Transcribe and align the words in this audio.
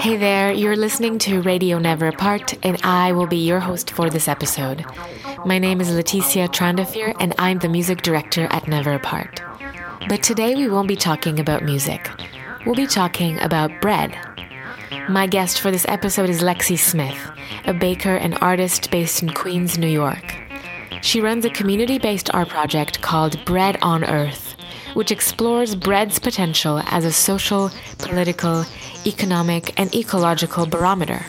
Hey 0.00 0.16
there, 0.16 0.50
you're 0.50 0.76
listening 0.76 1.18
to 1.18 1.42
Radio 1.42 1.78
Never 1.78 2.08
Apart, 2.08 2.54
and 2.64 2.80
I 2.82 3.12
will 3.12 3.26
be 3.26 3.46
your 3.46 3.60
host 3.60 3.90
for 3.90 4.08
this 4.08 4.28
episode. 4.28 4.86
My 5.44 5.58
name 5.58 5.82
is 5.82 5.90
Leticia 5.90 6.48
Trandafir, 6.48 7.14
and 7.20 7.34
I'm 7.38 7.58
the 7.58 7.68
music 7.68 8.00
director 8.00 8.48
at 8.50 8.66
Never 8.66 8.94
Apart. 8.94 9.42
But 10.08 10.22
today 10.22 10.54
we 10.54 10.70
won't 10.70 10.88
be 10.88 10.96
talking 10.96 11.38
about 11.38 11.64
music. 11.64 12.08
We'll 12.64 12.76
be 12.76 12.86
talking 12.86 13.38
about 13.40 13.82
bread. 13.82 14.16
My 15.10 15.26
guest 15.26 15.60
for 15.60 15.70
this 15.70 15.84
episode 15.86 16.30
is 16.30 16.40
Lexi 16.40 16.78
Smith, 16.78 17.30
a 17.66 17.74
baker 17.74 18.16
and 18.16 18.38
artist 18.40 18.90
based 18.90 19.22
in 19.22 19.34
Queens, 19.34 19.76
New 19.76 19.86
York. 19.86 20.39
She 21.02 21.20
runs 21.20 21.44
a 21.44 21.50
community 21.50 21.98
based 21.98 22.32
art 22.34 22.48
project 22.48 23.00
called 23.00 23.44
Bread 23.44 23.78
on 23.82 24.04
Earth, 24.04 24.56
which 24.94 25.10
explores 25.10 25.74
bread's 25.74 26.18
potential 26.18 26.82
as 26.86 27.04
a 27.04 27.12
social, 27.12 27.70
political, 27.98 28.64
economic, 29.06 29.78
and 29.78 29.94
ecological 29.94 30.66
barometer. 30.66 31.24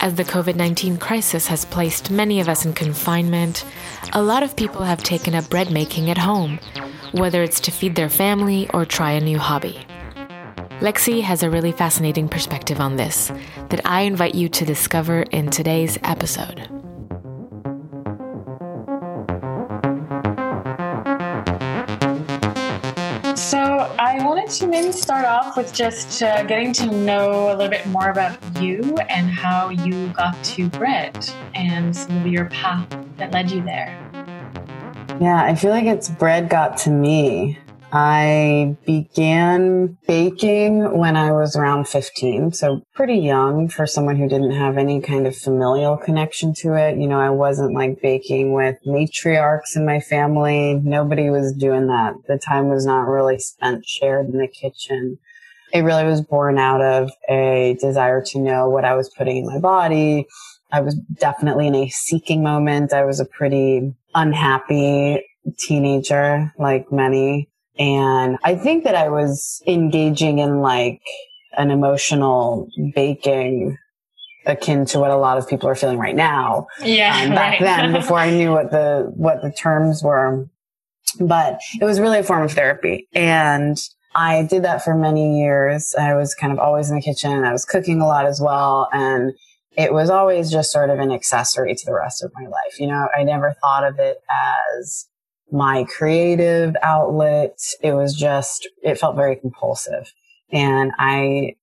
As 0.00 0.14
the 0.14 0.24
COVID 0.24 0.56
19 0.56 0.98
crisis 0.98 1.46
has 1.46 1.64
placed 1.64 2.10
many 2.10 2.40
of 2.40 2.48
us 2.48 2.64
in 2.64 2.74
confinement, 2.74 3.64
a 4.12 4.22
lot 4.22 4.42
of 4.42 4.54
people 4.54 4.82
have 4.82 5.02
taken 5.02 5.34
up 5.34 5.48
bread 5.48 5.70
making 5.70 6.10
at 6.10 6.18
home, 6.18 6.60
whether 7.12 7.42
it's 7.42 7.60
to 7.60 7.70
feed 7.70 7.96
their 7.96 8.10
family 8.10 8.68
or 8.74 8.84
try 8.84 9.12
a 9.12 9.20
new 9.20 9.38
hobby. 9.38 9.78
Lexi 10.80 11.22
has 11.22 11.42
a 11.42 11.48
really 11.48 11.72
fascinating 11.72 12.28
perspective 12.28 12.80
on 12.80 12.96
this 12.96 13.32
that 13.70 13.80
I 13.86 14.02
invite 14.02 14.34
you 14.34 14.50
to 14.50 14.64
discover 14.66 15.22
in 15.22 15.50
today's 15.50 15.98
episode. 16.02 16.75
I 23.98 24.24
wanted 24.24 24.48
to 24.50 24.66
maybe 24.66 24.92
start 24.92 25.24
off 25.24 25.56
with 25.56 25.72
just 25.72 26.22
uh, 26.22 26.42
getting 26.44 26.72
to 26.74 26.86
know 26.86 27.52
a 27.52 27.54
little 27.54 27.70
bit 27.70 27.86
more 27.86 28.10
about 28.10 28.38
you 28.60 28.96
and 29.08 29.30
how 29.30 29.70
you 29.70 30.08
got 30.08 30.42
to 30.44 30.68
bread 30.68 31.28
and 31.54 31.94
some 31.96 32.18
of 32.18 32.26
your 32.26 32.46
path 32.46 32.86
that 33.16 33.32
led 33.32 33.50
you 33.50 33.62
there. 33.62 33.98
Yeah, 35.20 35.42
I 35.42 35.54
feel 35.54 35.70
like 35.70 35.84
it's 35.84 36.08
bread 36.08 36.48
got 36.48 36.76
to 36.78 36.90
me. 36.90 37.58
I 37.98 38.76
began 38.84 39.96
baking 40.06 40.98
when 40.98 41.16
I 41.16 41.32
was 41.32 41.56
around 41.56 41.88
15, 41.88 42.52
so 42.52 42.82
pretty 42.92 43.16
young 43.16 43.70
for 43.70 43.86
someone 43.86 44.16
who 44.16 44.28
didn't 44.28 44.50
have 44.50 44.76
any 44.76 45.00
kind 45.00 45.26
of 45.26 45.34
familial 45.34 45.96
connection 45.96 46.52
to 46.56 46.74
it. 46.74 46.98
You 46.98 47.06
know, 47.06 47.18
I 47.18 47.30
wasn't 47.30 47.72
like 47.72 48.02
baking 48.02 48.52
with 48.52 48.76
matriarchs 48.86 49.76
in 49.76 49.86
my 49.86 50.00
family. 50.00 50.74
Nobody 50.74 51.30
was 51.30 51.54
doing 51.54 51.86
that. 51.86 52.16
The 52.28 52.36
time 52.36 52.68
was 52.68 52.84
not 52.84 53.08
really 53.08 53.38
spent 53.38 53.86
shared 53.86 54.26
in 54.26 54.36
the 54.36 54.46
kitchen. 54.46 55.18
It 55.72 55.80
really 55.80 56.04
was 56.04 56.20
born 56.20 56.58
out 56.58 56.82
of 56.82 57.10
a 57.30 57.78
desire 57.80 58.22
to 58.26 58.38
know 58.38 58.68
what 58.68 58.84
I 58.84 58.94
was 58.94 59.08
putting 59.08 59.38
in 59.38 59.46
my 59.46 59.58
body. 59.58 60.26
I 60.70 60.82
was 60.82 60.96
definitely 61.18 61.68
in 61.68 61.74
a 61.74 61.88
seeking 61.88 62.42
moment. 62.42 62.92
I 62.92 63.06
was 63.06 63.20
a 63.20 63.24
pretty 63.24 63.94
unhappy 64.14 65.24
teenager, 65.58 66.52
like 66.58 66.92
many. 66.92 67.48
And 67.78 68.38
I 68.44 68.54
think 68.54 68.84
that 68.84 68.94
I 68.94 69.08
was 69.08 69.62
engaging 69.66 70.38
in 70.38 70.60
like 70.60 71.00
an 71.56 71.70
emotional 71.70 72.68
baking 72.94 73.76
akin 74.46 74.86
to 74.86 74.98
what 74.98 75.10
a 75.10 75.16
lot 75.16 75.38
of 75.38 75.48
people 75.48 75.68
are 75.68 75.74
feeling 75.74 75.98
right 75.98 76.14
now. 76.14 76.66
Yeah. 76.82 77.22
Um, 77.24 77.30
back 77.30 77.60
right. 77.60 77.60
then, 77.60 77.92
before 78.00 78.18
I 78.18 78.30
knew 78.30 78.52
what 78.52 78.70
the, 78.70 79.12
what 79.14 79.42
the 79.42 79.52
terms 79.52 80.02
were. 80.02 80.46
But 81.20 81.60
it 81.80 81.84
was 81.84 82.00
really 82.00 82.18
a 82.18 82.22
form 82.22 82.42
of 82.42 82.52
therapy. 82.52 83.08
And 83.14 83.78
I 84.14 84.44
did 84.44 84.64
that 84.64 84.82
for 84.82 84.94
many 84.94 85.40
years. 85.40 85.94
I 85.98 86.14
was 86.14 86.34
kind 86.34 86.52
of 86.52 86.58
always 86.58 86.90
in 86.90 86.96
the 86.96 87.02
kitchen. 87.02 87.44
I 87.44 87.52
was 87.52 87.64
cooking 87.64 88.00
a 88.00 88.06
lot 88.06 88.26
as 88.26 88.40
well. 88.40 88.88
And 88.92 89.32
it 89.76 89.92
was 89.92 90.10
always 90.10 90.50
just 90.50 90.72
sort 90.72 90.90
of 90.90 90.98
an 90.98 91.12
accessory 91.12 91.74
to 91.74 91.86
the 91.86 91.94
rest 91.94 92.24
of 92.24 92.32
my 92.34 92.46
life. 92.46 92.80
You 92.80 92.86
know, 92.86 93.08
I 93.16 93.22
never 93.24 93.54
thought 93.60 93.84
of 93.84 93.98
it 93.98 94.18
as 94.78 95.06
my 95.50 95.84
creative 95.84 96.74
outlet. 96.82 97.58
It 97.82 97.92
was 97.92 98.14
just, 98.14 98.68
it 98.82 98.98
felt 98.98 99.16
very 99.16 99.36
compulsive. 99.36 100.12
And 100.52 100.92
I 100.98 101.56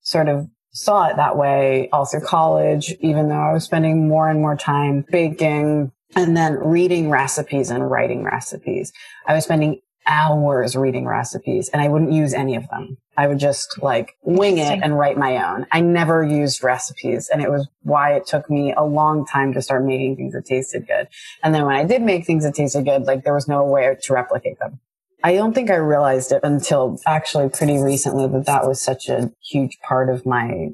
sort 0.00 0.28
of 0.28 0.48
saw 0.72 1.08
it 1.08 1.16
that 1.16 1.36
way 1.36 1.88
all 1.92 2.04
through 2.04 2.20
college, 2.20 2.94
even 3.00 3.28
though 3.28 3.34
I 3.34 3.52
was 3.52 3.64
spending 3.64 4.08
more 4.08 4.28
and 4.28 4.40
more 4.40 4.56
time 4.56 5.04
baking 5.10 5.92
and 6.14 6.36
then 6.36 6.54
reading 6.54 7.10
recipes 7.10 7.70
and 7.70 7.90
writing 7.90 8.24
recipes. 8.24 8.92
I 9.26 9.34
was 9.34 9.44
spending 9.44 9.80
hours 10.06 10.76
reading 10.76 11.06
recipes 11.06 11.68
and 11.68 11.82
I 11.82 11.88
wouldn't 11.88 12.12
use 12.12 12.34
any 12.34 12.56
of 12.56 12.68
them. 12.68 12.98
I 13.16 13.26
would 13.26 13.38
just 13.38 13.82
like 13.82 14.14
wing 14.22 14.58
it 14.58 14.80
and 14.82 14.98
write 14.98 15.16
my 15.16 15.42
own. 15.44 15.66
I 15.72 15.80
never 15.80 16.22
used 16.22 16.62
recipes 16.62 17.28
and 17.32 17.42
it 17.42 17.50
was 17.50 17.66
why 17.82 18.14
it 18.14 18.26
took 18.26 18.48
me 18.50 18.72
a 18.76 18.84
long 18.84 19.26
time 19.26 19.52
to 19.54 19.62
start 19.62 19.84
making 19.84 20.16
things 20.16 20.34
that 20.34 20.44
tasted 20.44 20.86
good. 20.86 21.08
And 21.42 21.54
then 21.54 21.64
when 21.64 21.76
I 21.76 21.84
did 21.84 22.02
make 22.02 22.26
things 22.26 22.44
that 22.44 22.54
tasted 22.54 22.84
good, 22.84 23.02
like 23.04 23.24
there 23.24 23.34
was 23.34 23.48
no 23.48 23.64
way 23.64 23.96
to 24.00 24.12
replicate 24.12 24.58
them. 24.58 24.80
I 25.24 25.34
don't 25.34 25.54
think 25.54 25.70
I 25.70 25.76
realized 25.76 26.30
it 26.30 26.40
until 26.44 27.00
actually 27.06 27.48
pretty 27.48 27.78
recently 27.78 28.28
that 28.28 28.46
that 28.46 28.66
was 28.66 28.80
such 28.80 29.08
a 29.08 29.32
huge 29.42 29.78
part 29.80 30.08
of 30.08 30.26
my 30.26 30.70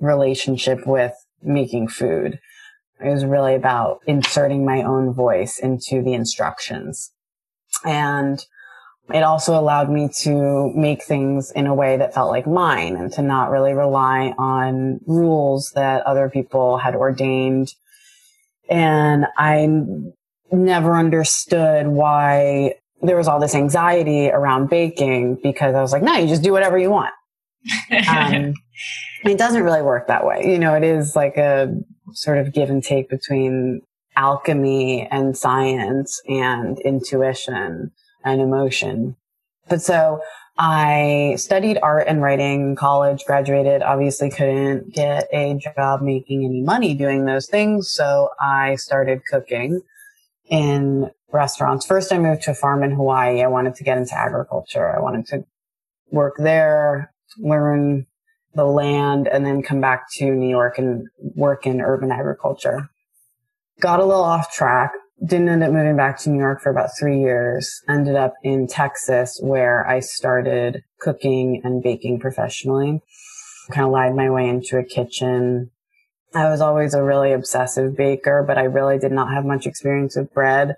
relationship 0.00 0.86
with 0.86 1.12
making 1.42 1.88
food. 1.88 2.38
It 3.00 3.10
was 3.10 3.24
really 3.24 3.54
about 3.54 4.00
inserting 4.06 4.64
my 4.64 4.82
own 4.82 5.12
voice 5.12 5.58
into 5.58 6.02
the 6.02 6.14
instructions. 6.14 7.12
And 7.84 8.44
it 9.12 9.22
also 9.22 9.58
allowed 9.58 9.90
me 9.90 10.10
to 10.22 10.70
make 10.74 11.02
things 11.02 11.50
in 11.52 11.66
a 11.66 11.74
way 11.74 11.96
that 11.96 12.14
felt 12.14 12.30
like 12.30 12.46
mine 12.46 12.96
and 12.96 13.10
to 13.12 13.22
not 13.22 13.50
really 13.50 13.72
rely 13.72 14.34
on 14.38 15.00
rules 15.06 15.72
that 15.74 16.06
other 16.06 16.28
people 16.28 16.76
had 16.76 16.94
ordained. 16.94 17.72
And 18.68 19.26
I 19.38 19.66
never 20.52 20.94
understood 20.94 21.86
why 21.86 22.74
there 23.00 23.16
was 23.16 23.28
all 23.28 23.40
this 23.40 23.54
anxiety 23.54 24.28
around 24.28 24.68
baking 24.68 25.38
because 25.42 25.74
I 25.74 25.80
was 25.80 25.92
like, 25.92 26.02
no, 26.02 26.14
you 26.14 26.26
just 26.26 26.42
do 26.42 26.52
whatever 26.52 26.78
you 26.78 26.90
want. 26.90 27.12
Um, 28.08 28.54
it 29.24 29.36
doesn't 29.36 29.64
really 29.64 29.82
work 29.82 30.06
that 30.06 30.24
way. 30.24 30.42
You 30.44 30.58
know, 30.58 30.74
it 30.74 30.84
is 30.84 31.16
like 31.16 31.36
a 31.36 31.74
sort 32.12 32.38
of 32.38 32.52
give 32.52 32.70
and 32.70 32.82
take 32.82 33.08
between 33.08 33.82
alchemy 34.18 35.06
and 35.12 35.36
science 35.36 36.20
and 36.28 36.78
intuition 36.80 37.92
and 38.24 38.40
emotion. 38.40 39.16
But 39.68 39.80
so 39.80 40.20
I 40.58 41.36
studied 41.38 41.78
art 41.82 42.08
and 42.08 42.20
writing 42.20 42.70
in 42.70 42.76
college, 42.76 43.24
graduated, 43.24 43.80
obviously 43.80 44.28
couldn't 44.28 44.92
get 44.92 45.28
a 45.32 45.54
job 45.76 46.02
making 46.02 46.44
any 46.44 46.62
money 46.62 46.94
doing 46.94 47.26
those 47.26 47.46
things. 47.46 47.92
So 47.92 48.30
I 48.40 48.74
started 48.74 49.22
cooking 49.30 49.82
in 50.50 51.10
restaurants. 51.30 51.86
First, 51.86 52.12
I 52.12 52.18
moved 52.18 52.42
to 52.42 52.50
a 52.50 52.54
farm 52.54 52.82
in 52.82 52.90
Hawaii. 52.90 53.42
I 53.42 53.46
wanted 53.46 53.76
to 53.76 53.84
get 53.84 53.98
into 53.98 54.18
agriculture. 54.18 54.96
I 54.96 55.00
wanted 55.00 55.26
to 55.28 55.44
work 56.10 56.34
there, 56.38 57.12
learn 57.38 58.06
the 58.54 58.64
land, 58.64 59.28
and 59.28 59.46
then 59.46 59.62
come 59.62 59.80
back 59.80 60.06
to 60.14 60.24
New 60.24 60.48
York 60.48 60.78
and 60.78 61.06
work 61.36 61.66
in 61.66 61.80
urban 61.80 62.10
agriculture. 62.10 62.90
Got 63.80 64.00
a 64.00 64.04
little 64.04 64.22
off 64.22 64.52
track. 64.52 64.92
Didn't 65.24 65.48
end 65.48 65.64
up 65.64 65.72
moving 65.72 65.96
back 65.96 66.18
to 66.20 66.30
New 66.30 66.38
York 66.38 66.60
for 66.60 66.70
about 66.70 66.90
three 66.98 67.20
years. 67.20 67.82
Ended 67.88 68.14
up 68.14 68.34
in 68.42 68.66
Texas 68.66 69.38
where 69.42 69.86
I 69.86 70.00
started 70.00 70.84
cooking 71.00 71.60
and 71.64 71.82
baking 71.82 72.20
professionally. 72.20 73.02
Kind 73.70 73.86
of 73.86 73.92
lied 73.92 74.14
my 74.14 74.30
way 74.30 74.48
into 74.48 74.78
a 74.78 74.84
kitchen. 74.84 75.70
I 76.34 76.48
was 76.48 76.60
always 76.60 76.94
a 76.94 77.02
really 77.02 77.32
obsessive 77.32 77.96
baker, 77.96 78.44
but 78.46 78.58
I 78.58 78.64
really 78.64 78.98
did 78.98 79.12
not 79.12 79.32
have 79.32 79.44
much 79.44 79.66
experience 79.66 80.16
with 80.16 80.32
bread 80.32 80.76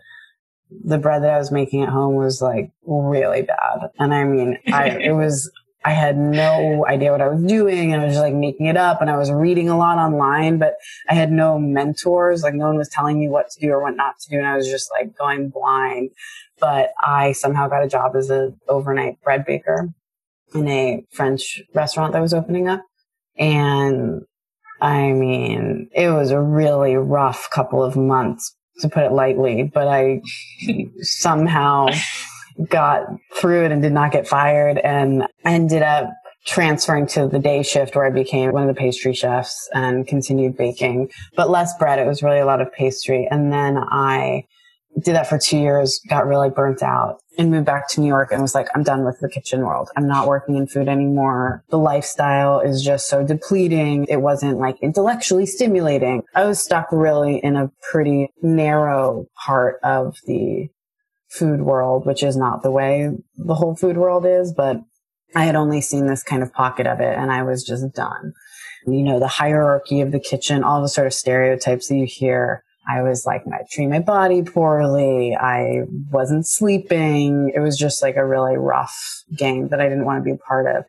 the 0.70 0.98
bread 0.98 1.22
that 1.22 1.34
I 1.34 1.38
was 1.38 1.50
making 1.50 1.82
at 1.82 1.88
home 1.88 2.14
was 2.14 2.40
like 2.40 2.72
really 2.84 3.42
bad. 3.42 3.90
And 3.98 4.14
I 4.14 4.24
mean, 4.24 4.58
I, 4.72 4.90
it 4.90 5.12
was, 5.16 5.50
I 5.82 5.92
had 5.92 6.18
no 6.18 6.86
idea 6.86 7.10
what 7.10 7.22
I 7.22 7.28
was 7.28 7.42
doing. 7.42 7.94
I 7.94 8.04
was 8.04 8.14
just 8.14 8.22
like 8.22 8.34
making 8.34 8.66
it 8.66 8.76
up 8.76 9.00
and 9.00 9.08
I 9.08 9.16
was 9.16 9.30
reading 9.30 9.70
a 9.70 9.78
lot 9.78 9.96
online, 9.96 10.58
but 10.58 10.74
I 11.08 11.14
had 11.14 11.32
no 11.32 11.58
mentors. 11.58 12.42
Like 12.42 12.54
no 12.54 12.66
one 12.66 12.76
was 12.76 12.90
telling 12.90 13.18
me 13.18 13.28
what 13.28 13.48
to 13.50 13.60
do 13.60 13.72
or 13.72 13.82
what 13.82 13.96
not 13.96 14.18
to 14.20 14.30
do. 14.30 14.36
And 14.36 14.46
I 14.46 14.56
was 14.56 14.68
just 14.68 14.90
like 14.90 15.16
going 15.16 15.48
blind. 15.48 16.10
But 16.58 16.90
I 17.02 17.32
somehow 17.32 17.68
got 17.68 17.82
a 17.82 17.88
job 17.88 18.14
as 18.14 18.28
an 18.28 18.58
overnight 18.68 19.22
bread 19.22 19.46
baker 19.46 19.88
in 20.54 20.68
a 20.68 21.02
French 21.12 21.62
restaurant 21.74 22.12
that 22.12 22.20
was 22.20 22.34
opening 22.34 22.68
up. 22.68 22.84
And 23.38 24.22
I 24.82 25.12
mean, 25.12 25.88
it 25.94 26.10
was 26.10 26.30
a 26.30 26.40
really 26.40 26.96
rough 26.96 27.48
couple 27.50 27.82
of 27.82 27.96
months 27.96 28.54
to 28.80 28.88
put 28.88 29.04
it 29.04 29.12
lightly, 29.12 29.62
but 29.62 29.88
I 29.88 30.20
somehow 31.00 31.88
got 32.68 33.06
through 33.34 33.64
it 33.64 33.72
and 33.72 33.82
did 33.82 33.92
not 33.92 34.12
get 34.12 34.28
fired 34.28 34.78
and 34.78 35.26
ended 35.44 35.82
up 35.82 36.10
transferring 36.46 37.06
to 37.06 37.28
the 37.28 37.38
day 37.38 37.62
shift 37.62 37.94
where 37.94 38.06
I 38.06 38.10
became 38.10 38.52
one 38.52 38.68
of 38.68 38.74
the 38.74 38.78
pastry 38.78 39.14
chefs 39.14 39.68
and 39.74 40.06
continued 40.06 40.56
baking, 40.56 41.10
but 41.36 41.50
less 41.50 41.76
bread. 41.78 41.98
It 41.98 42.06
was 42.06 42.22
really 42.22 42.38
a 42.38 42.46
lot 42.46 42.60
of 42.60 42.72
pastry. 42.72 43.28
And 43.30 43.52
then 43.52 43.76
I 43.76 44.44
did 45.02 45.14
that 45.14 45.28
for 45.28 45.38
two 45.38 45.58
years, 45.58 46.00
got 46.08 46.26
really 46.26 46.50
burnt 46.50 46.82
out 46.82 47.20
and 47.38 47.50
moved 47.50 47.66
back 47.66 47.88
to 47.88 48.00
New 48.00 48.08
York 48.08 48.32
and 48.32 48.42
was 48.42 48.54
like, 48.54 48.68
I'm 48.74 48.82
done 48.82 49.04
with 49.04 49.18
the 49.20 49.28
kitchen 49.28 49.60
world. 49.60 49.88
I'm 49.96 50.08
not 50.08 50.26
working 50.26 50.56
in 50.56 50.66
food 50.66 50.88
anymore. 50.88 51.62
The 51.70 51.78
lifestyle 51.78 52.60
is 52.60 52.82
just 52.82 53.08
so 53.08 53.24
depleting. 53.24 54.06
It 54.08 54.20
wasn't 54.20 54.58
like 54.58 54.76
intellectually 54.82 55.46
stimulating. 55.46 56.22
I 56.34 56.44
was 56.44 56.60
stuck 56.60 56.88
really 56.90 57.38
in 57.38 57.56
a 57.56 57.70
pretty 57.90 58.30
narrow 58.42 59.26
part 59.46 59.76
of 59.84 60.16
the 60.26 60.68
food 61.30 61.62
world, 61.62 62.06
which 62.06 62.22
is 62.22 62.36
not 62.36 62.62
the 62.62 62.70
way 62.70 63.10
the 63.36 63.54
whole 63.54 63.76
food 63.76 63.96
world 63.96 64.26
is, 64.26 64.52
but 64.52 64.80
I 65.34 65.44
had 65.44 65.54
only 65.54 65.80
seen 65.80 66.06
this 66.06 66.22
kind 66.22 66.42
of 66.42 66.52
pocket 66.52 66.86
of 66.86 67.00
it 67.00 67.16
and 67.16 67.30
I 67.30 67.42
was 67.42 67.64
just 67.64 67.94
done. 67.94 68.32
You 68.86 69.02
know, 69.02 69.20
the 69.20 69.28
hierarchy 69.28 70.00
of 70.00 70.10
the 70.10 70.18
kitchen, 70.20 70.64
all 70.64 70.82
the 70.82 70.88
sort 70.88 71.06
of 71.06 71.14
stereotypes 71.14 71.88
that 71.88 71.96
you 71.96 72.06
hear 72.06 72.64
I 72.88 73.02
was 73.02 73.26
like, 73.26 73.42
I 73.52 73.64
treat 73.70 73.88
my 73.88 74.00
body 74.00 74.42
poorly. 74.42 75.36
I 75.36 75.82
wasn't 76.10 76.46
sleeping. 76.46 77.52
It 77.54 77.60
was 77.60 77.76
just 77.76 78.02
like 78.02 78.16
a 78.16 78.26
really 78.26 78.56
rough 78.56 79.22
game 79.36 79.68
that 79.68 79.80
I 79.80 79.88
didn't 79.88 80.06
want 80.06 80.20
to 80.20 80.24
be 80.24 80.32
a 80.32 80.36
part 80.36 80.66
of. 80.66 80.84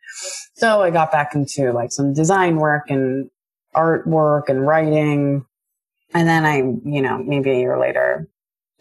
So 0.54 0.82
I 0.82 0.90
got 0.90 1.12
back 1.12 1.34
into 1.34 1.72
like 1.72 1.92
some 1.92 2.12
design 2.12 2.56
work 2.56 2.84
and 2.88 3.30
artwork 3.74 4.48
and 4.48 4.66
writing. 4.66 5.44
And 6.14 6.28
then 6.28 6.44
I, 6.44 6.56
you 6.56 7.02
know, 7.02 7.18
maybe 7.18 7.50
a 7.50 7.58
year 7.58 7.78
later, 7.78 8.28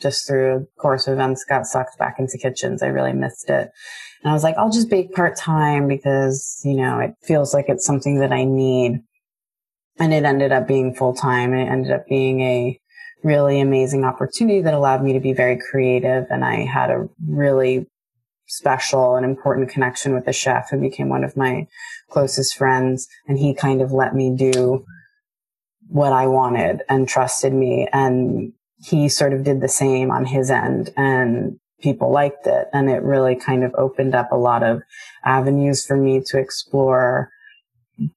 just 0.01 0.27
through 0.27 0.55
a 0.55 0.81
course 0.81 1.07
of 1.07 1.13
events, 1.13 1.45
got 1.47 1.65
sucked 1.65 1.97
back 1.97 2.15
into 2.19 2.37
kitchens. 2.37 2.81
I 2.81 2.87
really 2.87 3.13
missed 3.13 3.49
it. 3.49 3.71
And 4.23 4.29
I 4.29 4.33
was 4.33 4.43
like, 4.43 4.55
I'll 4.57 4.71
just 4.71 4.89
bake 4.89 5.13
part 5.13 5.35
time 5.35 5.87
because, 5.87 6.61
you 6.63 6.75
know, 6.75 6.99
it 6.99 7.15
feels 7.23 7.53
like 7.53 7.65
it's 7.69 7.85
something 7.85 8.19
that 8.19 8.31
I 8.31 8.43
need. 8.43 9.01
And 9.99 10.13
it 10.13 10.23
ended 10.23 10.51
up 10.51 10.67
being 10.67 10.93
full 10.93 11.13
time. 11.13 11.53
It 11.53 11.67
ended 11.67 11.91
up 11.91 12.07
being 12.07 12.41
a 12.41 12.79
really 13.23 13.59
amazing 13.59 14.03
opportunity 14.03 14.61
that 14.61 14.73
allowed 14.73 15.03
me 15.03 15.13
to 15.13 15.19
be 15.19 15.33
very 15.33 15.57
creative. 15.57 16.25
And 16.29 16.43
I 16.43 16.65
had 16.65 16.89
a 16.89 17.07
really 17.27 17.87
special 18.47 19.15
and 19.15 19.25
important 19.25 19.69
connection 19.69 20.13
with 20.13 20.25
the 20.25 20.33
chef 20.33 20.69
who 20.69 20.79
became 20.79 21.09
one 21.09 21.23
of 21.23 21.37
my 21.37 21.67
closest 22.09 22.57
friends. 22.57 23.07
And 23.27 23.37
he 23.37 23.53
kind 23.53 23.81
of 23.81 23.91
let 23.91 24.15
me 24.15 24.35
do 24.35 24.85
what 25.87 26.13
I 26.13 26.27
wanted 26.27 26.81
and 26.89 27.07
trusted 27.07 27.53
me. 27.53 27.87
And 27.91 28.53
he 28.83 29.09
sort 29.09 29.33
of 29.33 29.43
did 29.43 29.61
the 29.61 29.67
same 29.67 30.11
on 30.11 30.25
his 30.25 30.49
end 30.49 30.91
and 30.97 31.59
people 31.81 32.11
liked 32.11 32.47
it. 32.47 32.67
And 32.73 32.89
it 32.89 33.03
really 33.03 33.35
kind 33.35 33.63
of 33.63 33.73
opened 33.75 34.15
up 34.15 34.31
a 34.31 34.37
lot 34.37 34.63
of 34.63 34.81
avenues 35.23 35.85
for 35.85 35.97
me 35.97 36.21
to 36.27 36.39
explore 36.39 37.29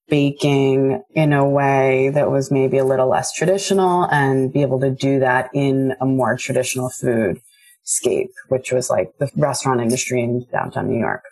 baking 0.08 1.02
in 1.14 1.32
a 1.32 1.46
way 1.46 2.10
that 2.10 2.30
was 2.30 2.50
maybe 2.50 2.78
a 2.78 2.84
little 2.84 3.08
less 3.08 3.32
traditional 3.32 4.04
and 4.10 4.52
be 4.52 4.62
able 4.62 4.80
to 4.80 4.90
do 4.90 5.18
that 5.18 5.50
in 5.52 5.94
a 6.00 6.06
more 6.06 6.36
traditional 6.36 6.88
food 6.88 7.40
scape, 7.82 8.30
which 8.48 8.72
was 8.72 8.88
like 8.88 9.12
the 9.18 9.30
restaurant 9.36 9.80
industry 9.80 10.22
in 10.22 10.46
downtown 10.50 10.88
New 10.88 10.98
York. 10.98 11.22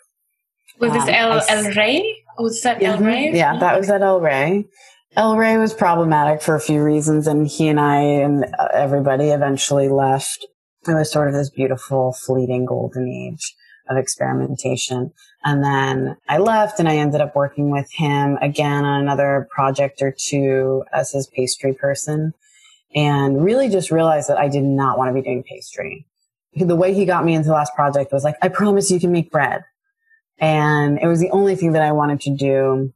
Was 0.79 0.91
um, 0.91 0.97
this 0.97 1.09
El, 1.09 1.41
El 1.49 1.73
Rey? 1.73 2.23
Was 2.37 2.61
that 2.61 2.81
El 2.81 2.97
mm-hmm. 2.97 3.05
Rey? 3.05 3.31
Yeah, 3.33 3.57
that 3.57 3.77
was 3.77 3.89
at 3.89 4.01
El 4.01 4.19
Rey. 4.19 4.65
El 5.15 5.37
Rey 5.37 5.57
was 5.57 5.75
problematic 5.75 6.41
for 6.41 6.55
a 6.55 6.59
few 6.59 6.81
reasons, 6.81 7.27
and 7.27 7.47
he 7.47 7.67
and 7.67 7.79
I 7.79 7.97
and 7.97 8.45
uh, 8.57 8.69
everybody 8.73 9.29
eventually 9.29 9.87
left. 9.87 10.47
It 10.87 10.93
was 10.93 11.11
sort 11.11 11.27
of 11.27 11.35
this 11.35 11.51
beautiful, 11.51 12.13
fleeting 12.13 12.65
golden 12.65 13.07
age 13.07 13.53
of 13.89 13.97
experimentation. 13.97 15.11
And 15.43 15.63
then 15.63 16.17
I 16.27 16.39
left 16.39 16.79
and 16.79 16.89
I 16.89 16.97
ended 16.97 17.21
up 17.21 17.35
working 17.35 17.69
with 17.69 17.91
him 17.91 18.37
again 18.41 18.85
on 18.85 19.01
another 19.01 19.47
project 19.51 20.01
or 20.01 20.15
two 20.17 20.83
as 20.93 21.11
his 21.11 21.27
pastry 21.27 21.73
person 21.73 22.33
and 22.95 23.43
really 23.43 23.69
just 23.69 23.91
realized 23.91 24.29
that 24.29 24.37
I 24.37 24.47
did 24.47 24.63
not 24.63 24.97
want 24.97 25.09
to 25.09 25.13
be 25.13 25.21
doing 25.21 25.43
pastry. 25.43 26.05
The 26.55 26.75
way 26.75 26.93
he 26.93 27.05
got 27.05 27.25
me 27.25 27.33
into 27.33 27.47
the 27.47 27.53
last 27.53 27.75
project 27.75 28.11
was 28.11 28.23
like, 28.23 28.37
I 28.41 28.49
promise 28.49 28.89
you 28.89 28.99
can 28.99 29.11
make 29.11 29.31
bread. 29.31 29.63
And 30.39 30.99
it 30.99 31.07
was 31.07 31.19
the 31.19 31.31
only 31.31 31.55
thing 31.55 31.73
that 31.73 31.81
I 31.81 31.91
wanted 31.91 32.21
to 32.21 32.35
do. 32.35 32.93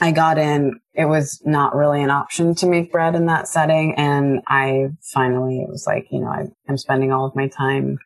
I 0.00 0.12
got 0.12 0.38
in, 0.38 0.80
it 0.94 1.06
was 1.06 1.40
not 1.44 1.74
really 1.74 2.02
an 2.02 2.10
option 2.10 2.54
to 2.56 2.66
make 2.66 2.92
bread 2.92 3.14
in 3.14 3.26
that 3.26 3.48
setting. 3.48 3.94
And 3.96 4.40
I 4.46 4.88
finally, 5.12 5.60
it 5.60 5.68
was 5.68 5.86
like, 5.86 6.06
you 6.10 6.20
know, 6.20 6.28
I, 6.28 6.46
I'm 6.68 6.76
spending 6.76 7.12
all 7.12 7.24
of 7.24 7.34
my 7.34 7.48
time 7.48 7.98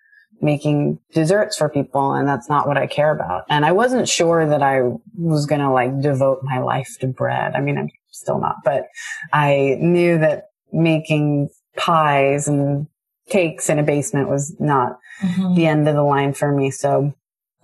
making 0.42 0.98
desserts 1.12 1.56
for 1.56 1.69
people 1.69 2.14
and 2.14 2.26
that's 2.26 2.48
not 2.48 2.66
what 2.66 2.78
I 2.78 2.87
care 2.87 3.12
about. 3.12 3.44
And 3.48 3.66
I 3.66 3.72
wasn't 3.72 4.08
sure 4.08 4.46
that 4.46 4.62
I 4.62 4.82
was 5.19 5.46
going 5.46 5.60
to 5.60 5.70
like 5.70 6.00
devote 6.00 6.40
my 6.42 6.58
life 6.58 6.96
to 7.00 7.08
bread. 7.08 7.54
I 7.54 7.60
mean, 7.60 7.76
I'm 7.76 7.90
still 8.10 8.40
not, 8.40 8.56
but 8.64 8.84
I 9.32 9.76
knew 9.81 10.19
that 10.19 10.44
making 10.72 11.50
pies 11.76 12.48
and 12.48 12.87
cakes 13.28 13.69
in 13.69 13.78
a 13.78 13.82
basement 13.82 14.28
was 14.28 14.54
not 14.58 14.98
mm-hmm. 15.22 15.54
the 15.54 15.66
end 15.66 15.88
of 15.88 15.94
the 15.94 16.02
line 16.02 16.32
for 16.32 16.52
me. 16.52 16.70
So 16.70 17.12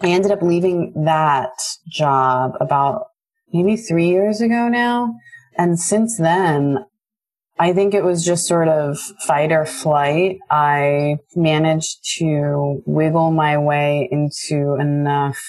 I 0.00 0.08
ended 0.08 0.30
up 0.30 0.42
leaving 0.42 0.92
that 1.04 1.52
job 1.88 2.52
about 2.60 3.06
maybe 3.56 3.76
three 3.76 4.08
years 4.08 4.40
ago 4.40 4.68
now. 4.68 5.14
And 5.56 5.78
since 5.78 6.18
then, 6.18 6.84
I 7.58 7.72
think 7.72 7.94
it 7.94 8.04
was 8.04 8.24
just 8.24 8.46
sort 8.46 8.68
of 8.68 8.98
fight 9.26 9.50
or 9.50 9.64
flight. 9.64 10.38
I 10.50 11.16
managed 11.34 12.04
to 12.18 12.82
wiggle 12.84 13.30
my 13.30 13.56
way 13.56 14.08
into 14.12 14.76
enough 14.78 15.42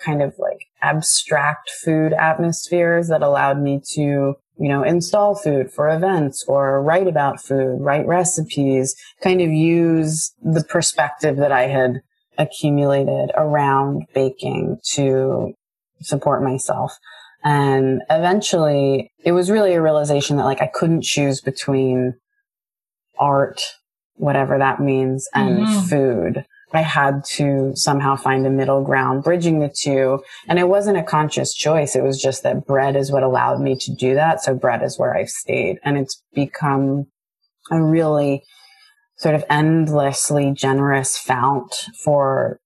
kind 0.00 0.22
of 0.22 0.34
like 0.38 0.66
abstract 0.82 1.70
food 1.70 2.12
atmospheres 2.12 3.08
that 3.08 3.22
allowed 3.22 3.60
me 3.60 3.80
to, 3.94 4.34
you 4.58 4.68
know, 4.68 4.82
install 4.82 5.36
food 5.36 5.72
for 5.72 5.88
events 5.88 6.44
or 6.48 6.82
write 6.82 7.06
about 7.06 7.40
food, 7.40 7.78
write 7.80 8.06
recipes, 8.06 8.94
kind 9.22 9.40
of 9.40 9.50
use 9.50 10.34
the 10.42 10.64
perspective 10.64 11.36
that 11.36 11.52
I 11.52 11.68
had 11.68 12.02
accumulated 12.36 13.30
around 13.36 14.02
baking 14.12 14.78
to 14.94 15.54
support 16.04 16.42
myself. 16.42 16.96
And 17.42 18.02
eventually 18.10 19.12
it 19.24 19.32
was 19.32 19.50
really 19.50 19.74
a 19.74 19.82
realization 19.82 20.36
that 20.36 20.44
like 20.44 20.62
I 20.62 20.70
couldn't 20.72 21.02
choose 21.02 21.40
between 21.40 22.14
art, 23.18 23.60
whatever 24.14 24.58
that 24.58 24.80
means, 24.80 25.28
and 25.34 25.58
mm-hmm. 25.58 25.80
food. 25.80 26.46
I 26.72 26.80
had 26.80 27.22
to 27.34 27.72
somehow 27.76 28.16
find 28.16 28.46
a 28.46 28.50
middle 28.50 28.82
ground, 28.82 29.22
bridging 29.22 29.60
the 29.60 29.72
two. 29.72 30.20
And 30.48 30.58
it 30.58 30.68
wasn't 30.68 30.98
a 30.98 31.04
conscious 31.04 31.54
choice. 31.54 31.94
It 31.94 32.02
was 32.02 32.20
just 32.20 32.42
that 32.42 32.66
bread 32.66 32.96
is 32.96 33.12
what 33.12 33.22
allowed 33.22 33.60
me 33.60 33.76
to 33.76 33.94
do 33.94 34.14
that. 34.14 34.42
So 34.42 34.54
bread 34.54 34.82
is 34.82 34.98
where 34.98 35.16
I've 35.16 35.28
stayed. 35.28 35.78
And 35.84 35.96
it's 35.96 36.20
become 36.34 37.06
a 37.70 37.80
really 37.80 38.42
sort 39.18 39.36
of 39.36 39.44
endlessly 39.48 40.52
generous 40.52 41.16
fount 41.16 41.72
for 42.02 42.58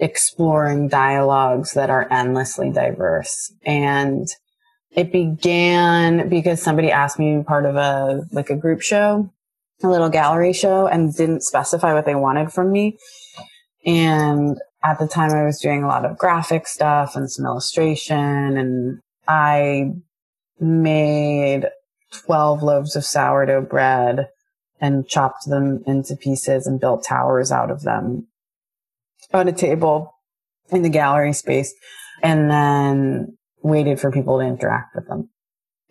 exploring 0.00 0.88
dialogues 0.88 1.72
that 1.74 1.90
are 1.90 2.06
endlessly 2.10 2.70
diverse. 2.70 3.52
And 3.64 4.26
it 4.92 5.12
began 5.12 6.28
because 6.28 6.62
somebody 6.62 6.90
asked 6.90 7.18
me 7.18 7.32
to 7.32 7.38
be 7.40 7.44
part 7.44 7.66
of 7.66 7.76
a, 7.76 8.22
like 8.32 8.50
a 8.50 8.56
group 8.56 8.80
show, 8.80 9.30
a 9.82 9.88
little 9.88 10.08
gallery 10.08 10.52
show 10.52 10.86
and 10.86 11.14
didn't 11.14 11.42
specify 11.42 11.94
what 11.94 12.06
they 12.06 12.14
wanted 12.14 12.52
from 12.52 12.72
me. 12.72 12.98
And 13.84 14.58
at 14.82 14.98
the 14.98 15.08
time 15.08 15.32
I 15.32 15.44
was 15.44 15.60
doing 15.60 15.82
a 15.82 15.88
lot 15.88 16.04
of 16.04 16.18
graphic 16.18 16.66
stuff 16.66 17.16
and 17.16 17.30
some 17.30 17.44
illustration 17.44 18.56
and 18.56 19.00
I 19.26 19.92
made 20.60 21.66
12 22.12 22.62
loaves 22.62 22.96
of 22.96 23.04
sourdough 23.04 23.62
bread 23.62 24.28
and 24.80 25.06
chopped 25.08 25.46
them 25.46 25.82
into 25.86 26.16
pieces 26.16 26.66
and 26.66 26.80
built 26.80 27.04
towers 27.04 27.50
out 27.50 27.70
of 27.70 27.82
them 27.82 28.27
on 29.32 29.48
a 29.48 29.52
table 29.52 30.14
in 30.70 30.82
the 30.82 30.88
gallery 30.88 31.32
space 31.32 31.74
and 32.22 32.50
then 32.50 33.36
waited 33.62 34.00
for 34.00 34.10
people 34.10 34.38
to 34.38 34.44
interact 34.44 34.94
with 34.94 35.08
them. 35.08 35.30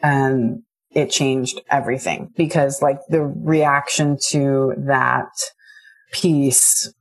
And 0.02 0.64
it 0.92 1.10
changed 1.10 1.62
everything 1.70 2.32
because 2.36 2.82
like 2.82 3.00
the 3.10 3.22
reaction 3.22 4.18
to 4.30 4.74
that 4.78 5.30
piece, 6.12 6.92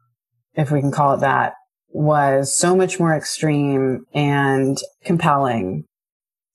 if 0.54 0.70
we 0.70 0.80
can 0.80 0.90
call 0.90 1.14
it 1.14 1.20
that, 1.20 1.54
was 1.88 2.54
so 2.54 2.76
much 2.76 2.98
more 2.98 3.14
extreme 3.14 4.04
and 4.12 4.78
compelling 5.04 5.84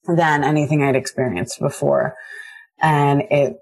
than 0.06 0.44
anything 0.44 0.82
I'd 0.82 0.96
experienced 0.96 1.58
before. 1.58 2.14
And 2.80 3.22
it 3.30 3.56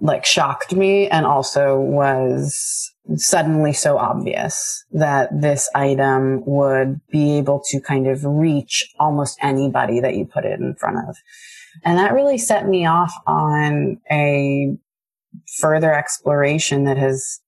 like 0.00 0.24
shocked 0.24 0.74
me 0.74 1.08
and 1.08 1.24
also 1.24 1.78
was 1.78 2.91
suddenly 3.16 3.72
so 3.72 3.98
obvious 3.98 4.84
that 4.92 5.28
this 5.32 5.68
item 5.74 6.42
would 6.46 7.00
be 7.10 7.36
able 7.36 7.60
to 7.66 7.80
kind 7.80 8.06
of 8.06 8.24
reach 8.24 8.92
almost 8.98 9.38
anybody 9.42 10.00
that 10.00 10.14
you 10.14 10.24
put 10.24 10.44
it 10.44 10.60
in 10.60 10.74
front 10.74 10.98
of. 11.08 11.16
And 11.84 11.98
that 11.98 12.14
really 12.14 12.38
set 12.38 12.68
me 12.68 12.86
off 12.86 13.12
on 13.26 13.98
a 14.10 14.76
further 15.58 15.92
exploration 15.92 16.84
that 16.84 16.96
has 16.96 17.40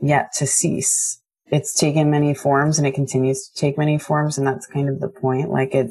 yet 0.00 0.32
to 0.34 0.46
cease. 0.46 1.20
It's 1.46 1.74
taken 1.74 2.10
many 2.10 2.34
forms 2.34 2.78
and 2.78 2.86
it 2.86 2.94
continues 2.94 3.48
to 3.48 3.60
take 3.60 3.78
many 3.78 3.98
forms. 3.98 4.38
And 4.38 4.46
that's 4.46 4.66
kind 4.66 4.88
of 4.88 5.00
the 5.00 5.08
point. 5.08 5.50
Like 5.50 5.74
it 5.74 5.90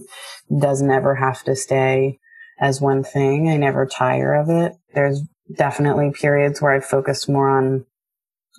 does 0.59 0.81
never 0.81 1.15
have 1.15 1.43
to 1.43 1.55
stay 1.55 2.19
as 2.59 2.81
one 2.81 3.03
thing. 3.03 3.49
I 3.49 3.57
never 3.57 3.85
tire 3.85 4.33
of 4.35 4.49
it. 4.49 4.73
There's 4.93 5.21
definitely 5.55 6.11
periods 6.11 6.61
where 6.61 6.73
I 6.73 6.79
focus 6.79 7.27
more 7.27 7.49
on 7.49 7.85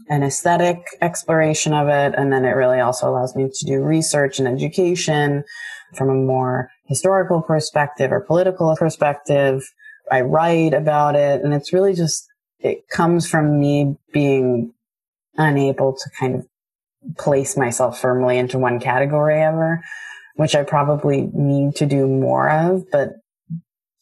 an 0.09 0.23
aesthetic 0.23 0.79
exploration 1.01 1.73
of 1.73 1.89
it. 1.89 2.15
And 2.17 2.33
then 2.33 2.45
it 2.45 2.57
really 2.57 2.81
also 2.81 3.09
allows 3.09 3.37
me 3.37 3.49
to 3.53 3.67
do 3.67 3.83
research 3.83 4.39
and 4.39 4.49
education 4.49 5.45
from 5.95 6.09
a 6.09 6.15
more 6.15 6.71
historical 6.87 7.43
perspective 7.43 8.13
or 8.13 8.21
political 8.21 8.75
perspective. 8.77 9.63
I 10.11 10.23
write 10.23 10.75
about 10.75 11.17
it 11.17 11.43
and 11.43 11.55
it's 11.55 11.73
really 11.73 11.95
just, 11.95 12.27
it 12.59 12.89
comes 12.89 13.29
from 13.29 13.61
me 13.61 13.97
being 14.13 14.73
unable 15.37 15.95
to 15.95 16.11
kind 16.19 16.35
of 16.35 16.47
place 17.17 17.57
myself 17.57 18.01
firmly 18.01 18.39
into 18.39 18.59
one 18.59 18.81
category 18.81 19.41
ever, 19.41 19.83
which 20.37 20.55
I 20.55 20.65
probably 20.65 21.31
need 21.33 21.77
to 21.77 21.87
do 21.87 22.07
more 22.07 22.51
of, 22.51 22.91
but 22.91 23.15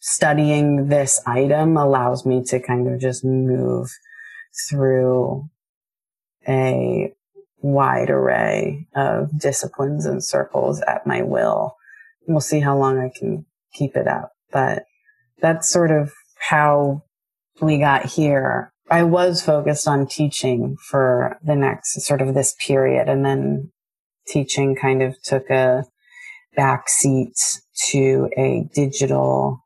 studying 0.00 0.88
this 0.88 1.21
item 1.26 1.76
allows 1.76 2.25
me 2.25 2.43
to 2.45 2.61
kind 2.61 2.88
of 2.88 3.00
just 3.00 3.25
move 3.25 3.90
through 4.69 5.49
a 6.49 7.12
wide 7.61 8.11
array 8.11 8.87
of 8.95 9.38
disciplines 9.38 10.07
and 10.07 10.25
circles 10.25 10.81
at 10.83 11.07
my 11.07 11.23
will. 11.23 11.75
We'll 12.26 12.40
see 12.40 12.61
how 12.61 12.76
long 12.76 12.99
I 12.99 13.11
can 13.17 13.47
keep 13.75 13.97
it 13.97 14.07
up, 14.07 14.33
but 14.52 14.85
that's 15.40 15.69
sort 15.69 15.90
of 15.90 16.12
how 16.38 17.02
we 17.61 17.78
got 17.78 18.07
here. 18.07 18.73
I 18.90 19.02
was 19.02 19.43
focused 19.43 19.87
on 19.87 20.07
teaching 20.07 20.76
for 20.88 21.38
the 21.43 21.57
next 21.57 22.00
sort 22.02 22.23
of 22.23 22.35
this 22.35 22.55
period 22.59 23.09
and 23.09 23.25
then 23.25 23.73
teaching 24.26 24.76
kind 24.76 25.02
of 25.02 25.21
took 25.23 25.50
a 25.50 25.85
back 26.57 26.88
seat 26.88 27.35
to 27.88 28.31
a 28.37 28.69
digital 28.75 29.64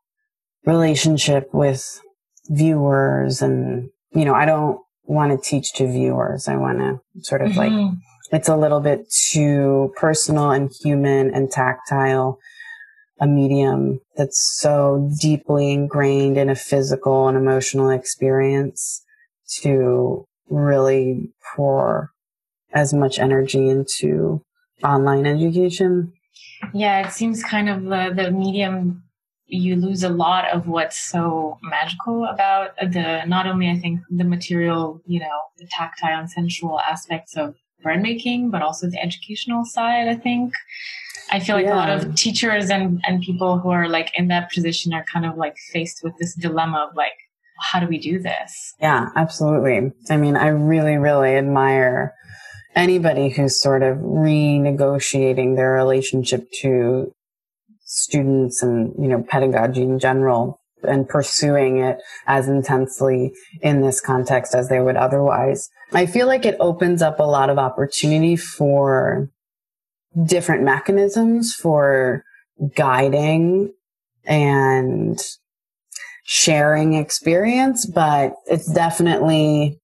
relationship 0.65 1.49
with 1.53 2.01
viewers 2.49 3.41
and 3.41 3.89
you 4.13 4.25
know, 4.25 4.33
I 4.33 4.45
don't 4.45 4.79
want 5.05 5.31
to 5.31 5.49
teach 5.49 5.73
to 5.73 5.87
viewers. 5.87 6.47
I 6.47 6.55
want 6.55 6.79
to 6.79 6.99
sort 7.21 7.41
of 7.41 7.51
mm-hmm. 7.51 7.85
like, 7.85 7.97
it's 8.31 8.49
a 8.49 8.57
little 8.57 8.79
bit 8.79 9.11
too 9.31 9.93
personal 9.95 10.51
and 10.51 10.71
human 10.83 11.33
and 11.33 11.51
tactile, 11.51 12.39
a 13.19 13.27
medium 13.27 13.99
that's 14.15 14.57
so 14.59 15.09
deeply 15.19 15.71
ingrained 15.71 16.37
in 16.37 16.49
a 16.49 16.55
physical 16.55 17.27
and 17.27 17.37
emotional 17.37 17.89
experience 17.89 19.03
to 19.61 20.25
really 20.49 21.31
pour 21.55 22.11
as 22.73 22.93
much 22.93 23.19
energy 23.19 23.69
into 23.69 24.43
online 24.83 25.25
education. 25.25 26.13
Yeah, 26.73 27.07
it 27.07 27.11
seems 27.11 27.43
kind 27.43 27.69
of 27.69 27.83
the, 27.83 28.13
the 28.15 28.31
medium 28.31 29.03
you 29.47 29.75
lose 29.75 30.03
a 30.03 30.09
lot 30.09 30.49
of 30.49 30.67
what's 30.67 30.97
so 30.97 31.59
magical 31.61 32.25
about 32.25 32.75
the 32.77 33.23
not 33.25 33.45
only 33.45 33.69
I 33.69 33.77
think 33.77 34.01
the 34.09 34.23
material, 34.23 35.01
you 35.05 35.19
know, 35.19 35.37
the 35.57 35.67
tactile 35.69 36.19
and 36.19 36.29
sensual 36.29 36.79
aspects 36.79 37.35
of 37.35 37.55
bread 37.81 38.01
making, 38.01 38.49
but 38.49 38.61
also 38.61 38.89
the 38.89 39.01
educational 39.01 39.65
side, 39.65 40.07
I 40.07 40.15
think. 40.15 40.53
I 41.29 41.39
feel 41.39 41.55
like 41.55 41.65
yeah. 41.65 41.75
a 41.75 41.75
lot 41.75 41.89
of 41.89 42.15
teachers 42.15 42.69
and, 42.69 43.01
and 43.05 43.21
people 43.21 43.59
who 43.59 43.69
are 43.69 43.87
like 43.87 44.11
in 44.17 44.27
that 44.29 44.51
position 44.51 44.93
are 44.93 45.05
kind 45.11 45.25
of 45.25 45.37
like 45.37 45.55
faced 45.71 46.01
with 46.03 46.13
this 46.19 46.35
dilemma 46.35 46.87
of 46.89 46.95
like, 46.95 47.13
how 47.59 47.79
do 47.79 47.87
we 47.87 47.97
do 47.97 48.19
this? 48.19 48.73
Yeah, 48.79 49.09
absolutely. 49.15 49.91
I 50.09 50.17
mean, 50.17 50.35
I 50.35 50.47
really, 50.47 50.97
really 50.97 51.35
admire 51.35 52.13
anybody 52.75 53.29
who's 53.29 53.59
sort 53.59 53.83
of 53.83 53.97
renegotiating 53.97 55.55
their 55.55 55.71
relationship 55.71 56.51
to 56.61 57.13
students 57.93 58.63
and, 58.63 58.91
you 58.97 59.07
know, 59.07 59.21
pedagogy 59.21 59.83
in 59.83 59.99
general 59.99 60.59
and 60.81 61.07
pursuing 61.07 61.77
it 61.77 61.99
as 62.25 62.49
intensely 62.49 63.31
in 63.61 63.81
this 63.81 64.01
context 64.01 64.55
as 64.55 64.67
they 64.67 64.79
would 64.79 64.97
otherwise. 64.97 65.69
I 65.93 66.07
feel 66.07 66.25
like 66.25 66.43
it 66.43 66.57
opens 66.59 67.01
up 67.03 67.19
a 67.19 67.23
lot 67.23 67.51
of 67.51 67.59
opportunity 67.59 68.35
for 68.35 69.29
different 70.25 70.63
mechanisms 70.63 71.53
for 71.53 72.23
guiding 72.75 73.71
and 74.25 75.19
sharing 76.23 76.95
experience, 76.95 77.85
but 77.85 78.33
it's 78.47 78.71
definitely 78.73 79.79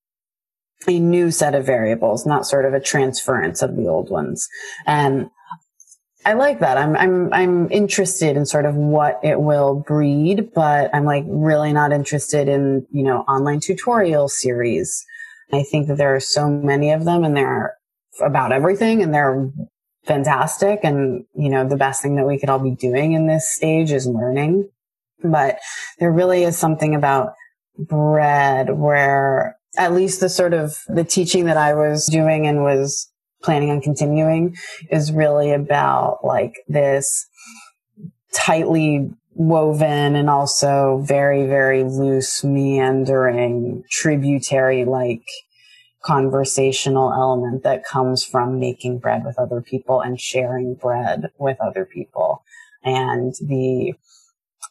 a 0.87 0.99
new 0.99 1.29
set 1.29 1.53
of 1.53 1.65
variables, 1.65 2.25
not 2.25 2.47
sort 2.47 2.65
of 2.65 2.73
a 2.73 2.79
transference 2.79 3.61
of 3.61 3.75
the 3.75 3.87
old 3.87 4.09
ones. 4.09 4.47
And 4.87 5.29
I 6.25 6.33
like 6.33 6.59
that. 6.59 6.77
I'm 6.77 6.95
I'm 6.97 7.33
I'm 7.33 7.71
interested 7.71 8.35
in 8.35 8.45
sort 8.45 8.65
of 8.65 8.75
what 8.75 9.19
it 9.23 9.39
will 9.39 9.83
breed, 9.87 10.51
but 10.53 10.93
I'm 10.93 11.05
like 11.05 11.23
really 11.27 11.71
not 11.71 11.93
interested 11.93 12.49
in, 12.49 12.85
you 12.91 13.03
know, 13.03 13.19
online 13.21 13.61
tutorial 13.61 14.27
series. 14.27 15.05
I 15.51 15.63
think 15.63 15.87
that 15.87 15.97
there 15.97 16.13
are 16.15 16.19
so 16.19 16.49
many 16.49 16.91
of 16.91 17.05
them 17.05 17.23
and 17.23 17.35
they're 17.35 17.75
about 18.21 18.51
everything 18.51 19.01
and 19.01 19.13
they're 19.13 19.49
fantastic 20.05 20.81
and, 20.83 21.25
you 21.35 21.49
know, 21.49 21.67
the 21.67 21.77
best 21.77 22.01
thing 22.01 22.15
that 22.15 22.27
we 22.27 22.37
could 22.37 22.49
all 22.49 22.59
be 22.59 22.75
doing 22.75 23.13
in 23.13 23.27
this 23.27 23.49
stage 23.49 23.91
is 23.91 24.05
learning. 24.05 24.69
But 25.23 25.59
there 25.99 26.11
really 26.11 26.43
is 26.43 26.57
something 26.57 26.95
about 26.95 27.33
bread 27.77 28.77
where 28.77 29.57
at 29.77 29.93
least 29.93 30.19
the 30.19 30.29
sort 30.29 30.53
of 30.53 30.77
the 30.87 31.03
teaching 31.03 31.45
that 31.45 31.57
I 31.57 31.73
was 31.73 32.07
doing 32.07 32.45
and 32.45 32.63
was 32.63 33.09
planning 33.41 33.71
on 33.71 33.81
continuing 33.81 34.55
is 34.91 35.11
really 35.11 35.51
about 35.51 36.19
like 36.23 36.55
this 36.67 37.27
tightly 38.33 39.09
woven 39.33 40.15
and 40.15 40.29
also 40.29 41.01
very, 41.05 41.47
very 41.47 41.83
loose, 41.83 42.43
meandering, 42.43 43.83
tributary 43.89 44.85
like 44.85 45.23
conversational 46.03 47.13
element 47.13 47.63
that 47.63 47.85
comes 47.85 48.23
from 48.23 48.59
making 48.59 48.99
bread 48.99 49.23
with 49.25 49.37
other 49.37 49.61
people 49.61 50.01
and 50.01 50.19
sharing 50.19 50.75
bread 50.75 51.29
with 51.37 51.59
other 51.61 51.85
people. 51.85 52.43
And 52.83 53.33
the 53.41 53.93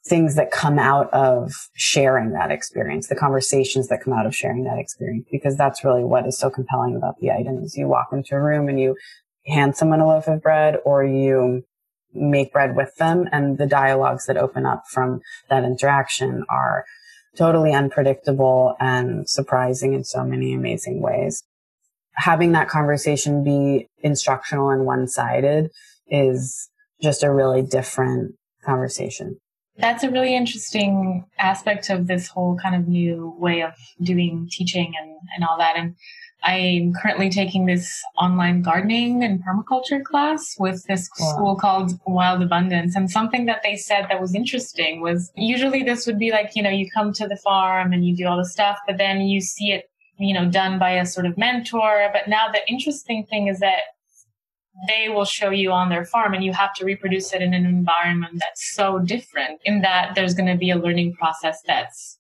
things 0.08 0.36
that 0.36 0.50
come 0.50 0.78
out 0.78 1.12
of 1.12 1.52
sharing 1.74 2.32
that 2.32 2.50
experience, 2.50 3.08
the 3.08 3.16
conversations 3.16 3.88
that 3.88 4.02
come 4.02 4.12
out 4.12 4.26
of 4.26 4.34
sharing 4.34 4.64
that 4.64 4.78
experience, 4.78 5.26
because 5.30 5.56
that's 5.56 5.84
really 5.84 6.04
what 6.04 6.26
is 6.26 6.38
so 6.38 6.50
compelling 6.50 6.96
about 6.96 7.18
the 7.20 7.30
items. 7.30 7.76
You 7.76 7.88
walk 7.88 8.08
into 8.12 8.34
a 8.34 8.40
room 8.40 8.68
and 8.68 8.80
you 8.80 8.96
hand 9.46 9.76
someone 9.76 10.00
a 10.00 10.06
loaf 10.06 10.26
of 10.26 10.42
bread 10.42 10.76
or 10.84 11.04
you 11.04 11.62
make 12.12 12.52
bread 12.52 12.74
with 12.74 12.94
them 12.96 13.28
and 13.32 13.58
the 13.58 13.66
dialogues 13.66 14.26
that 14.26 14.36
open 14.36 14.66
up 14.66 14.84
from 14.90 15.20
that 15.50 15.64
interaction 15.64 16.44
are 16.48 16.84
totally 17.36 17.72
unpredictable 17.72 18.74
and 18.80 19.28
surprising 19.28 19.92
in 19.92 20.04
so 20.04 20.24
many 20.24 20.54
amazing 20.54 21.00
ways. 21.00 21.44
Having 22.16 22.52
that 22.52 22.68
conversation 22.68 23.44
be 23.44 23.88
instructional 24.02 24.70
and 24.70 24.84
one-sided 24.84 25.70
is 26.08 26.68
just 27.00 27.22
a 27.22 27.32
really 27.32 27.62
different 27.62 28.34
conversation. 28.64 29.38
That's 29.78 30.02
a 30.02 30.10
really 30.10 30.34
interesting 30.34 31.24
aspect 31.38 31.88
of 31.88 32.08
this 32.08 32.28
whole 32.28 32.56
kind 32.56 32.74
of 32.74 32.88
new 32.88 33.34
way 33.38 33.62
of 33.62 33.74
doing 34.02 34.48
teaching 34.50 34.92
and, 35.00 35.16
and 35.34 35.44
all 35.44 35.56
that. 35.58 35.76
And 35.76 35.94
I'm 36.42 36.92
currently 36.94 37.30
taking 37.30 37.66
this 37.66 38.02
online 38.20 38.62
gardening 38.62 39.24
and 39.24 39.42
permaculture 39.44 40.02
class 40.02 40.56
with 40.58 40.84
this 40.88 41.08
wow. 41.18 41.32
school 41.32 41.56
called 41.56 41.92
Wild 42.06 42.42
Abundance. 42.42 42.96
And 42.96 43.10
something 43.10 43.46
that 43.46 43.62
they 43.62 43.76
said 43.76 44.06
that 44.08 44.20
was 44.20 44.34
interesting 44.34 45.00
was 45.00 45.30
usually 45.36 45.82
this 45.82 46.06
would 46.06 46.18
be 46.18 46.30
like, 46.30 46.52
you 46.54 46.62
know, 46.62 46.70
you 46.70 46.88
come 46.92 47.12
to 47.14 47.26
the 47.26 47.36
farm 47.36 47.92
and 47.92 48.04
you 48.04 48.16
do 48.16 48.26
all 48.26 48.36
the 48.36 48.48
stuff, 48.48 48.78
but 48.86 48.98
then 48.98 49.22
you 49.22 49.40
see 49.40 49.72
it, 49.72 49.84
you 50.18 50.34
know, 50.34 50.48
done 50.48 50.78
by 50.78 50.90
a 50.90 51.06
sort 51.06 51.26
of 51.26 51.36
mentor. 51.36 52.08
But 52.12 52.28
now 52.28 52.48
the 52.52 52.60
interesting 52.68 53.26
thing 53.26 53.48
is 53.48 53.58
that 53.60 53.80
they 54.86 55.08
will 55.08 55.24
show 55.24 55.50
you 55.50 55.72
on 55.72 55.88
their 55.88 56.04
farm 56.04 56.34
and 56.34 56.44
you 56.44 56.52
have 56.52 56.72
to 56.74 56.84
reproduce 56.84 57.32
it 57.32 57.42
in 57.42 57.52
an 57.52 57.66
environment 57.66 58.34
that's 58.38 58.74
so 58.74 59.00
different 59.00 59.60
in 59.64 59.80
that 59.80 60.14
there's 60.14 60.34
going 60.34 60.48
to 60.48 60.56
be 60.56 60.70
a 60.70 60.76
learning 60.76 61.14
process 61.14 61.60
that's 61.66 62.18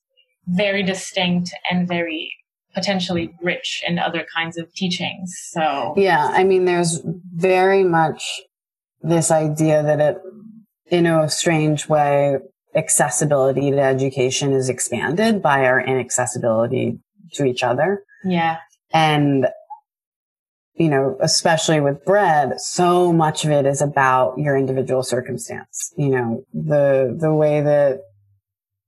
very 0.48 0.82
distinct 0.82 1.52
and 1.70 1.86
very 1.86 2.32
potentially 2.74 3.34
rich 3.42 3.82
in 3.86 3.98
other 3.98 4.26
kinds 4.34 4.56
of 4.56 4.72
teachings. 4.74 5.34
So, 5.50 5.94
yeah, 5.96 6.30
I 6.32 6.44
mean, 6.44 6.64
there's 6.64 7.00
very 7.34 7.84
much 7.84 8.24
this 9.02 9.30
idea 9.30 9.82
that 9.82 10.00
it, 10.00 10.18
in 10.86 11.06
a 11.06 11.28
strange 11.28 11.88
way, 11.88 12.38
accessibility 12.74 13.70
to 13.70 13.80
education 13.80 14.52
is 14.52 14.68
expanded 14.68 15.42
by 15.42 15.64
our 15.64 15.80
inaccessibility 15.80 16.98
to 17.34 17.44
each 17.44 17.62
other. 17.62 18.02
Yeah. 18.24 18.58
And 18.92 19.46
you 20.78 20.88
know, 20.88 21.16
especially 21.20 21.80
with 21.80 22.04
bread, 22.04 22.60
so 22.60 23.12
much 23.12 23.44
of 23.44 23.50
it 23.50 23.66
is 23.66 23.82
about 23.82 24.38
your 24.38 24.56
individual 24.56 25.02
circumstance. 25.02 25.92
You 25.96 26.10
know, 26.10 26.44
the, 26.54 27.16
the 27.18 27.34
way 27.34 27.60
that 27.60 28.00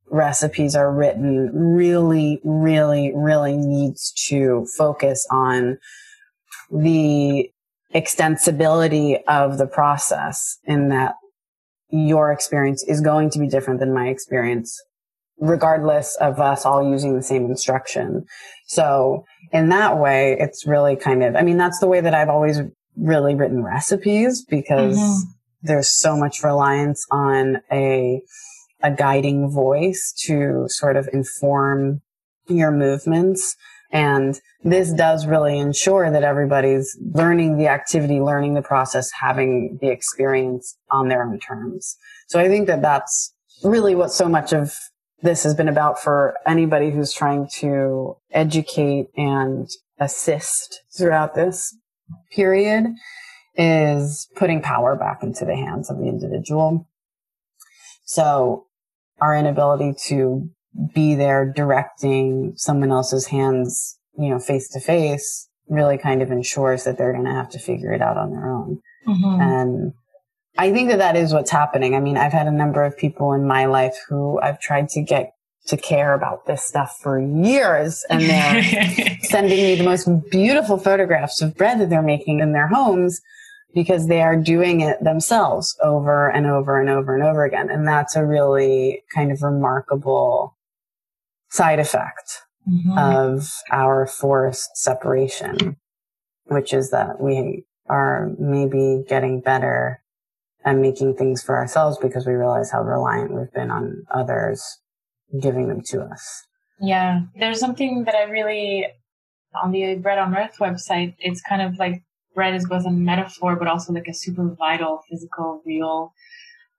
recipes 0.09 0.77
are 0.77 0.93
written 0.93 1.51
really, 1.53 2.41
really, 2.45 3.13
really 3.15 3.57
needs 3.57 4.13
to 4.29 4.67
focus 4.77 5.27
on 5.31 5.79
the 6.71 7.51
extensibility 7.93 9.19
of 9.27 9.59
the 9.59 9.67
process 9.67 10.59
in 10.65 10.89
that 10.91 11.17
your 11.91 12.31
experience 12.31 12.85
is 12.85 13.01
going 13.01 13.31
to 13.31 13.41
be 13.41 13.49
different 13.49 13.81
than 13.81 13.93
my 13.93 14.07
experience 14.07 14.81
regardless 15.41 16.17
of 16.21 16.39
us 16.39 16.65
all 16.65 16.89
using 16.89 17.17
the 17.17 17.23
same 17.23 17.47
instruction. 17.47 18.27
So 18.71 19.25
in 19.51 19.71
that 19.71 19.99
way, 19.99 20.37
it's 20.39 20.65
really 20.65 20.95
kind 20.95 21.25
of, 21.25 21.35
I 21.35 21.43
mean, 21.43 21.57
that's 21.57 21.81
the 21.81 21.89
way 21.89 22.01
that 22.01 22.15
I've 22.15 22.29
always 22.29 22.61
really 22.97 23.35
written 23.35 23.65
recipes 23.65 24.45
because 24.49 24.97
mm-hmm. 24.97 25.31
there's 25.63 25.89
so 25.89 26.17
much 26.17 26.45
reliance 26.45 27.05
on 27.11 27.63
a, 27.73 28.23
a 28.81 28.93
guiding 28.93 29.51
voice 29.51 30.15
to 30.27 30.67
sort 30.69 30.97
of 30.97 31.09
inform 31.13 32.01
your 32.47 32.71
movements. 32.71 33.57
And 33.91 34.41
this 34.63 34.93
does 34.93 35.27
really 35.27 35.59
ensure 35.59 36.09
that 36.09 36.23
everybody's 36.23 36.97
learning 37.13 37.59
the 37.59 37.67
activity, 37.67 38.21
learning 38.21 38.55
the 38.55 38.63
process, 38.63 39.11
having 39.21 39.79
the 39.81 39.89
experience 39.89 40.77
on 40.93 41.09
their 41.09 41.25
own 41.25 41.41
terms. 41.41 41.97
So 42.29 42.39
I 42.39 42.47
think 42.47 42.69
that 42.69 42.83
that's 42.83 43.35
really 43.65 43.97
what 43.97 44.13
so 44.13 44.29
much 44.29 44.53
of 44.53 44.73
this 45.23 45.43
has 45.43 45.55
been 45.55 45.69
about 45.69 46.01
for 46.01 46.37
anybody 46.47 46.91
who's 46.91 47.13
trying 47.13 47.49
to 47.59 48.17
educate 48.31 49.09
and 49.17 49.69
assist 49.99 50.83
throughout 50.97 51.35
this 51.35 51.77
period 52.33 52.87
is 53.55 54.29
putting 54.37 54.63
power 54.63 54.97
back 54.97 55.23
into 55.23 55.45
the 55.45 55.57
hands 55.57 55.91
of 55.91 55.99
the 55.99 56.07
individual. 56.07 56.89
So 58.05 58.67
our 59.21 59.37
inability 59.37 59.95
to 60.07 60.49
be 60.95 61.15
there 61.15 61.45
directing 61.45 62.55
someone 62.57 62.91
else's 62.91 63.27
hands, 63.27 63.99
you 64.17 64.31
know, 64.31 64.39
face 64.39 64.69
to 64.71 64.81
face 64.81 65.49
really 65.69 65.99
kind 65.99 66.23
of 66.23 66.31
ensures 66.31 66.85
that 66.85 66.99
they're 66.99 67.13
going 67.13 67.25
to 67.25 67.31
have 67.31 67.51
to 67.51 67.59
figure 67.59 67.93
it 67.93 68.03
out 68.03 68.17
on 68.17 68.31
their 68.31 68.51
own. 68.51 68.81
Mm-hmm. 69.07 69.41
And 69.41 69.93
I 70.59 70.73
think 70.73 70.89
that 70.91 70.99
that 70.99 71.17
is 71.17 71.33
what's 71.33 71.51
happening. 71.51 71.95
I 71.95 72.01
mean, 72.01 72.17
I've 72.17 72.33
had 72.33 72.47
a 72.47 72.53
number 72.53 72.85
of 72.85 72.97
people 72.97 73.33
in 73.33 73.47
my 73.47 73.67
life 73.67 73.95
who 74.09 74.41
I've 74.41 74.61
tried 74.61 74.89
to 74.91 75.03
get 75.03 75.33
to 75.67 75.77
care 75.77 76.15
about 76.15 76.47
this 76.47 76.65
stuff 76.65 76.97
for 77.03 77.21
years 77.21 78.05
and 78.11 78.23
they're 78.23 78.63
sending 79.23 79.63
me 79.63 79.77
the 79.77 79.85
most 79.85 80.09
beautiful 80.31 80.79
photographs 80.79 81.41
of 81.43 81.57
bread 81.57 81.79
that 81.81 81.91
they're 81.91 82.03
making 82.03 82.41
in 82.41 82.53
their 82.53 82.67
homes 82.67 83.21
because 83.75 84.09
they 84.09 84.21
are 84.21 84.37
doing 84.37 84.81
it 84.81 85.03
themselves 85.03 85.77
over 85.83 86.29
and 86.29 86.47
over 86.47 86.81
and 86.81 86.91
over 86.91 87.15
and 87.15 87.23
over 87.23 87.45
again. 87.45 87.71
And 87.71 87.87
that's 87.87 88.17
a 88.17 88.27
really 88.27 89.03
kind 89.15 89.31
of 89.31 89.43
remarkable 89.43 90.57
side 91.51 91.79
effect 91.79 92.43
mm-hmm. 92.69 92.99
of 92.99 93.49
our 93.71 94.07
forced 94.07 94.77
separation, 94.77 95.77
which 96.45 96.73
is 96.73 96.91
that 96.91 97.21
we 97.21 97.65
are 97.89 98.31
maybe 98.39 99.05
getting 99.09 99.41
better 99.41 100.00
and 100.65 100.81
making 100.81 101.17
things 101.17 101.43
for 101.43 101.57
ourselves 101.57 101.99
because 101.99 102.27
we 102.27 102.35
realize 102.35 102.71
how 102.71 102.83
reliant 102.83 103.33
we've 103.35 103.53
been 103.53 103.71
on 103.71 104.05
others 104.13 104.79
giving 105.41 105.69
them 105.69 105.81
to 105.87 106.03
us. 106.03 106.47
Yeah, 106.81 107.21
there's 107.39 107.61
something 107.61 108.05
that 108.05 108.15
I 108.15 108.25
really, 108.25 108.87
on 109.63 109.71
the 109.71 109.97
Bread 109.97 110.19
on 110.19 110.37
Earth 110.37 110.57
website, 110.61 111.15
it's 111.19 111.41
kind 111.43 111.63
of 111.63 111.79
like 111.79 112.03
bread 112.35 112.55
is 112.55 112.67
both 112.67 112.87
a 112.87 112.91
metaphor, 112.91 113.57
but 113.57 113.69
also 113.69 113.93
like 113.93 114.09
a 114.09 114.15
super 114.15 114.55
vital, 114.59 115.01
physical, 115.09 115.63
real 115.65 116.13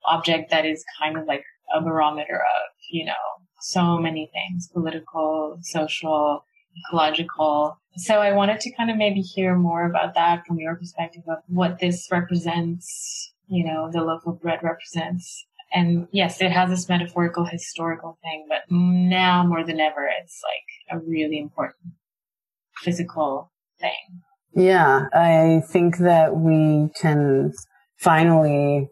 object 0.05 0.49
that 0.51 0.65
is 0.65 0.83
kind 1.01 1.17
of 1.17 1.25
like 1.27 1.43
a 1.75 1.81
barometer 1.81 2.35
of, 2.35 2.71
you 2.91 3.05
know, 3.05 3.13
so 3.61 3.97
many 3.97 4.29
things, 4.33 4.69
political, 4.73 5.57
social, 5.61 6.43
ecological. 6.87 7.77
So 7.97 8.15
I 8.15 8.31
wanted 8.31 8.59
to 8.61 8.75
kind 8.75 8.89
of 8.89 8.97
maybe 8.97 9.21
hear 9.21 9.55
more 9.55 9.85
about 9.85 10.15
that 10.15 10.45
from 10.47 10.57
your 10.59 10.75
perspective 10.75 11.23
of 11.27 11.39
what 11.47 11.79
this 11.79 12.07
represents 12.11 13.30
you 13.51 13.65
know, 13.65 13.89
the 13.91 14.01
loaf 14.01 14.25
of 14.25 14.41
bread 14.41 14.59
represents. 14.63 15.45
And 15.73 16.07
yes, 16.11 16.41
it 16.41 16.51
has 16.51 16.69
this 16.69 16.89
metaphorical 16.89 17.45
historical 17.45 18.17
thing, 18.23 18.45
but 18.47 18.59
now 18.69 19.45
more 19.45 19.63
than 19.63 19.79
ever, 19.79 20.09
it's 20.21 20.41
like 20.43 20.97
a 20.97 21.03
really 21.05 21.37
important 21.37 21.93
physical 22.77 23.51
thing. 23.79 24.21
Yeah, 24.53 25.07
I 25.13 25.61
think 25.67 25.97
that 25.99 26.35
we 26.35 26.89
can 26.99 27.53
finally, 27.97 28.89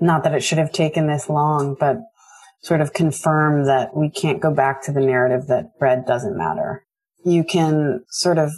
not 0.00 0.22
that 0.24 0.34
it 0.34 0.42
should 0.42 0.58
have 0.58 0.72
taken 0.72 1.06
this 1.06 1.28
long, 1.28 1.76
but 1.78 1.98
sort 2.62 2.80
of 2.80 2.92
confirm 2.92 3.66
that 3.66 3.96
we 3.96 4.10
can't 4.10 4.40
go 4.40 4.52
back 4.52 4.82
to 4.82 4.92
the 4.92 5.00
narrative 5.00 5.46
that 5.48 5.78
bread 5.78 6.06
doesn't 6.06 6.36
matter. 6.36 6.84
You 7.24 7.44
can 7.44 8.04
sort 8.08 8.38
of 8.38 8.52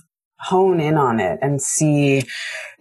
hone 0.44 0.80
in 0.80 0.96
on 0.96 1.20
it 1.20 1.38
and 1.42 1.60
see 1.60 2.22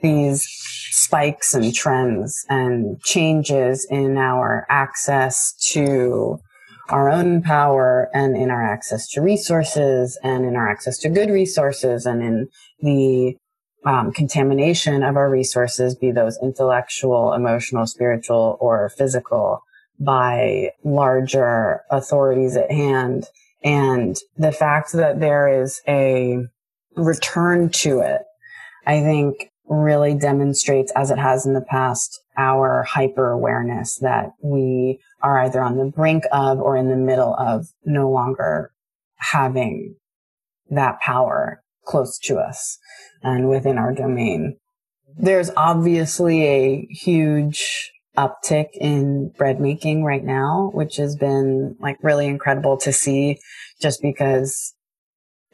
these 0.02 0.45
spikes 0.91 1.54
and 1.54 1.73
trends 1.73 2.45
and 2.49 3.02
changes 3.02 3.88
in 3.89 4.17
our 4.17 4.65
access 4.69 5.54
to 5.71 6.39
our 6.89 7.10
own 7.10 7.41
power 7.41 8.10
and 8.13 8.36
in 8.36 8.52
our 8.52 8.63
access 8.63 9.08
to 9.10 9.21
resources 9.21 10.19
and 10.23 10.45
in 10.45 10.56
our 10.56 10.69
access 10.69 10.97
to 10.99 11.10
good 11.10 11.30
resources 11.30 12.06
and 12.06 12.21
in 12.21 12.47
the 12.82 13.36
um, 13.86 14.12
contamination 14.12 15.04
of 15.04 15.17
our 15.17 15.30
resources, 15.30 15.95
be 15.95 16.12
those 16.12 16.38
intellectual, 16.41 17.34
emotional, 17.34 17.86
spiritual, 17.86 18.58
or 18.62 18.89
physical 18.97 19.62
by 19.99 20.69
larger 20.84 21.82
authorities 21.91 22.56
at 22.56 22.71
hand. 22.71 23.26
And 23.63 24.17
the 24.38 24.52
fact 24.52 24.93
that 24.93 25.19
there 25.19 25.47
is 25.62 25.82
a 25.88 26.45
return 26.95 27.69
to 27.69 27.99
it, 27.99 28.21
I 28.86 29.01
think 29.01 29.49
really 29.67 30.13
demonstrates, 30.13 30.91
as 30.95 31.10
it 31.10 31.17
has 31.17 31.45
in 31.45 31.53
the 31.53 31.62
past, 31.62 32.19
our 32.38 32.84
hyper 32.84 33.32
awareness 33.32 33.97
that 33.99 34.32
we 34.41 34.99
are 35.21 35.39
either 35.41 35.62
on 35.62 35.77
the 35.77 35.86
brink 35.86 36.23
of 36.32 36.60
or 36.60 36.75
in 36.75 36.89
the 36.89 36.95
middle 36.95 37.36
of 37.36 37.67
no 37.86 38.10
longer 38.10 38.71
having 39.17 39.95
that 40.69 40.99
power 40.99 41.63
close 41.86 42.17
to 42.17 42.38
us 42.38 42.77
and 43.21 43.49
within 43.49 43.77
our 43.77 43.93
domain. 43.93 44.58
There's 45.15 45.51
obviously 45.56 46.45
a 46.45 46.88
huge 46.89 47.91
uptick 48.17 48.69
in 48.73 49.29
bread 49.38 49.60
making 49.60 50.03
right 50.03 50.23
now, 50.23 50.71
which 50.73 50.97
has 50.97 51.15
been 51.15 51.75
like 51.79 51.97
really 52.01 52.27
incredible 52.27 52.77
to 52.77 52.91
see 52.91 53.39
just 53.82 54.01
because 54.01 54.73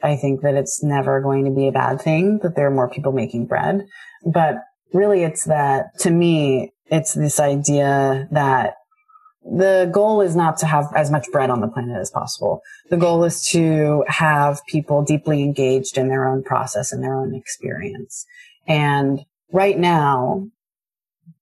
I 0.02 0.16
think 0.16 0.42
that 0.42 0.54
it's 0.54 0.82
never 0.82 1.20
going 1.20 1.44
to 1.44 1.50
be 1.50 1.68
a 1.68 1.72
bad 1.72 2.00
thing 2.00 2.38
that 2.42 2.56
there 2.56 2.66
are 2.66 2.74
more 2.74 2.88
people 2.88 3.12
making 3.12 3.46
bread. 3.46 3.86
But 4.24 4.56
really 4.92 5.22
it's 5.22 5.44
that 5.44 5.98
to 6.00 6.10
me, 6.10 6.72
it's 6.86 7.14
this 7.14 7.38
idea 7.38 8.28
that 8.32 8.74
the 9.42 9.88
goal 9.92 10.20
is 10.20 10.36
not 10.36 10.58
to 10.58 10.66
have 10.66 10.86
as 10.94 11.10
much 11.10 11.26
bread 11.32 11.50
on 11.50 11.60
the 11.60 11.68
planet 11.68 11.96
as 11.96 12.10
possible. 12.10 12.60
The 12.90 12.96
goal 12.96 13.24
is 13.24 13.42
to 13.48 14.04
have 14.06 14.60
people 14.66 15.02
deeply 15.02 15.42
engaged 15.42 15.96
in 15.96 16.08
their 16.08 16.28
own 16.28 16.42
process 16.42 16.92
and 16.92 17.02
their 17.02 17.14
own 17.14 17.34
experience. 17.34 18.26
And 18.66 19.24
right 19.50 19.78
now, 19.78 20.48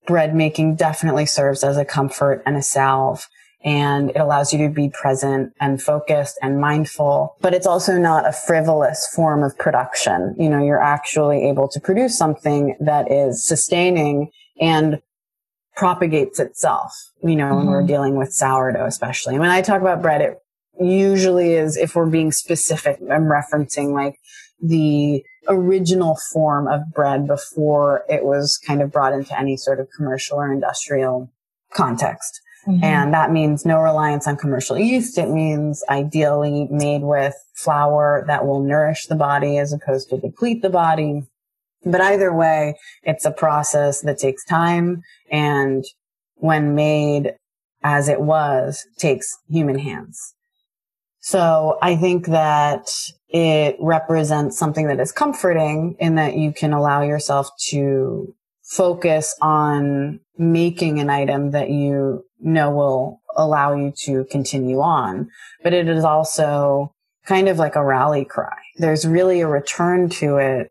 bread 0.07 0.35
making 0.35 0.77
definitely 0.77 1.27
serves 1.27 1.65
as 1.65 1.77
a 1.77 1.85
comfort 1.85 2.43
and 2.47 2.57
a 2.57 2.63
salve 2.63 3.29
and 3.65 4.11
it 4.11 4.19
allows 4.19 4.53
you 4.53 4.67
to 4.67 4.73
be 4.73 4.89
present 4.89 5.53
and 5.61 5.83
focused 5.83 6.39
and 6.43 6.61
mindful, 6.61 7.37
but 7.41 7.55
it's 7.55 7.67
also 7.67 7.99
not 7.99 8.27
a 8.27 8.33
frivolous 8.33 9.09
form 9.15 9.43
of 9.43 9.57
production. 9.59 10.35
You 10.39 10.49
know, 10.49 10.63
you're 10.63 10.83
actually 10.83 11.49
able 11.49 11.69
to 11.69 11.81
produce 11.81 12.17
something 12.17 12.77
that 12.81 13.11
is 13.11 13.45
sustaining 13.45 14.31
and 14.61 15.01
propagates 15.77 16.39
itself, 16.41 16.93
you 17.23 17.37
know, 17.37 17.47
mm-hmm. 17.47 17.57
when 17.57 17.67
we're 17.67 17.79
mm-hmm. 17.79 17.87
dealing 17.87 18.17
with 18.17 18.33
sourdough, 18.33 18.87
especially. 18.87 19.39
When 19.39 19.51
I 19.51 19.63
talk 19.63 19.81
about 19.81 20.03
bread, 20.03 20.21
it 20.21 20.39
usually 20.81 21.55
is, 21.55 21.77
if 21.77 21.95
we're 21.95 22.07
being 22.07 22.33
specific, 22.33 22.99
I'm 23.03 23.25
referencing 23.25 23.93
like 23.93 24.19
the 24.61 25.23
original 25.49 26.17
form 26.33 26.69
of 26.69 26.81
bread 26.93 27.27
before 27.27 28.05
it 28.09 28.25
was 28.25 28.59
kind 28.65 28.83
of 28.83 28.93
brought 28.93 29.13
into 29.13 29.39
any 29.39 29.57
sort 29.57 29.81
of 29.81 29.89
commercial 29.97 30.39
or 30.39 30.53
industrial 30.53 31.33
context. 31.73 32.41
Mm-hmm. 32.69 32.85
And 32.85 33.15
that 33.15 33.33
means 33.33 33.65
no 33.65 33.81
reliance 33.81 34.27
on 34.27 34.37
commercial 34.37 34.79
yeast. 34.79 35.17
It 35.17 35.31
means 35.31 35.83
ideally 35.89 36.69
made 36.71 37.03
with 37.03 37.35
flour 37.55 38.25
that 38.27 38.47
will 38.47 38.61
nourish 38.63 39.07
the 39.07 39.15
body 39.15 39.57
as 39.57 39.73
opposed 39.73 40.11
to 40.11 40.19
deplete 40.19 40.61
the 40.61 40.69
body. 40.69 41.23
But 41.85 42.03
either 42.03 42.33
way, 42.33 42.75
it's 43.03 43.25
a 43.25 43.31
process 43.31 44.03
that 44.03 44.19
takes 44.19 44.45
time 44.45 45.03
and 45.31 45.85
when 46.35 46.75
made 46.75 47.35
as 47.83 48.09
it 48.09 48.21
was 48.21 48.87
takes 48.99 49.39
human 49.49 49.79
hands. 49.79 50.35
So 51.21 51.79
I 51.81 51.97
think 51.97 52.27
that 52.27 52.89
it 53.29 53.77
represents 53.81 54.59
something 54.59 54.89
that 54.89 55.01
is 55.01 55.13
comforting 55.13 55.97
in 55.99 56.17
that 56.17 56.37
you 56.37 56.53
can 56.53 56.73
allow 56.73 57.03
yourself 57.03 57.51
to 57.69 58.35
focus 58.63 59.35
on 59.41 60.21
making 60.37 61.01
an 61.01 61.09
item 61.09 61.53
that 61.53 61.71
you 61.71 62.25
know 62.41 62.71
will 62.71 63.21
allow 63.37 63.75
you 63.75 63.93
to 64.05 64.25
continue 64.31 64.81
on. 64.81 65.29
But 65.63 65.75
it 65.75 65.89
is 65.89 66.05
also 66.05 66.95
kind 67.27 67.49
of 67.49 67.59
like 67.59 67.77
a 67.77 67.85
rally 67.85 68.25
cry. 68.25 68.59
There's 68.77 69.07
really 69.07 69.41
a 69.41 69.49
return 69.49 70.09
to 70.11 70.37
it 70.37 70.71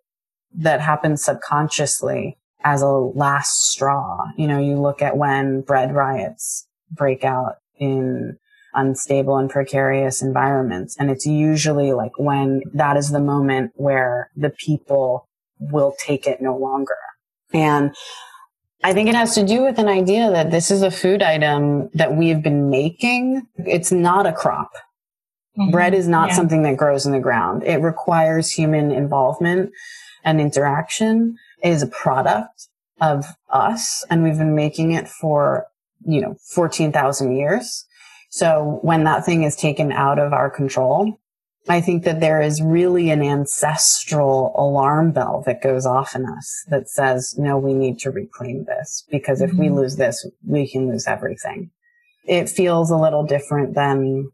that 0.56 0.82
happens 0.82 1.24
subconsciously 1.24 2.38
as 2.64 2.82
a 2.82 2.88
last 2.88 3.72
straw. 3.72 4.26
You 4.38 4.48
know, 4.48 4.60
you 4.60 4.80
look 4.80 5.02
at 5.02 5.18
when 5.18 5.62
bread 5.62 5.94
riots 5.94 6.68
break 6.92 7.24
out 7.24 7.56
in 7.80 8.38
unstable 8.74 9.38
and 9.38 9.50
precarious 9.50 10.22
environments. 10.22 10.96
And 10.98 11.10
it's 11.10 11.26
usually 11.26 11.94
like 11.94 12.18
when 12.18 12.62
that 12.74 12.98
is 12.98 13.12
the 13.12 13.20
moment 13.20 13.72
where 13.76 14.30
the 14.36 14.50
people 14.50 15.28
will 15.60 15.94
take 16.00 16.28
it 16.28 16.42
no 16.42 16.56
longer. 16.56 16.98
And 17.54 17.96
I 18.84 18.94
think 18.94 19.10
it 19.10 19.16
has 19.16 19.34
to 19.36 19.46
do 19.46 19.64
with 19.64 19.80
an 19.80 19.88
idea 19.88 20.30
that 20.32 20.52
this 20.52 20.70
is 20.70 20.82
a 20.82 20.92
food 20.92 21.24
item 21.24 21.90
that 21.94 22.16
we 22.16 22.30
have 22.30 22.44
been 22.44 22.70
making. 22.70 23.48
It's 23.58 23.92
not 23.92 24.28
a 24.28 24.34
crop. 24.34 24.72
Mm-hmm. 25.58 25.72
Bread 25.72 25.94
is 25.94 26.08
not 26.08 26.30
yeah. 26.30 26.36
something 26.36 26.62
that 26.64 26.78
grows 26.78 27.06
in 27.06 27.12
the 27.12 27.20
ground. 27.20 27.64
It 27.64 27.78
requires 27.78 28.52
human 28.52 28.92
involvement 28.92 29.72
and 30.24 30.40
interaction. 30.40 31.38
It 31.64 31.70
is 31.70 31.82
a 31.82 31.88
product 31.88 32.68
of 33.02 33.26
us 33.50 34.06
and 34.10 34.24
we've 34.24 34.38
been 34.38 34.56
making 34.56 34.92
it 34.92 35.08
for, 35.08 35.66
you 36.06 36.22
know, 36.22 36.36
14,000 36.54 37.36
years. 37.36 37.86
So 38.30 38.80
when 38.84 39.04
that 39.06 39.26
thing 39.26 39.44
is 39.44 39.56
taken 39.56 39.92
out 39.92 40.20
of 40.20 40.34
our 40.34 40.50
control, 40.50 41.20
I 41.70 41.82
think 41.82 42.04
that 42.04 42.20
there 42.20 42.42
is 42.42 42.62
really 42.62 43.10
an 43.10 43.22
ancestral 43.22 44.54
alarm 44.56 45.12
bell 45.12 45.44
that 45.46 45.62
goes 45.62 45.86
off 45.86 46.16
in 46.16 46.26
us 46.26 46.66
that 46.70 46.90
says, 46.90 47.36
no, 47.38 47.58
we 47.58 47.74
need 47.74 48.00
to 48.00 48.12
reclaim 48.12 48.66
this 48.66 49.04
because 49.10 49.42
if 49.42 49.52
mm-hmm. 49.52 49.60
we 49.60 49.70
lose 49.70 49.98
this, 49.98 50.26
we 50.46 50.70
can 50.70 50.90
lose 50.90 51.08
everything. 51.08 51.72
It 52.26 52.50
feels 52.50 52.90
a 52.90 52.98
little 52.98 53.24
different 53.24 53.76
than 53.76 54.32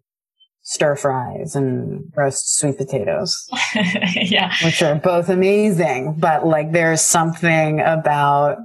stir 0.62 0.96
fries 0.96 1.56
and 1.56 2.12
roast 2.15 2.58
sweet 2.58 2.78
potatoes. 2.78 3.48
yeah. 4.15 4.54
Which 4.63 4.82
are 4.82 4.96
both 4.96 5.30
amazing, 5.30 6.15
but 6.19 6.46
like 6.46 6.72
there's 6.72 7.02
something 7.02 7.80
about 7.80 8.58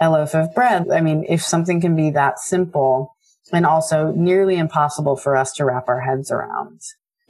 a 0.00 0.10
loaf 0.10 0.34
of 0.34 0.54
bread. 0.54 0.90
I 0.92 1.00
mean, 1.00 1.24
if 1.28 1.42
something 1.42 1.80
can 1.80 1.96
be 1.96 2.10
that 2.10 2.38
simple 2.38 3.16
and 3.52 3.64
also 3.64 4.12
nearly 4.12 4.56
impossible 4.56 5.16
for 5.16 5.36
us 5.36 5.52
to 5.54 5.64
wrap 5.64 5.88
our 5.88 6.00
heads 6.00 6.30
around 6.30 6.80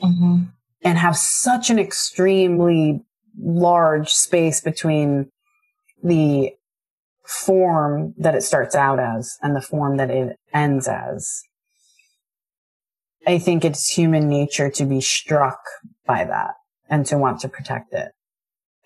mm-hmm. 0.03 0.45
And 0.83 0.99
have 0.99 1.17
such 1.17 1.71
an 1.71 1.79
extremely 1.79 3.01
large 3.39 4.11
space 4.11 4.61
between 4.61 5.31
the 6.03 6.53
form 7.25 8.15
that 8.17 8.35
it 8.35 8.43
starts 8.43 8.75
out 8.75 8.99
as 8.99 9.37
and 9.43 9.55
the 9.55 9.61
form 9.61 9.97
that 9.99 10.11
it 10.11 10.37
ends 10.55 10.89
as 10.89 11.43
I 13.29 13.39
think 13.39 13.63
it's 13.63 13.91
human 13.91 14.27
nature 14.27 14.71
to 14.71 14.87
be 14.87 15.03
struck 15.03 15.61
by 16.07 16.25
that 16.25 16.55
and 16.89 17.05
to 17.07 17.19
want 17.19 17.41
to 17.41 17.49
protect 17.49 17.93
it 17.93 18.13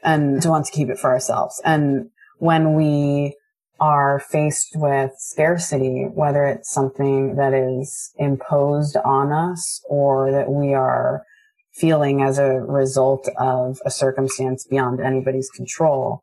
and 0.03 0.43
to 0.43 0.49
want 0.49 0.67
to 0.67 0.73
keep 0.73 0.89
it 0.89 0.99
for 0.99 1.11
ourselves. 1.11 1.63
And 1.65 2.11
when 2.39 2.75
we 2.75 3.37
are 3.79 4.19
faced 4.19 4.73
with 4.75 5.13
scarcity, 5.17 6.09
whether 6.13 6.45
it's 6.45 6.73
something 6.73 7.37
that 7.37 7.55
is 7.55 8.13
imposed 8.17 8.97
on 9.05 9.31
us 9.31 9.81
or 9.89 10.33
that 10.33 10.51
we 10.51 10.75
are 10.75 11.23
feeling 11.73 12.23
as 12.23 12.39
a 12.39 12.61
result 12.61 13.29
of 13.39 13.79
a 13.85 13.91
circumstance 13.91 14.65
beyond 14.65 15.01
anybody's 15.01 15.51
control, 15.51 16.23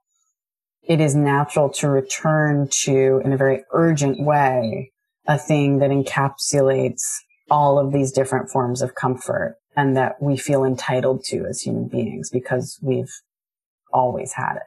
it 0.83 0.99
is 0.99 1.15
natural 1.15 1.69
to 1.69 1.89
return 1.89 2.67
to, 2.83 3.21
in 3.23 3.33
a 3.33 3.37
very 3.37 3.63
urgent 3.71 4.23
way, 4.25 4.91
a 5.27 5.37
thing 5.37 5.79
that 5.79 5.91
encapsulates 5.91 7.01
all 7.51 7.79
of 7.79 7.91
these 7.91 8.11
different 8.11 8.49
forms 8.49 8.81
of 8.81 8.95
comfort 8.95 9.57
and 9.75 9.95
that 9.97 10.21
we 10.21 10.37
feel 10.37 10.63
entitled 10.63 11.23
to 11.23 11.45
as 11.45 11.61
human 11.61 11.87
beings 11.87 12.29
because 12.29 12.79
we've 12.81 13.11
always 13.93 14.33
had 14.33 14.55
it. 14.55 14.63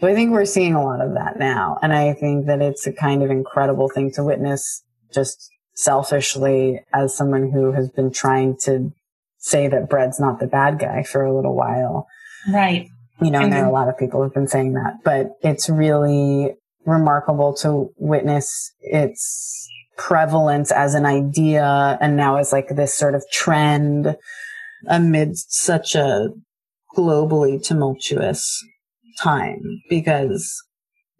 So 0.00 0.08
I 0.08 0.14
think 0.14 0.32
we're 0.32 0.46
seeing 0.46 0.74
a 0.74 0.82
lot 0.82 1.00
of 1.00 1.14
that 1.14 1.38
now. 1.38 1.78
And 1.82 1.92
I 1.92 2.14
think 2.14 2.46
that 2.46 2.62
it's 2.62 2.86
a 2.86 2.92
kind 2.92 3.22
of 3.22 3.30
incredible 3.30 3.88
thing 3.88 4.10
to 4.12 4.24
witness 4.24 4.82
just 5.12 5.50
selfishly 5.74 6.80
as 6.94 7.14
someone 7.14 7.50
who 7.50 7.72
has 7.72 7.90
been 7.90 8.10
trying 8.10 8.56
to 8.62 8.92
say 9.40 9.68
that 9.68 9.88
bread's 9.88 10.20
not 10.20 10.38
the 10.38 10.46
bad 10.46 10.78
guy 10.78 11.02
for 11.02 11.24
a 11.24 11.34
little 11.34 11.56
while. 11.56 12.06
Right. 12.52 12.88
You 13.20 13.30
know, 13.30 13.38
and, 13.38 13.46
and 13.46 13.52
there 13.52 13.64
are 13.64 13.68
a 13.68 13.72
lot 13.72 13.88
of 13.88 13.98
people 13.98 14.22
who've 14.22 14.32
been 14.32 14.48
saying 14.48 14.74
that, 14.74 14.98
but 15.04 15.32
it's 15.42 15.68
really 15.68 16.54
remarkable 16.86 17.54
to 17.54 17.90
witness 17.96 18.72
its 18.80 19.68
prevalence 19.96 20.72
as 20.72 20.94
an 20.94 21.04
idea 21.04 21.98
and 22.00 22.16
now 22.16 22.36
as 22.36 22.52
like 22.52 22.68
this 22.68 22.94
sort 22.94 23.14
of 23.14 23.22
trend 23.30 24.16
amidst 24.88 25.52
such 25.52 25.94
a 25.94 26.28
globally 26.96 27.62
tumultuous 27.62 28.64
time 29.18 29.60
because 29.90 30.62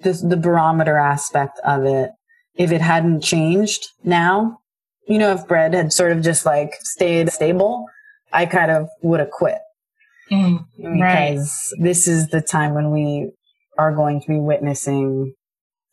this, 0.00 0.22
the 0.22 0.36
barometer 0.36 0.96
aspect 0.96 1.60
of 1.64 1.84
it, 1.84 2.10
if 2.54 2.72
it 2.72 2.80
hadn't 2.80 3.20
changed 3.20 3.86
now, 4.02 4.58
you 5.06 5.18
know, 5.18 5.32
if 5.32 5.46
bread 5.46 5.74
had 5.74 5.92
sort 5.92 6.12
of 6.12 6.22
just 6.22 6.46
like 6.46 6.72
stayed 6.80 7.30
stable, 7.30 7.84
I 8.32 8.46
kind 8.46 8.70
of 8.70 8.88
would 9.02 9.20
have 9.20 9.30
quit. 9.30 9.58
Mm, 10.30 10.64
because 10.76 11.74
right. 11.76 11.84
this 11.84 12.06
is 12.06 12.28
the 12.28 12.40
time 12.40 12.74
when 12.74 12.92
we 12.92 13.32
are 13.78 13.92
going 13.94 14.20
to 14.20 14.28
be 14.28 14.38
witnessing 14.38 15.34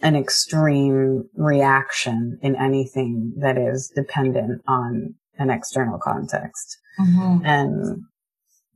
an 0.01 0.15
extreme 0.15 1.27
reaction 1.35 2.37
in 2.43 2.55
anything 2.55 3.33
that 3.39 3.57
is 3.57 3.91
dependent 3.95 4.61
on 4.67 5.15
an 5.39 5.49
external 5.49 5.97
context. 5.97 6.77
Mm-hmm. 6.99 7.45
And 7.45 8.03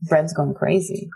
bread's 0.07 0.33
going 0.33 0.55
crazy. 0.55 1.09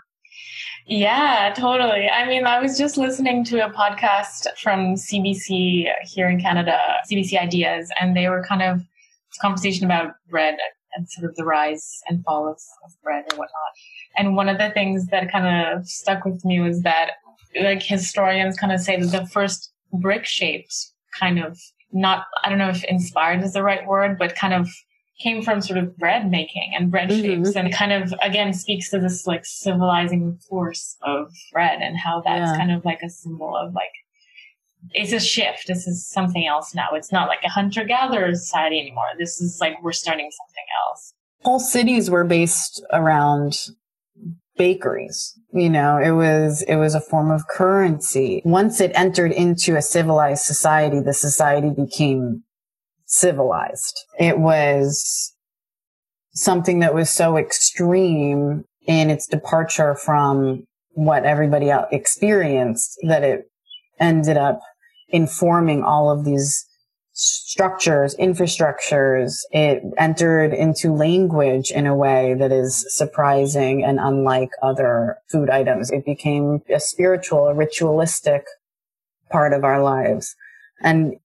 Yeah, 0.86 1.52
totally. 1.56 2.08
I 2.08 2.28
mean, 2.28 2.46
I 2.46 2.60
was 2.60 2.78
just 2.78 2.96
listening 2.96 3.42
to 3.46 3.66
a 3.66 3.70
podcast 3.70 4.46
from 4.62 4.94
CBC 4.94 5.88
here 6.04 6.28
in 6.28 6.40
Canada, 6.40 6.78
CBC 7.10 7.40
Ideas, 7.40 7.90
and 8.00 8.16
they 8.16 8.28
were 8.28 8.44
kind 8.44 8.62
of 8.62 8.82
conversation 9.40 9.84
about 9.84 10.12
bread 10.30 10.56
and 10.96 11.08
sort 11.08 11.28
of 11.28 11.36
the 11.36 11.44
rise 11.44 12.00
and 12.08 12.24
fall 12.24 12.48
of, 12.48 12.58
of 12.84 12.92
bread 13.02 13.24
and 13.30 13.38
whatnot. 13.38 13.72
And 14.16 14.36
one 14.36 14.48
of 14.48 14.58
the 14.58 14.70
things 14.70 15.06
that 15.08 15.30
kind 15.30 15.68
of 15.68 15.86
stuck 15.86 16.24
with 16.24 16.44
me 16.44 16.60
was 16.60 16.82
that 16.82 17.12
like 17.60 17.82
historians 17.82 18.56
kind 18.56 18.72
of 18.72 18.80
say 18.80 19.00
that 19.00 19.12
the 19.12 19.26
first 19.26 19.72
brick 19.92 20.24
shapes 20.24 20.92
kind 21.18 21.38
of 21.38 21.58
not 21.92 22.26
I 22.42 22.48
don't 22.48 22.58
know 22.58 22.68
if 22.68 22.84
inspired 22.84 23.42
is 23.42 23.52
the 23.52 23.62
right 23.62 23.86
word, 23.86 24.18
but 24.18 24.34
kind 24.34 24.54
of 24.54 24.68
came 25.20 25.42
from 25.42 25.62
sort 25.62 25.78
of 25.78 25.96
bread 25.96 26.30
making 26.30 26.72
and 26.74 26.90
bread 26.90 27.08
mm-hmm. 27.08 27.42
shapes 27.44 27.56
and 27.56 27.72
kind 27.72 27.92
of 27.92 28.12
again 28.22 28.52
speaks 28.52 28.90
to 28.90 28.98
this 28.98 29.26
like 29.26 29.46
civilizing 29.46 30.38
force 30.48 30.96
of 31.02 31.32
bread 31.52 31.80
and 31.80 31.96
how 31.96 32.22
that's 32.24 32.50
yeah. 32.50 32.56
kind 32.56 32.70
of 32.70 32.84
like 32.84 33.00
a 33.02 33.08
symbol 33.08 33.56
of 33.56 33.72
like 33.72 33.92
it's 34.92 35.12
a 35.12 35.20
shift. 35.20 35.66
This 35.66 35.86
is 35.86 36.06
something 36.08 36.46
else 36.46 36.74
now. 36.74 36.88
It's 36.92 37.12
not 37.12 37.28
like 37.28 37.40
a 37.44 37.48
hunter 37.48 37.84
gatherer 37.84 38.34
society 38.34 38.80
anymore. 38.80 39.04
This 39.18 39.40
is 39.40 39.58
like 39.60 39.82
we're 39.82 39.92
starting 39.92 40.30
something 40.30 40.64
else. 40.88 41.14
Whole 41.42 41.60
cities 41.60 42.10
were 42.10 42.24
based 42.24 42.84
around 42.92 43.56
bakeries. 44.56 45.38
You 45.52 45.70
know, 45.70 45.98
it 45.98 46.12
was, 46.12 46.62
it 46.62 46.76
was 46.76 46.94
a 46.94 47.00
form 47.00 47.30
of 47.30 47.46
currency. 47.48 48.42
Once 48.44 48.80
it 48.80 48.92
entered 48.94 49.32
into 49.32 49.76
a 49.76 49.82
civilized 49.82 50.44
society, 50.44 51.00
the 51.00 51.14
society 51.14 51.70
became 51.70 52.42
civilized. 53.04 53.98
It 54.18 54.38
was 54.38 55.34
something 56.34 56.80
that 56.80 56.94
was 56.94 57.10
so 57.10 57.36
extreme 57.36 58.64
in 58.86 59.10
its 59.10 59.26
departure 59.26 59.94
from 59.94 60.64
what 60.90 61.24
everybody 61.24 61.70
experienced 61.92 62.98
that 63.06 63.22
it 63.22 63.50
ended 64.00 64.36
up 64.36 64.60
informing 65.08 65.82
all 65.82 66.10
of 66.10 66.24
these 66.24 66.66
structures, 67.12 68.14
infrastructures. 68.16 69.38
It 69.50 69.82
entered 69.96 70.52
into 70.52 70.92
language 70.92 71.70
in 71.70 71.86
a 71.86 71.96
way 71.96 72.34
that 72.34 72.52
is 72.52 72.84
surprising 72.94 73.82
and 73.82 73.98
unlike 73.98 74.50
other 74.62 75.16
food 75.30 75.48
items. 75.48 75.90
It 75.90 76.04
became 76.04 76.60
a 76.72 76.78
spiritual, 76.78 77.48
a 77.48 77.54
ritualistic 77.54 78.44
part 79.30 79.54
of 79.54 79.64
our 79.64 79.82
lives. 79.82 80.34
And 80.82 81.16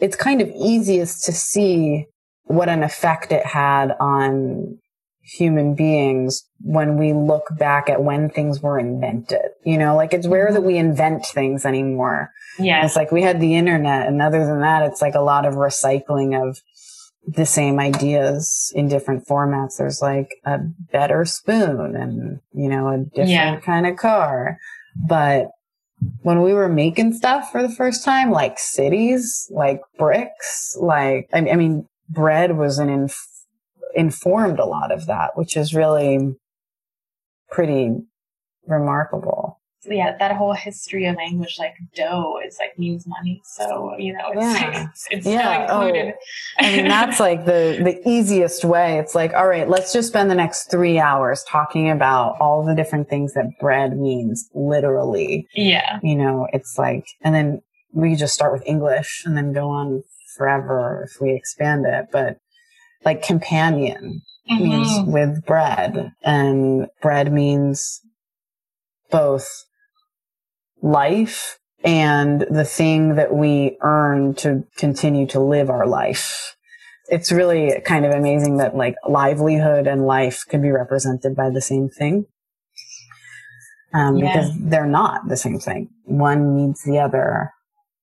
it's 0.00 0.16
kind 0.16 0.40
of 0.40 0.48
easiest 0.48 1.24
to 1.24 1.32
see 1.32 2.06
what 2.44 2.68
an 2.68 2.82
effect 2.82 3.32
it 3.32 3.44
had 3.44 3.96
on 3.98 4.78
human 5.22 5.74
beings 5.74 6.44
when 6.60 6.98
we 6.98 7.12
look 7.12 7.44
back 7.58 7.88
at 7.88 8.02
when 8.02 8.28
things 8.28 8.60
were 8.60 8.78
invented. 8.78 9.50
You 9.64 9.78
know, 9.78 9.96
like 9.96 10.12
it's 10.12 10.26
rare 10.26 10.52
that 10.52 10.62
we 10.62 10.76
invent 10.76 11.24
things 11.26 11.64
anymore. 11.64 12.30
Yeah. 12.58 12.84
It's 12.84 12.96
like 12.96 13.12
we 13.12 13.22
had 13.22 13.40
the 13.40 13.54
internet 13.54 14.08
and 14.08 14.20
other 14.20 14.44
than 14.44 14.60
that, 14.60 14.82
it's 14.82 15.00
like 15.00 15.14
a 15.14 15.20
lot 15.20 15.46
of 15.46 15.54
recycling 15.54 16.40
of 16.40 16.58
the 17.26 17.46
same 17.46 17.78
ideas 17.78 18.72
in 18.74 18.88
different 18.88 19.26
formats. 19.26 19.78
There's 19.78 20.02
like 20.02 20.34
a 20.44 20.58
better 20.90 21.24
spoon 21.24 21.94
and, 21.96 22.40
you 22.52 22.68
know, 22.68 22.88
a 22.88 22.98
different 22.98 23.30
yeah. 23.30 23.60
kind 23.60 23.86
of 23.86 23.96
car. 23.96 24.58
But 24.96 25.50
when 26.22 26.42
we 26.42 26.52
were 26.52 26.68
making 26.68 27.14
stuff 27.14 27.50
for 27.52 27.62
the 27.62 27.72
first 27.72 28.04
time, 28.04 28.32
like 28.32 28.58
cities, 28.58 29.48
like 29.50 29.80
bricks, 29.98 30.76
like, 30.80 31.28
I, 31.32 31.38
I 31.38 31.54
mean, 31.54 31.88
bread 32.08 32.56
was 32.56 32.78
an 32.78 32.88
inf- 32.88 33.28
informed 33.94 34.58
a 34.58 34.64
lot 34.66 34.90
of 34.92 35.06
that, 35.06 35.36
which 35.36 35.56
is 35.56 35.74
really 35.74 36.34
pretty 37.50 37.90
remarkable 38.66 39.58
yeah, 39.84 40.16
that 40.18 40.36
whole 40.36 40.52
history 40.52 41.06
of 41.06 41.16
language, 41.16 41.56
like 41.58 41.74
dough, 41.96 42.38
is 42.46 42.56
like 42.60 42.78
means 42.78 43.04
money. 43.06 43.40
So 43.44 43.96
you 43.98 44.12
know, 44.12 44.30
it's 44.32 44.40
Yeah. 44.60 44.70
like, 44.70 44.88
it's, 44.90 45.06
it's 45.10 45.26
Yeah. 45.26 45.66
still 45.66 45.76
Oh. 45.76 46.12
I 46.58 46.70
mean, 46.70 46.86
that's 46.88 47.18
like 47.18 47.44
the, 47.44 47.80
the 47.82 48.00
easiest 48.08 48.64
way. 48.64 48.98
It's 48.98 49.14
like, 49.14 49.32
all 49.34 49.48
right, 49.48 49.68
let's 49.68 49.92
just 49.92 50.08
spend 50.08 50.30
the 50.30 50.34
next 50.36 50.70
three 50.70 50.98
hours 51.00 51.44
talking 51.48 51.90
about 51.90 52.36
all 52.40 52.64
the 52.64 52.74
different 52.74 53.08
things 53.08 53.34
that 53.34 53.46
bread 53.60 53.98
means, 53.98 54.48
literally. 54.54 55.48
yeah, 55.54 55.98
You 56.02 56.14
know, 56.16 56.46
it's 56.52 56.78
like, 56.78 57.04
and 57.22 57.34
then 57.34 57.60
we 57.92 58.14
just 58.14 58.34
start 58.34 58.52
with 58.52 58.62
English 58.66 59.24
and 59.26 59.36
then 59.36 59.52
go 59.52 59.68
on 59.68 60.02
forever 60.36 61.08
if 61.10 61.20
we 61.20 61.32
expand 61.34 61.86
it. 61.86 62.06
But 62.12 62.36
like 63.04 63.22
companion 63.22 64.22
means 64.48 64.88
Mhm. 64.88 65.06
with 65.12 65.44
bread 65.46 66.12
and 66.22 66.88
bread 67.00 67.32
means 67.32 68.00
both 69.10 69.48
life 70.82 71.58
and 71.84 72.42
the 72.50 72.64
thing 72.64 73.14
that 73.16 73.34
we 73.34 73.76
earn 73.82 74.34
to 74.34 74.64
continue 74.76 75.26
to 75.26 75.40
live 75.40 75.70
our 75.70 75.86
life. 75.86 76.56
It's 77.08 77.32
really 77.32 77.80
kind 77.84 78.06
of 78.06 78.12
amazing 78.12 78.56
that 78.58 78.76
like 78.76 78.94
livelihood 79.06 79.86
and 79.86 80.06
life 80.06 80.44
could 80.48 80.62
be 80.62 80.70
represented 80.70 81.34
by 81.36 81.50
the 81.50 81.60
same 81.60 81.88
thing. 81.88 82.26
Um, 83.94 84.16
Yeah. 84.16 84.32
because 84.32 84.58
they're 84.58 84.86
not 84.86 85.28
the 85.28 85.36
same 85.36 85.58
thing. 85.58 85.90
One 86.04 86.54
needs 86.56 86.82
the 86.84 86.98
other, 86.98 87.50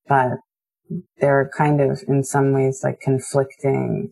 but 0.07 0.37
they're 1.19 1.49
kind 1.57 1.81
of 1.81 2.03
in 2.07 2.23
some 2.23 2.51
ways 2.53 2.81
like 2.83 2.99
conflicting 2.99 4.11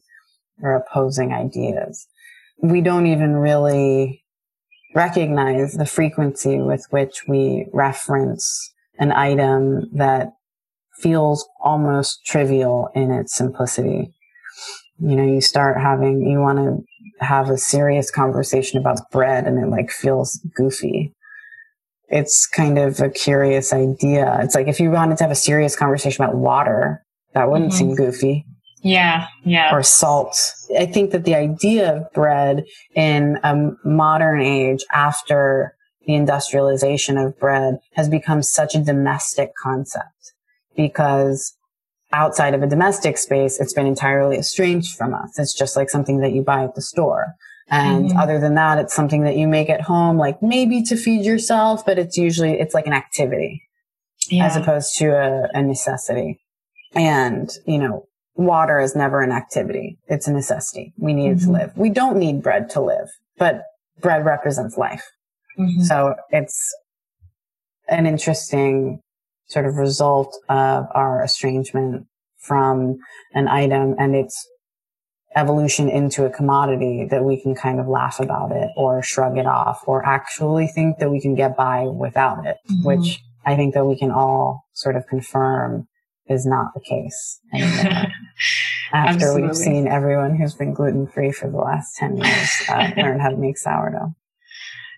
or 0.62 0.76
opposing 0.76 1.34
ideas. 1.34 2.08
We 2.62 2.82
don't 2.82 3.06
even 3.08 3.36
really 3.36 4.24
recognize 4.96 5.74
the 5.74 5.86
frequency 5.86 6.60
with 6.60 6.86
which 6.89 7.24
we 7.28 7.67
reference 7.74 8.74
an 9.00 9.12
item 9.12 9.89
that 9.93 10.34
feels 11.00 11.48
almost 11.62 12.26
trivial 12.26 12.89
in 12.96 13.12
its 13.12 13.36
simplicity. 13.36 14.12
You 15.00 15.15
know, 15.15 15.24
you 15.24 15.41
start 15.41 15.78
having, 15.80 16.22
you 16.22 16.39
want 16.39 16.58
to 16.58 17.24
have 17.24 17.50
a 17.50 17.58
serious 17.58 18.10
conversation 18.10 18.80
about 18.80 19.12
bread 19.12 19.46
and 19.46 19.60
it 19.63 19.67
like 19.70 19.91
feels 19.91 20.39
goofy. 20.56 21.13
It's 22.10 22.48
kind 22.48 22.80
of 22.80 23.00
a 23.00 23.10
curious 23.10 23.74
idea. 23.74 24.39
It's 24.41 24.56
like 24.56 24.67
if 24.67 24.80
you 24.80 24.89
wanted 24.89 25.17
to 25.20 25.26
have 25.26 25.32
a 25.32 25.36
serious 25.36 25.76
conversation 25.76 26.24
about 26.24 26.36
water, 26.36 27.04
that 27.34 27.52
wouldn't 27.52 27.74
Mhm. 27.74 27.76
seem 27.76 27.96
goofy 27.96 28.46
yeah, 28.88 29.28
yeah. 29.43 29.73
or 29.76 29.84
salt. 29.84 30.36
I 30.78 30.86
think 30.86 31.12
that 31.12 31.26
the 31.26 31.36
idea 31.36 31.95
of 31.95 32.13
bread 32.13 32.65
in 32.95 33.38
a 33.43 33.71
modern 33.84 34.41
age 34.41 34.84
after 34.93 35.76
the 36.06 36.15
industrialization 36.15 37.17
of 37.17 37.38
bread 37.38 37.80
has 37.95 38.08
become 38.08 38.41
such 38.41 38.76
a 38.76 38.80
domestic 38.80 39.52
concept 39.62 40.34
because 40.76 41.56
outside 42.13 42.54
of 42.54 42.63
a 42.63 42.67
domestic 42.67 43.17
space, 43.17 43.60
it's 43.60 43.73
been 43.73 43.86
entirely 43.88 44.38
estranged 44.38 44.95
from 44.95 45.13
us. 45.13 45.38
It's 45.38 45.54
just 45.54 45.76
like 45.76 45.89
something 45.89 46.19
that 46.21 46.32
you 46.32 46.41
buy 46.41 46.63
at 46.63 46.76
the 46.76 46.82
store. 46.82 47.36
And 47.69 48.12
Mhm. 48.12 48.17
other 48.17 48.39
than 48.39 48.56
that, 48.56 48.78
it's 48.78 48.95
something 48.95 49.23
that 49.23 49.36
you 49.36 49.45
make 49.45 49.69
at 49.69 49.82
home, 49.82 50.17
like 50.17 50.41
maybe 50.41 50.82
to 50.84 50.95
feed 50.95 51.26
yourself, 51.26 51.86
but 51.86 52.00
it's 52.00 52.17
usually, 52.17 52.58
it's 52.58 52.73
like 52.73 52.88
an 52.88 52.93
activity 52.93 53.63
yeah. 54.30 54.45
as 54.45 54.56
opposed 54.56 54.97
to 55.00 55.08
a, 55.10 55.50
a 55.54 55.62
necessity. 55.62 56.39
And, 56.95 57.50
you 57.65 57.80
know, 57.80 58.06
water 58.38 58.80
is 58.80 58.95
never 58.95 59.21
an 59.21 59.32
activity. 59.32 59.97
It's 60.08 60.28
a 60.28 60.32
necessity. 60.34 60.93
We 60.97 61.13
need 61.13 61.32
it 61.32 61.39
to 61.41 61.52
live. 61.52 61.71
We 61.76 61.89
don't 61.89 62.17
need 62.17 62.41
bread 62.41 62.69
to 62.71 62.82
live, 62.82 63.10
but 63.38 63.63
bread 64.00 64.23
represents 64.26 64.78
life. 64.78 65.04
Mhm. 65.58 65.82
So 65.84 66.15
it's 66.30 66.73
an 67.89 68.06
interesting 68.06 69.00
sort 69.47 69.65
of 69.65 69.76
result 69.78 70.36
of 70.50 70.86
our 70.93 71.23
estrangement 71.23 72.06
from 72.38 72.97
an 73.34 73.47
item 73.47 73.95
and 73.97 74.15
its 74.15 74.45
evolution 75.36 75.89
into 75.89 76.26
a 76.26 76.30
commodity 76.30 77.06
that 77.10 77.23
we 77.23 77.41
can 77.41 77.56
kind 77.56 77.80
of 77.80 77.88
laugh 77.88 78.19
about 78.19 78.52
it 78.52 78.69
or 78.76 79.02
shrug 79.02 79.38
it 79.38 79.45
off 79.45 79.82
or 79.88 80.06
actually 80.06 80.67
think 80.67 81.00
that 81.00 81.10
we 81.12 81.19
can 81.19 81.36
get 81.36 81.56
by 81.58 81.86
without 81.86 82.45
it, 82.45 82.58
Mhm. 82.69 82.86
which 82.86 83.21
I 83.45 83.56
think 83.56 83.73
that 83.73 83.86
we 83.86 83.97
can 83.97 84.12
all 84.12 84.63
sort 84.73 84.95
of 84.95 85.08
confirm 85.08 85.88
is 86.28 86.45
not 86.45 86.73
the 86.73 86.82
case 86.82 87.39
anymore. 87.54 88.08
After 88.93 89.26
Absolutely. 89.26 89.41
we've 89.43 89.56
seen 89.56 89.88
everyone 89.88 90.36
who's 90.36 90.54
been 90.54 90.73
gluten 90.73 91.08
free 91.08 91.32
for 91.32 91.50
the 91.50 91.58
last 91.58 91.95
10 91.97 92.17
years 92.17 92.52
uh, 92.69 92.91
learn 92.97 93.19
how 93.19 93.30
to 93.30 93.38
make 93.38 93.58
sourdough. 93.58 94.15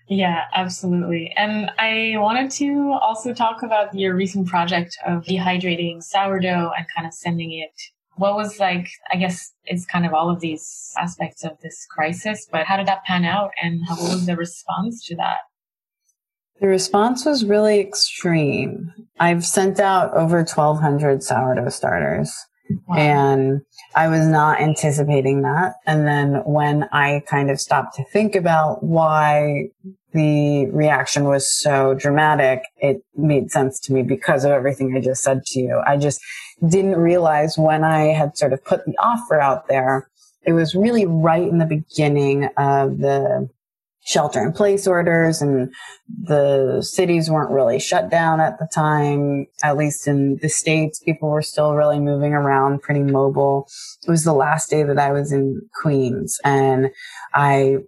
Yeah, 0.08 0.42
absolutely. 0.54 1.32
And 1.36 1.70
I 1.78 2.14
wanted 2.16 2.50
to 2.52 2.98
also 3.00 3.32
talk 3.32 3.62
about 3.62 3.94
your 3.94 4.16
recent 4.16 4.48
project 4.48 4.98
of 5.06 5.24
dehydrating 5.24 6.02
sourdough 6.02 6.72
and 6.76 6.86
kind 6.94 7.06
of 7.06 7.14
sending 7.14 7.52
it. 7.52 7.72
What 8.16 8.34
was 8.34 8.58
like, 8.58 8.90
I 9.12 9.16
guess 9.16 9.52
it's 9.64 9.86
kind 9.86 10.04
of 10.04 10.12
all 10.12 10.28
of 10.28 10.40
these 10.40 10.92
aspects 10.98 11.44
of 11.44 11.52
this 11.62 11.86
crisis, 11.88 12.48
but 12.50 12.66
how 12.66 12.76
did 12.76 12.86
that 12.86 13.04
pan 13.04 13.24
out 13.24 13.52
and 13.62 13.82
how, 13.88 13.94
what 13.94 14.10
was 14.10 14.26
the 14.26 14.36
response 14.36 15.06
to 15.06 15.16
that? 15.16 15.38
The 16.60 16.66
response 16.66 17.24
was 17.24 17.44
really 17.44 17.80
extreme. 17.80 18.92
I've 19.20 19.46
sent 19.46 19.78
out 19.78 20.12
over 20.14 20.38
1,200 20.38 21.22
sourdough 21.22 21.68
starters. 21.68 22.34
Wow. 22.86 22.96
And 22.96 23.60
I 23.94 24.08
was 24.08 24.26
not 24.26 24.60
anticipating 24.60 25.42
that. 25.42 25.74
And 25.86 26.06
then 26.06 26.42
when 26.44 26.84
I 26.92 27.22
kind 27.26 27.50
of 27.50 27.60
stopped 27.60 27.96
to 27.96 28.04
think 28.04 28.34
about 28.34 28.82
why 28.82 29.70
the 30.12 30.66
reaction 30.66 31.24
was 31.24 31.50
so 31.50 31.94
dramatic, 31.94 32.62
it 32.78 33.02
made 33.16 33.50
sense 33.50 33.78
to 33.80 33.92
me 33.92 34.02
because 34.02 34.44
of 34.44 34.50
everything 34.50 34.96
I 34.96 35.00
just 35.00 35.22
said 35.22 35.44
to 35.46 35.60
you. 35.60 35.82
I 35.86 35.96
just 35.96 36.20
didn't 36.66 36.96
realize 36.96 37.56
when 37.56 37.84
I 37.84 38.06
had 38.06 38.36
sort 38.36 38.52
of 38.52 38.64
put 38.64 38.84
the 38.84 38.96
offer 38.98 39.40
out 39.40 39.68
there, 39.68 40.08
it 40.42 40.52
was 40.52 40.74
really 40.74 41.06
right 41.06 41.46
in 41.46 41.58
the 41.58 41.66
beginning 41.66 42.44
of 42.56 42.98
the 42.98 43.48
shelter 44.10 44.42
in 44.42 44.52
place 44.52 44.88
orders 44.88 45.40
and 45.40 45.72
the 46.24 46.82
cities 46.82 47.30
weren't 47.30 47.52
really 47.52 47.78
shut 47.78 48.10
down 48.10 48.40
at 48.40 48.58
the 48.58 48.68
time. 48.74 49.46
At 49.62 49.76
least 49.76 50.08
in 50.08 50.38
the 50.42 50.48
States, 50.48 50.98
people 50.98 51.28
were 51.28 51.42
still 51.42 51.74
really 51.74 52.00
moving 52.00 52.32
around, 52.32 52.82
pretty 52.82 53.04
mobile. 53.04 53.68
It 54.06 54.10
was 54.10 54.24
the 54.24 54.32
last 54.32 54.68
day 54.68 54.82
that 54.82 54.98
I 54.98 55.12
was 55.12 55.30
in 55.30 55.60
Queens 55.80 56.40
and 56.44 56.90
I 57.34 57.78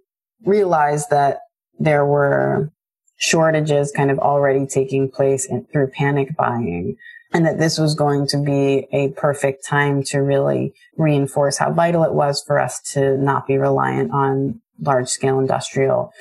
realized 0.45 1.09
that 1.09 1.39
there 1.77 2.05
were 2.05 2.71
shortages 3.17 3.91
kind 3.91 4.09
of 4.09 4.17
already 4.19 4.65
taking 4.65 5.11
place 5.11 5.45
in, 5.45 5.65
through 5.73 5.87
panic 5.87 6.37
buying 6.37 6.95
and 7.33 7.45
that 7.45 7.57
this 7.57 7.77
was 7.77 7.95
going 7.95 8.27
to 8.27 8.37
be 8.37 8.87
a 8.93 9.09
perfect 9.09 9.65
time 9.65 10.03
to 10.03 10.19
really 10.19 10.73
reinforce 10.95 11.57
how 11.57 11.73
vital 11.73 12.03
it 12.05 12.13
was 12.13 12.41
for 12.45 12.59
us 12.59 12.79
to 12.93 13.17
not 13.17 13.45
be 13.45 13.57
reliant 13.57 14.11
on 14.11 14.61
large 14.79 15.07
scale 15.07 15.39
industrial 15.39 16.11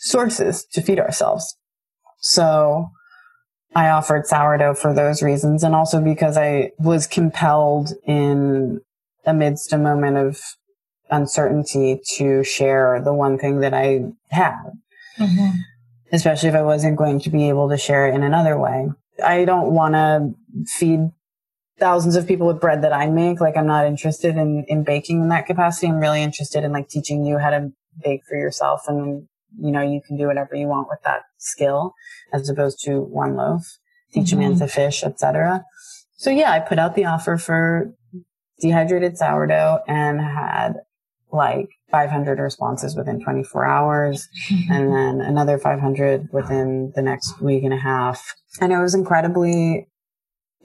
sources 0.00 0.64
to 0.72 0.82
feed 0.82 1.00
ourselves. 1.00 1.56
So 2.20 2.88
I 3.74 3.88
offered 3.88 4.26
sourdough 4.26 4.74
for 4.74 4.94
those 4.94 5.22
reasons 5.22 5.62
and 5.62 5.74
also 5.74 6.00
because 6.00 6.36
I 6.36 6.70
was 6.78 7.06
compelled 7.06 7.92
in 8.06 8.80
amidst 9.24 9.72
a 9.72 9.78
moment 9.78 10.16
of 10.16 10.40
uncertainty 11.10 12.00
to 12.16 12.42
share 12.42 13.00
the 13.04 13.12
one 13.12 13.38
thing 13.38 13.60
that 13.60 13.74
I 13.74 14.04
had, 14.30 14.72
Mhm. 15.18 15.52
especially 16.12 16.48
if 16.48 16.54
I 16.54 16.62
wasn't 16.62 16.96
going 16.96 17.20
to 17.20 17.30
be 17.30 17.48
able 17.48 17.68
to 17.68 17.76
share 17.76 18.08
it 18.08 18.14
in 18.14 18.22
another 18.22 18.58
way. 18.58 18.88
I 19.22 19.44
don't 19.44 19.72
want 19.72 19.94
to 19.94 20.34
feed 20.78 21.10
thousands 21.78 22.16
of 22.16 22.26
people 22.26 22.46
with 22.46 22.60
bread 22.60 22.82
that 22.82 22.92
I 22.92 23.06
make. 23.08 23.40
Like 23.40 23.56
I'm 23.56 23.66
not 23.66 23.86
interested 23.86 24.36
in, 24.36 24.64
in 24.68 24.82
baking 24.84 25.22
in 25.22 25.28
that 25.28 25.46
capacity. 25.46 25.88
I'm 25.88 25.98
really 25.98 26.22
interested 26.22 26.64
in 26.64 26.72
like 26.72 26.88
teaching 26.88 27.24
you 27.24 27.38
how 27.38 27.50
to 27.50 27.70
bake 28.02 28.22
for 28.28 28.36
yourself 28.36 28.82
and 28.88 29.26
you 29.58 29.70
know, 29.70 29.80
you 29.80 30.02
can 30.06 30.16
do 30.18 30.26
whatever 30.26 30.54
you 30.54 30.66
want 30.66 30.88
with 30.88 30.98
that 31.04 31.22
skill 31.38 31.94
as 32.32 32.48
opposed 32.50 32.78
to 32.84 33.00
one 33.00 33.36
loaf, 33.36 33.62
teach 34.12 34.32
a 34.32 34.36
man 34.36 34.54
Mhm. 34.54 34.58
to 34.58 34.68
fish, 34.68 35.02
etc. 35.02 35.64
So 36.16 36.30
yeah, 36.30 36.50
I 36.52 36.60
put 36.60 36.78
out 36.78 36.94
the 36.94 37.06
offer 37.06 37.38
for 37.38 37.92
dehydrated 38.60 39.16
sourdough 39.16 39.80
and 39.86 40.20
had 40.20 40.74
like 41.32 41.68
500 41.90 42.38
responses 42.38 42.96
within 42.96 43.22
24 43.22 43.64
hours 43.66 44.28
and 44.70 44.92
then 44.92 45.20
another 45.20 45.58
500 45.58 46.28
within 46.32 46.92
the 46.94 47.02
next 47.02 47.40
week 47.40 47.64
and 47.64 47.72
a 47.72 47.78
half. 47.78 48.34
And 48.60 48.72
it 48.72 48.78
was 48.78 48.94
incredibly 48.94 49.88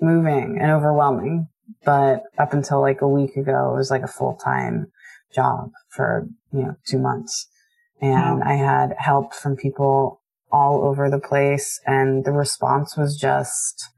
moving 0.01 0.57
and 0.59 0.71
overwhelming. 0.71 1.47
But 1.85 2.23
up 2.37 2.53
until 2.53 2.81
like 2.81 3.01
a 3.01 3.07
week 3.07 3.35
ago, 3.37 3.73
it 3.73 3.77
was 3.77 3.91
like 3.91 4.03
a 4.03 4.07
full 4.07 4.35
time 4.35 4.91
job 5.33 5.71
for, 5.89 6.27
you 6.51 6.63
know, 6.63 6.75
two 6.85 6.99
months. 6.99 7.47
And 8.01 8.39
Wow. 8.39 8.45
I 8.45 8.53
had 8.55 8.95
help 8.97 9.33
from 9.33 9.55
people 9.55 10.21
all 10.51 10.83
over 10.83 11.09
the 11.09 11.19
place. 11.19 11.79
And 11.85 12.25
the 12.25 12.31
response 12.31 12.97
was 12.97 13.15
just 13.17 13.89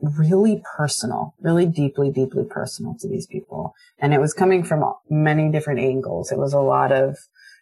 really 0.00 0.62
personal, 0.76 1.34
really 1.40 1.66
deeply, 1.66 2.10
deeply 2.10 2.44
personal 2.44 2.96
to 3.00 3.08
these 3.08 3.26
people. 3.26 3.72
And 3.98 4.12
it 4.12 4.20
was 4.20 4.34
coming 4.34 4.62
from 4.64 4.84
many 5.08 5.50
different 5.50 5.80
angles. 5.80 6.32
It 6.32 6.38
was 6.38 6.52
a 6.52 6.60
lot 6.60 6.92
of 6.92 7.16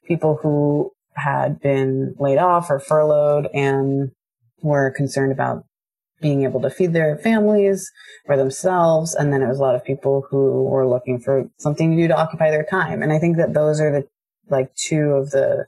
people 0.07 0.39
who 0.43 0.91
had 1.15 1.61
been 1.61 2.15
laid 2.19 2.39
off 2.39 2.71
or 2.71 2.81
furloughed 2.81 3.49
and 3.55 4.11
were 4.63 4.91
concerned 4.91 5.33
about 5.33 5.65
being 6.21 6.45
able 6.45 6.61
to 6.61 6.71
feed 6.71 6.93
their 6.93 7.19
families 7.19 7.91
or 8.27 8.37
themselves. 8.37 9.15
And 9.15 9.33
then 9.33 9.43
it 9.43 9.49
was 9.49 9.59
a 9.59 9.63
lot 9.63 9.75
of 9.75 9.85
people 9.85 10.27
who 10.31 10.65
were 10.65 10.89
looking 10.89 11.21
for 11.21 11.49
something 11.59 11.91
to 11.91 11.97
do 11.97 12.09
to 12.09 12.17
occupy 12.17 12.51
their 12.51 12.65
time. 12.65 13.03
And 13.03 13.13
I 13.13 13.19
think 13.19 13.37
that 13.37 13.55
those 13.55 13.81
are 13.81 13.91
the 13.91 14.09
like 14.49 14.75
two 14.75 15.11
of 15.11 15.31
the 15.31 15.67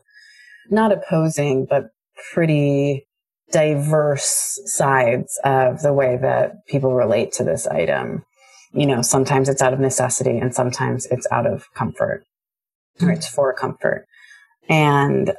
not 0.71 0.93
opposing, 0.93 1.67
but 1.67 1.91
pretty 2.33 3.07
diverse 3.53 4.61
sides 4.67 5.39
of 5.45 5.83
the 5.83 5.93
way 5.93 6.19
that 6.21 6.67
people 6.67 6.95
relate 6.95 7.33
to 7.33 7.45
this 7.45 7.67
item. 7.67 8.25
You 8.73 8.87
know, 8.87 9.03
sometimes 9.03 9.49
it's 9.49 9.63
out 9.63 9.73
of 9.73 9.81
necessity 9.81 10.39
and 10.39 10.55
sometimes 10.55 11.07
it's 11.07 11.27
out 11.31 11.47
of 11.47 11.73
comfort 11.75 12.25
or 13.01 13.11
it's 13.11 13.29
for 13.29 13.53
comfort. 13.55 14.07
And 14.69 15.33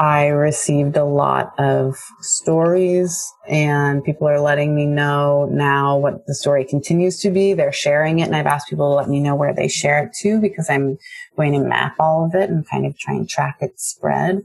I 0.00 0.26
received 0.26 0.96
a 0.96 1.04
lot 1.04 1.54
of 1.58 1.96
stories 2.20 3.32
and 3.46 4.02
people 4.02 4.26
are 4.26 4.40
letting 4.40 4.74
me 4.74 4.86
know 4.86 5.48
now 5.50 5.96
what 5.96 6.26
the 6.26 6.34
story 6.34 6.64
continues 6.64 7.20
to 7.20 7.30
be. 7.30 7.54
They're 7.54 7.72
sharing 7.72 8.18
it 8.18 8.24
and 8.24 8.34
I've 8.34 8.46
asked 8.46 8.68
people 8.68 8.90
to 8.90 8.94
let 8.94 9.08
me 9.08 9.20
know 9.20 9.36
where 9.36 9.54
they 9.54 9.68
share 9.68 10.04
it 10.04 10.12
to 10.22 10.40
because 10.40 10.68
I'm 10.68 10.98
going 11.36 11.52
to 11.52 11.60
map 11.60 11.94
all 12.00 12.24
of 12.24 12.34
it 12.34 12.50
and 12.50 12.68
kind 12.68 12.86
of 12.86 12.98
try 12.98 13.14
and 13.14 13.28
track 13.28 13.58
its 13.60 13.84
spread. 13.86 14.42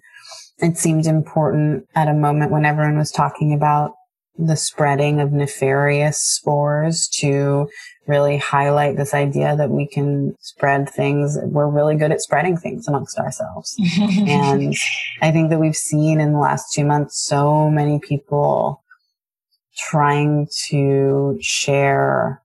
It 0.59 0.77
seemed 0.77 1.07
important 1.07 1.87
at 1.95 2.07
a 2.07 2.13
moment 2.13 2.51
when 2.51 2.65
everyone 2.65 2.97
was 2.97 3.11
talking 3.11 3.51
about 3.53 3.95
the 4.37 4.55
spreading 4.55 5.19
of 5.19 5.33
nefarious 5.33 6.21
spores 6.21 7.09
to 7.09 7.69
really 8.09 8.37
highlight 8.37 8.97
this 8.97 9.13
idea 9.13 9.55
that 9.55 9.69
we 9.69 9.87
can 9.87 10.35
spread 10.39 10.89
things. 10.89 11.37
We're 11.43 11.69
really 11.69 11.95
good 11.95 12.11
at 12.11 12.21
spreading 12.21 12.57
things 12.57 12.87
amongst 12.87 13.19
ourselves. 13.19 13.75
and 13.99 14.75
I 15.21 15.31
think 15.31 15.51
that 15.51 15.59
we've 15.59 15.75
seen 15.75 16.19
in 16.19 16.33
the 16.33 16.39
last 16.39 16.73
two 16.73 16.83
months 16.83 17.23
so 17.23 17.69
many 17.69 17.99
people 17.99 18.83
trying 19.77 20.47
to 20.69 21.37
share 21.39 22.41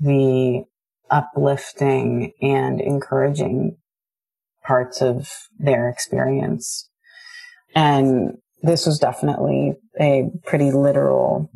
the 0.00 0.64
uplifting 1.10 2.32
and 2.40 2.80
encouraging 2.80 3.76
parts 4.64 5.02
of 5.02 5.30
their 5.58 5.90
experience. 5.90 6.88
And 7.74 8.38
this 8.62 8.86
was 8.86 8.98
definitely 8.98 9.74
a 10.00 10.30
pretty 10.46 10.72
literal 10.72 11.50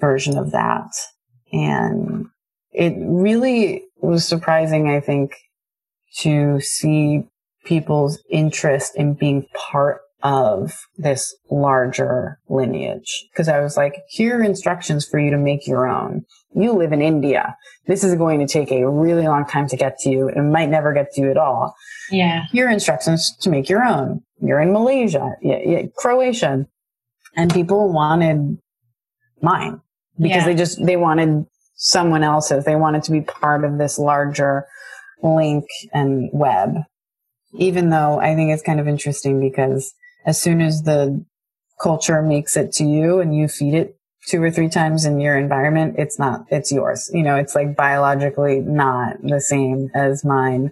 version 0.00 0.36
of 0.36 0.50
that. 0.50 0.90
And 1.52 2.26
it 2.72 2.94
really 2.98 3.84
was 4.00 4.26
surprising, 4.26 4.88
I 4.88 5.00
think, 5.00 5.36
to 6.18 6.60
see 6.60 7.24
people's 7.64 8.22
interest 8.30 8.96
in 8.96 9.14
being 9.14 9.46
part 9.54 10.00
of 10.22 10.86
this 10.96 11.34
larger 11.50 12.38
lineage. 12.48 13.26
Cause 13.36 13.48
I 13.48 13.60
was 13.60 13.76
like, 13.76 14.02
here 14.08 14.38
are 14.38 14.42
instructions 14.42 15.06
for 15.06 15.18
you 15.18 15.30
to 15.30 15.36
make 15.36 15.66
your 15.66 15.88
own. 15.88 16.24
You 16.54 16.72
live 16.72 16.92
in 16.92 17.02
India. 17.02 17.56
This 17.86 18.04
is 18.04 18.14
going 18.14 18.38
to 18.38 18.46
take 18.46 18.70
a 18.70 18.88
really 18.88 19.26
long 19.26 19.46
time 19.46 19.66
to 19.68 19.76
get 19.76 19.98
to 20.00 20.10
you. 20.10 20.28
It 20.28 20.42
might 20.42 20.68
never 20.68 20.92
get 20.92 21.12
to 21.12 21.20
you 21.20 21.30
at 21.30 21.36
all. 21.36 21.74
Yeah. 22.10 22.44
Here 22.52 22.68
are 22.68 22.70
instructions 22.70 23.36
to 23.40 23.50
make 23.50 23.68
your 23.68 23.84
own. 23.84 24.22
You're 24.40 24.60
in 24.60 24.72
Malaysia, 24.72 25.34
yeah, 25.42 25.58
yeah, 25.64 25.82
Croatia. 25.96 26.66
And 27.34 27.52
people 27.52 27.92
wanted 27.92 28.58
mine 29.40 29.80
because 30.18 30.42
yeah. 30.42 30.46
they 30.46 30.54
just, 30.54 30.84
they 30.84 30.96
wanted 30.96 31.46
someone 31.76 32.22
else's. 32.22 32.64
They 32.64 32.76
wanted 32.76 33.02
to 33.04 33.12
be 33.12 33.22
part 33.22 33.64
of 33.64 33.78
this 33.78 33.98
larger 33.98 34.66
link 35.22 35.64
and 35.92 36.30
web. 36.32 36.76
Even 37.54 37.90
though 37.90 38.18
I 38.20 38.34
think 38.34 38.50
it's 38.52 38.62
kind 38.62 38.80
of 38.80 38.88
interesting 38.88 39.40
because 39.40 39.92
as 40.24 40.40
soon 40.40 40.60
as 40.60 40.82
the 40.82 41.24
culture 41.80 42.22
makes 42.22 42.56
it 42.56 42.72
to 42.72 42.84
you 42.84 43.20
and 43.20 43.34
you 43.34 43.48
feed 43.48 43.74
it 43.74 43.96
two 44.28 44.42
or 44.42 44.50
three 44.50 44.68
times 44.68 45.04
in 45.04 45.20
your 45.20 45.36
environment, 45.36 45.96
it's 45.98 46.18
not, 46.18 46.44
it's 46.48 46.70
yours. 46.70 47.10
You 47.12 47.22
know, 47.22 47.36
it's 47.36 47.54
like 47.54 47.76
biologically 47.76 48.60
not 48.60 49.16
the 49.22 49.40
same 49.40 49.90
as 49.94 50.24
mine. 50.24 50.70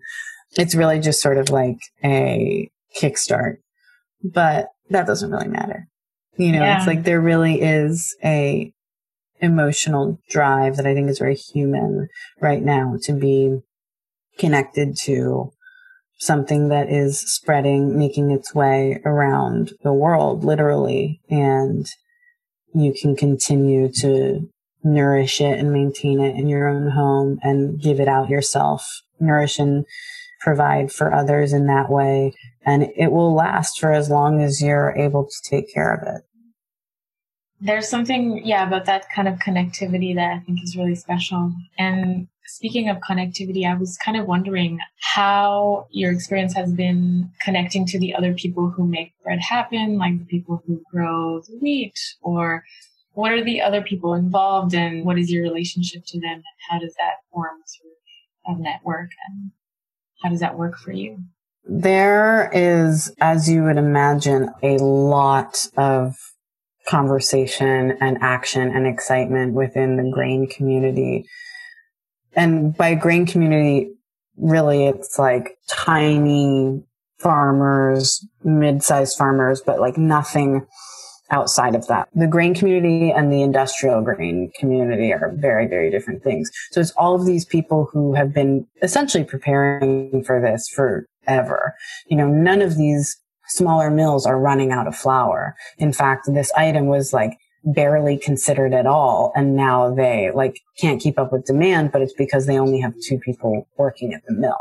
It's 0.56 0.74
really 0.74 1.00
just 1.00 1.20
sort 1.20 1.38
of 1.38 1.50
like 1.50 1.78
a 2.04 2.70
kickstart, 3.00 3.56
but 4.22 4.68
that 4.90 5.06
doesn't 5.06 5.30
really 5.30 5.48
matter. 5.48 5.88
You 6.36 6.52
know, 6.52 6.62
yeah. 6.62 6.78
it's 6.78 6.86
like 6.86 7.02
there 7.02 7.20
really 7.20 7.60
is 7.60 8.16
a 8.24 8.72
emotional 9.40 10.20
drive 10.28 10.76
that 10.76 10.86
I 10.86 10.94
think 10.94 11.08
is 11.08 11.18
very 11.18 11.34
human 11.34 12.08
right 12.40 12.62
now 12.62 12.96
to 13.02 13.12
be 13.12 13.60
connected 14.38 14.96
to 15.02 15.52
something 16.18 16.68
that 16.68 16.90
is 16.90 17.20
spreading, 17.20 17.98
making 17.98 18.30
its 18.30 18.54
way 18.54 19.00
around 19.04 19.72
the 19.82 19.92
world, 19.92 20.44
literally. 20.44 21.20
And 21.30 21.86
you 22.74 22.92
can 22.92 23.16
continue 23.16 23.90
to 24.00 24.48
nourish 24.82 25.40
it 25.40 25.58
and 25.58 25.72
maintain 25.72 26.20
it 26.20 26.36
in 26.36 26.46
your 26.46 26.68
own 26.68 26.90
home 26.90 27.38
and 27.42 27.80
give 27.80 28.00
it 28.00 28.08
out 28.08 28.28
yourself, 28.28 28.86
nourish 29.18 29.58
and 29.58 29.84
provide 30.40 30.90
for 30.90 31.12
others 31.12 31.52
in 31.52 31.66
that 31.66 31.90
way. 31.90 32.32
And 32.64 32.88
it 32.96 33.12
will 33.12 33.34
last 33.34 33.78
for 33.78 33.92
as 33.92 34.10
long 34.10 34.42
as 34.42 34.62
you're 34.62 34.94
able 34.96 35.24
to 35.24 35.50
take 35.50 35.72
care 35.72 35.94
of 35.94 36.02
it. 36.06 36.22
There's 37.60 37.88
something, 37.88 38.42
yeah, 38.44 38.66
about 38.66 38.86
that 38.86 39.10
kind 39.14 39.28
of 39.28 39.34
connectivity 39.34 40.14
that 40.14 40.32
I 40.32 40.38
think 40.40 40.62
is 40.62 40.76
really 40.76 40.94
special. 40.94 41.52
And 41.78 42.26
speaking 42.46 42.88
of 42.88 42.98
connectivity, 42.98 43.66
I 43.66 43.74
was 43.74 43.98
kind 43.98 44.16
of 44.16 44.26
wondering 44.26 44.78
how 45.00 45.86
your 45.90 46.10
experience 46.10 46.54
has 46.54 46.72
been 46.72 47.30
connecting 47.42 47.86
to 47.86 47.98
the 47.98 48.14
other 48.14 48.32
people 48.32 48.70
who 48.70 48.86
make 48.86 49.12
bread 49.22 49.40
happen, 49.40 49.98
like 49.98 50.18
the 50.18 50.24
people 50.24 50.62
who 50.66 50.82
grow 50.90 51.40
the 51.40 51.58
wheat, 51.60 51.98
or 52.22 52.64
what 53.12 53.32
are 53.32 53.44
the 53.44 53.60
other 53.60 53.82
people 53.82 54.14
involved 54.14 54.74
and 54.74 55.04
what 55.04 55.18
is 55.18 55.30
your 55.30 55.42
relationship 55.42 56.02
to 56.06 56.20
them 56.20 56.34
and 56.34 56.44
how 56.70 56.78
does 56.78 56.94
that 56.94 57.16
form 57.32 57.58
of 58.46 58.58
a 58.58 58.62
network 58.62 59.10
and 59.28 59.50
how 60.22 60.30
does 60.30 60.40
that 60.40 60.56
work 60.56 60.78
for 60.78 60.92
you? 60.92 61.18
There 61.64 62.50
is, 62.52 63.12
as 63.20 63.48
you 63.48 63.64
would 63.64 63.76
imagine, 63.76 64.50
a 64.62 64.78
lot 64.78 65.68
of 65.76 66.16
conversation 66.90 67.96
and 68.00 68.18
action 68.20 68.74
and 68.74 68.84
excitement 68.84 69.54
within 69.54 69.96
the 69.96 70.10
grain 70.12 70.48
community. 70.48 71.24
And 72.34 72.76
by 72.76 72.94
grain 72.96 73.26
community, 73.26 73.92
really 74.36 74.86
it's 74.86 75.18
like 75.18 75.56
tiny 75.68 76.82
farmers, 77.18 78.26
mid-sized 78.42 79.16
farmers, 79.16 79.62
but 79.64 79.78
like 79.78 79.96
nothing 79.96 80.66
outside 81.30 81.76
of 81.76 81.86
that. 81.86 82.08
The 82.12 82.26
grain 82.26 82.54
community 82.56 83.12
and 83.12 83.32
the 83.32 83.42
industrial 83.42 84.02
grain 84.02 84.50
community 84.58 85.12
are 85.12 85.32
very, 85.36 85.68
very 85.68 85.88
different 85.90 86.24
things. 86.24 86.50
So 86.72 86.80
it's 86.80 86.90
all 86.92 87.14
of 87.14 87.24
these 87.24 87.44
people 87.44 87.88
who 87.92 88.14
have 88.14 88.34
been 88.34 88.66
essentially 88.82 89.22
preparing 89.22 90.24
for 90.24 90.40
this 90.40 90.68
forever. 90.68 91.74
You 92.06 92.16
know, 92.16 92.26
none 92.26 92.62
of 92.62 92.76
these 92.76 93.16
smaller 93.50 93.90
mills 93.90 94.26
are 94.26 94.38
running 94.38 94.72
out 94.72 94.86
of 94.86 94.96
flour. 94.96 95.56
In 95.78 95.92
fact, 95.92 96.28
this 96.32 96.52
item 96.52 96.86
was 96.86 97.12
like 97.12 97.38
barely 97.64 98.16
considered 98.16 98.72
at 98.72 98.86
all. 98.86 99.32
And 99.34 99.54
now 99.54 99.94
they 99.94 100.30
like 100.34 100.60
can't 100.78 101.00
keep 101.00 101.18
up 101.18 101.32
with 101.32 101.44
demand, 101.44 101.92
but 101.92 102.02
it's 102.02 102.14
because 102.14 102.46
they 102.46 102.58
only 102.58 102.80
have 102.80 102.94
two 103.06 103.18
people 103.18 103.68
working 103.76 104.14
at 104.14 104.24
the 104.26 104.34
mill. 104.34 104.60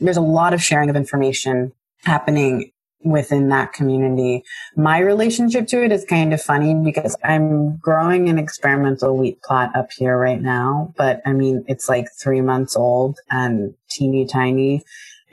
There's 0.00 0.16
a 0.16 0.22
lot 0.22 0.54
of 0.54 0.62
sharing 0.62 0.90
of 0.90 0.96
information 0.96 1.72
happening 2.02 2.72
within 3.04 3.50
that 3.50 3.72
community. 3.72 4.42
My 4.76 4.98
relationship 4.98 5.66
to 5.68 5.84
it 5.84 5.92
is 5.92 6.04
kind 6.04 6.32
of 6.32 6.42
funny 6.42 6.74
because 6.74 7.16
I'm 7.22 7.76
growing 7.76 8.28
an 8.28 8.38
experimental 8.38 9.16
wheat 9.16 9.42
plot 9.42 9.76
up 9.76 9.90
here 9.96 10.16
right 10.16 10.40
now, 10.40 10.94
but 10.96 11.20
I 11.26 11.34
mean, 11.34 11.64
it's 11.68 11.88
like 11.88 12.06
three 12.18 12.40
months 12.40 12.74
old 12.76 13.18
and 13.30 13.74
teeny 13.90 14.26
tiny. 14.26 14.82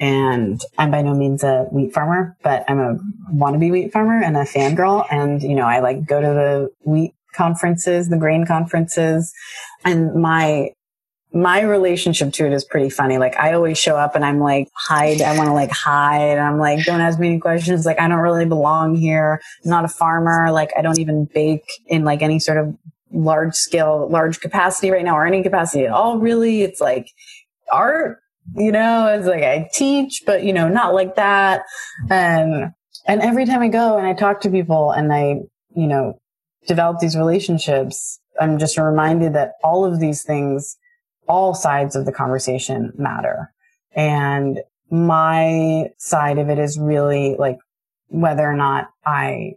And 0.01 0.59
I'm 0.79 0.89
by 0.89 1.03
no 1.03 1.13
means 1.13 1.43
a 1.43 1.67
wheat 1.71 1.93
farmer, 1.93 2.35
but 2.41 2.65
I'm 2.67 2.79
a 2.79 2.97
wannabe 3.31 3.71
wheat 3.71 3.93
farmer 3.93 4.19
and 4.19 4.35
a 4.35 4.41
fangirl. 4.41 5.05
And, 5.11 5.43
you 5.43 5.53
know, 5.53 5.67
I 5.67 5.79
like 5.79 6.07
go 6.07 6.19
to 6.19 6.27
the 6.27 6.69
wheat 6.83 7.13
conferences, 7.35 8.09
the 8.09 8.17
grain 8.17 8.47
conferences. 8.47 9.31
And 9.85 10.15
my, 10.15 10.71
my 11.33 11.61
relationship 11.61 12.33
to 12.33 12.47
it 12.47 12.51
is 12.51 12.65
pretty 12.65 12.89
funny. 12.89 13.19
Like 13.19 13.37
I 13.37 13.53
always 13.53 13.77
show 13.77 13.95
up 13.95 14.15
and 14.15 14.25
I'm 14.25 14.39
like, 14.39 14.69
hide. 14.75 15.21
I 15.21 15.37
want 15.37 15.49
to 15.49 15.54
like 15.54 15.71
hide. 15.71 16.39
I'm 16.39 16.58
like, 16.58 16.83
don't 16.83 16.99
ask 16.99 17.19
me 17.19 17.27
any 17.27 17.39
questions. 17.39 17.85
Like 17.85 17.99
I 17.99 18.08
don't 18.08 18.17
really 18.17 18.45
belong 18.45 18.95
here. 18.95 19.39
I'm 19.63 19.69
not 19.69 19.85
a 19.85 19.87
farmer. 19.87 20.52
Like 20.52 20.71
I 20.75 20.81
don't 20.81 20.99
even 20.99 21.25
bake 21.25 21.63
in 21.85 22.04
like 22.04 22.23
any 22.23 22.39
sort 22.39 22.58
of 22.58 22.75
large 23.13 23.54
scale, 23.54 24.10
large 24.10 24.39
capacity 24.39 24.89
right 24.89 25.06
now 25.06 25.15
or 25.15 25.27
any 25.27 25.43
capacity 25.43 25.85
at 25.85 25.91
all. 25.91 26.17
Really. 26.17 26.63
It's 26.63 26.81
like 26.81 27.08
art 27.71 28.21
you 28.56 28.71
know, 28.71 29.08
it's 29.08 29.27
like 29.27 29.44
I 29.44 29.69
teach, 29.73 30.23
but 30.25 30.44
you 30.44 30.54
know, 30.54 30.67
not 30.67 30.94
like 30.94 31.15
that. 31.15 31.63
And, 32.10 32.71
and 33.08 33.21
every 33.21 33.46
time 33.46 33.62
I 33.62 33.67
go 33.67 33.98
and 33.98 34.06
I 34.06 34.13
talk 34.13 34.42
to 34.42 34.50
people 34.50 34.92
and 34.92 35.13
I, 35.13 35.42
you 35.75 35.87
know, 35.87 36.19
develop 36.67 37.00
these 37.00 37.17
relationships, 37.17 38.19
I'm 38.39 38.58
just 38.58 38.77
reminded 38.77 39.33
that 39.33 39.54
all 39.63 39.85
of 39.85 40.00
these 40.00 40.23
things, 40.23 40.77
all 41.27 41.54
sides 41.54 41.96
of 41.96 42.06
the 42.06 42.12
conversation 42.12 42.92
matter. 42.98 43.52
And 43.96 44.60
my 44.89 45.89
side 45.98 46.37
of 46.37 46.50
it 46.50 46.60
is 46.60 46.77
really 46.77 47.35
like 47.37 47.58
whether 48.08 48.44
or 48.44 48.56
not 48.56 48.89
I 49.06 49.54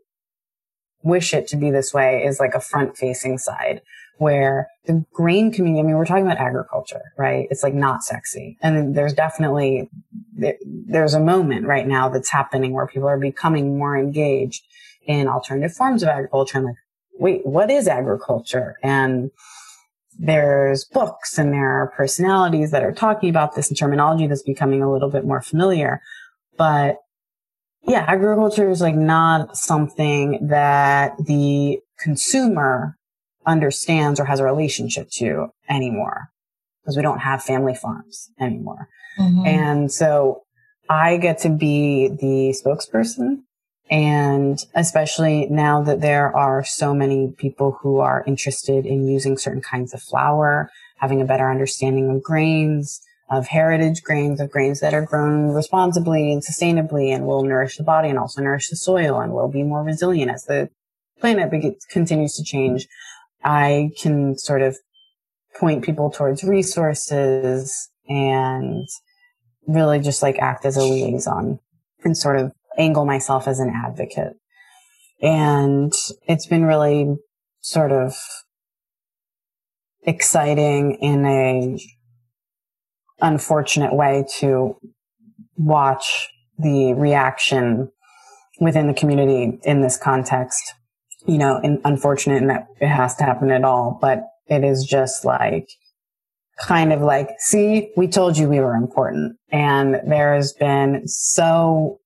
wish 1.03 1.35
it 1.35 1.49
to 1.49 1.57
be 1.57 1.70
this 1.70 1.93
way 1.93 2.24
is 2.24 2.41
like 2.41 2.55
a 2.55 2.61
front 2.61 2.97
facing 2.97 3.39
side 3.39 3.82
where 4.19 4.69
the 4.87 5.05
grain 5.12 5.53
community, 5.53 5.81
I 5.81 5.83
mean, 5.85 5.97
we're 5.97 6.05
talking 6.05 6.25
about 6.25 6.39
agriculture, 6.39 7.12
right? 7.19 7.47
It's 7.51 7.62
like 7.62 7.75
not 7.75 8.03
sexy. 8.03 8.57
And 8.61 8.95
there's 8.95 9.12
definitely, 9.12 9.91
there's 10.65 11.15
a 11.15 11.21
moment 11.21 11.67
right 11.67 11.87
now 11.87 12.09
that's 12.09 12.31
happening 12.31 12.73
where 12.73 12.87
people 12.87 13.09
are 13.09 13.19
becoming 13.19 13.79
more 13.79 13.97
engaged 13.97 14.65
in 15.07 15.29
alternative 15.29 15.75
forms 15.75 16.03
of 16.03 16.09
agriculture 16.09 16.59
and 16.59 16.67
like, 16.67 16.77
wait, 17.19 17.47
what 17.47 17.71
is 17.71 17.89
agriculture? 17.89 18.77
And 18.83 19.31
there's 20.19 20.85
books 20.85 21.39
and 21.39 21.53
there 21.53 21.83
are 21.83 21.93
personalities 21.97 22.71
that 22.71 22.85
are 22.85 22.93
talking 22.93 23.31
about 23.31 23.55
this 23.55 23.69
and 23.69 23.79
terminology 23.79 24.27
that's 24.27 24.43
becoming 24.43 24.83
a 24.83 24.91
little 24.91 25.11
bit 25.11 25.25
more 25.25 25.43
familiar. 25.43 26.01
But 26.57 26.99
yeah, 27.83 28.05
agriculture 28.07 28.71
is 28.71 28.81
like 28.81 28.95
not 28.95 29.57
something 29.57 30.47
that 30.49 31.17
the 31.19 31.81
consumer 31.99 32.97
understands 33.47 34.20
or 34.20 34.24
has 34.24 34.40
a 34.40 34.45
relationship 34.45 35.11
to 35.11 35.49
anymore 35.68 36.30
because 36.82 36.97
we 36.97 37.03
don't 37.03 37.20
have 37.20 37.42
family 37.42 37.74
farms 37.74 38.30
anymore. 38.40 38.88
Mm-hmm. 39.18 39.47
And 39.47 39.92
so 39.92 40.42
I 40.88 41.16
get 41.16 41.38
to 41.40 41.49
be 41.49 42.09
the 42.09 42.55
spokesperson. 42.55 43.42
And 43.90 44.59
especially 44.74 45.47
now 45.47 45.82
that 45.82 46.01
there 46.01 46.34
are 46.34 46.64
so 46.64 46.95
many 46.95 47.34
people 47.36 47.78
who 47.82 47.99
are 47.99 48.24
interested 48.26 48.86
in 48.86 49.07
using 49.07 49.36
certain 49.36 49.61
kinds 49.61 49.92
of 49.92 50.03
flour, 50.03 50.70
having 50.99 51.20
a 51.20 51.26
better 51.26 51.51
understanding 51.51 52.11
of 52.11 52.22
grains, 52.22 53.03
of 53.30 53.49
heritage 53.49 54.03
grains, 54.03 54.40
of 54.40 54.51
grains 54.51 54.80
that 54.80 54.95
are 54.95 55.05
grown 55.05 55.49
responsibly 55.49 56.32
and 56.32 56.42
sustainably 56.42 57.14
and 57.14 57.26
will 57.26 57.42
nourish 57.42 57.76
the 57.76 57.82
body 57.82 58.09
and 58.09 58.18
also 58.18 58.42
nourish 58.42 58.68
the 58.68 58.76
soil 58.76 59.20
and 59.20 59.32
will 59.32 59.49
be 59.49 59.62
more 59.62 59.82
resilient 59.82 60.30
as 60.30 60.45
the 60.45 60.70
planet 61.20 61.51
continues 61.90 62.36
to 62.36 62.42
change. 62.42 62.86
I 63.45 63.90
can 64.01 64.38
sort 64.38 64.62
of 64.62 64.76
point 65.59 65.84
people 65.84 66.11
towards 66.11 66.42
resources 66.42 67.90
and 68.09 68.86
really 69.66 70.01
just 70.01 70.22
like 70.22 70.38
act 70.38 70.64
as 70.64 70.76
a 70.76 70.82
liaison 70.82 71.59
and 72.05 72.16
sort 72.16 72.38
of 72.38 72.53
angle 72.78 73.05
myself 73.05 73.47
as 73.47 73.61
an 73.61 73.70
advocate. 73.70 74.34
And 75.22 75.92
it's 76.26 76.47
been 76.47 76.64
really 76.64 77.16
sort 77.61 77.92
of 77.92 78.14
exciting 80.03 80.99
in 81.01 81.24
a 81.24 81.78
unfortunate 83.20 83.95
way 83.95 84.24
to 84.38 84.76
watch 85.57 86.28
the 86.59 86.95
reaction 86.95 87.90
within 88.61 88.86
the 88.86 88.95
community 88.95 89.59
in 89.64 89.80
this 89.80 89.97
context 89.97 90.74
you 91.27 91.39
know, 91.39 91.61
and 91.62 91.81
unfortunate 91.85 92.43
in 92.43 92.49
that 92.49 92.66
it 92.81 92.89
has 92.89 93.14
to 93.16 93.25
happen 93.25 93.51
at 93.51 93.64
all, 93.64 93.99
but 94.01 94.25
it 94.47 94.64
is 94.64 94.85
just 94.85 95.25
like 95.25 95.68
kind 96.61 96.93
of 96.93 97.01
like, 97.01 97.31
see, 97.39 97.91
we 97.97 98.07
told 98.07 98.37
you 98.37 98.49
we 98.49 98.61
were 98.61 98.75
important. 98.75 99.37
And 99.51 100.01
there 100.07 100.35
has 100.35 100.53
been 100.53 101.07
so 101.07 101.99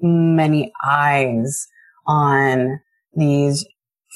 many 0.00 0.72
eyes 0.84 1.66
on 2.06 2.80
these 3.14 3.66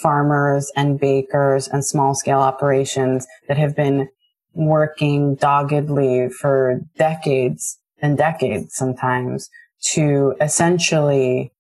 farmers 0.03 0.71
and 0.77 1.01
bakers 1.01 1.69
and 1.69 1.85
small 1.85 2.15
scale 2.15 2.41
operations 2.41 3.27
that 3.49 3.57
have 3.57 3.75
been 3.75 4.09
working 4.53 5.35
doggedly 5.35 6.29
for 6.29 6.81
decades 6.97 7.79
and 8.01 8.17
decades 8.17 8.75
sometimes 8.75 9.49
to 9.93 10.35
essentially 10.41 11.53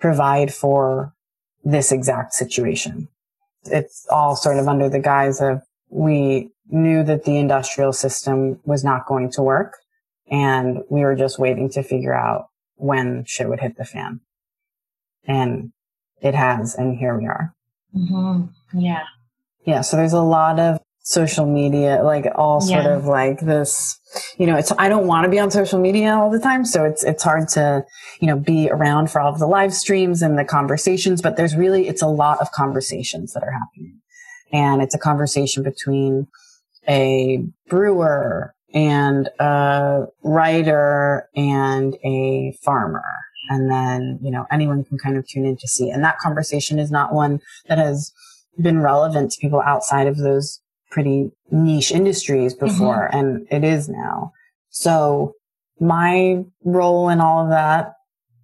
provide 0.00 0.52
for 0.52 1.12
this 1.64 1.92
exact 1.92 2.34
situation. 2.34 3.08
It's 3.64 4.06
all 4.10 4.36
sort 4.36 4.58
of 4.58 4.68
under 4.68 4.88
the 4.88 4.98
guise 4.98 5.40
of 5.40 5.62
we 5.88 6.50
knew 6.68 7.04
that 7.04 7.24
the 7.24 7.36
industrial 7.36 7.92
system 7.92 8.60
was 8.64 8.82
not 8.82 9.06
going 9.06 9.30
to 9.32 9.42
work 9.42 9.74
and 10.30 10.78
we 10.88 11.02
were 11.02 11.14
just 11.14 11.38
waiting 11.38 11.68
to 11.70 11.82
figure 11.82 12.14
out 12.14 12.46
when 12.76 13.24
shit 13.26 13.48
would 13.48 13.60
hit 13.60 13.76
the 13.76 13.84
fan. 13.84 14.20
And 15.24 15.72
it 16.20 16.34
has, 16.34 16.74
and 16.74 16.96
here 16.96 17.16
we 17.16 17.26
are. 17.26 17.54
Mm-hmm. 17.94 18.80
Yeah. 18.80 19.04
Yeah. 19.64 19.82
So 19.82 19.96
there's 19.96 20.12
a 20.12 20.22
lot 20.22 20.58
of 20.58 20.80
social 21.02 21.46
media, 21.46 22.00
like 22.02 22.26
all 22.36 22.60
sort 22.60 22.84
yeah. 22.84 22.94
of 22.94 23.06
like 23.06 23.40
this, 23.40 23.98
you 24.38 24.46
know, 24.46 24.56
it's, 24.56 24.72
I 24.78 24.88
don't 24.88 25.06
want 25.06 25.24
to 25.24 25.30
be 25.30 25.38
on 25.40 25.50
social 25.50 25.80
media 25.80 26.14
all 26.14 26.30
the 26.30 26.38
time. 26.38 26.64
So 26.64 26.84
it's, 26.84 27.02
it's 27.02 27.24
hard 27.24 27.48
to, 27.50 27.84
you 28.20 28.28
know, 28.28 28.38
be 28.38 28.70
around 28.70 29.10
for 29.10 29.20
all 29.20 29.32
of 29.32 29.40
the 29.40 29.46
live 29.46 29.74
streams 29.74 30.22
and 30.22 30.38
the 30.38 30.44
conversations, 30.44 31.20
but 31.20 31.36
there's 31.36 31.56
really, 31.56 31.88
it's 31.88 32.02
a 32.02 32.06
lot 32.06 32.40
of 32.40 32.52
conversations 32.52 33.32
that 33.32 33.42
are 33.42 33.50
happening. 33.50 34.00
And 34.52 34.80
it's 34.80 34.94
a 34.94 34.98
conversation 34.98 35.62
between 35.62 36.28
a 36.88 37.44
brewer 37.68 38.54
and 38.72 39.28
a 39.38 40.06
writer 40.22 41.28
and 41.34 41.94
a 42.04 42.56
farmer. 42.62 43.02
And 43.48 43.70
then, 43.70 44.20
you 44.22 44.30
know, 44.30 44.46
anyone 44.52 44.84
can 44.84 44.98
kind 44.98 45.16
of 45.16 45.26
tune 45.26 45.44
in 45.44 45.56
to 45.56 45.68
see. 45.68 45.90
And 45.90 46.04
that 46.04 46.18
conversation 46.18 46.78
is 46.78 46.90
not 46.90 47.12
one 47.12 47.40
that 47.66 47.78
has 47.78 48.12
been 48.60 48.80
relevant 48.80 49.32
to 49.32 49.40
people 49.40 49.60
outside 49.60 50.06
of 50.06 50.16
those 50.16 50.60
pretty 50.92 51.32
niche 51.50 51.90
industries 51.90 52.54
mm-hmm. 52.54 52.66
before 52.66 53.08
mm-hmm. 53.10 53.18
and 53.18 53.46
it 53.50 53.64
is 53.64 53.88
now. 53.88 54.32
So 54.70 55.34
my 55.80 56.44
role 56.64 57.08
in 57.08 57.20
all 57.20 57.44
of 57.44 57.50
that 57.50 57.94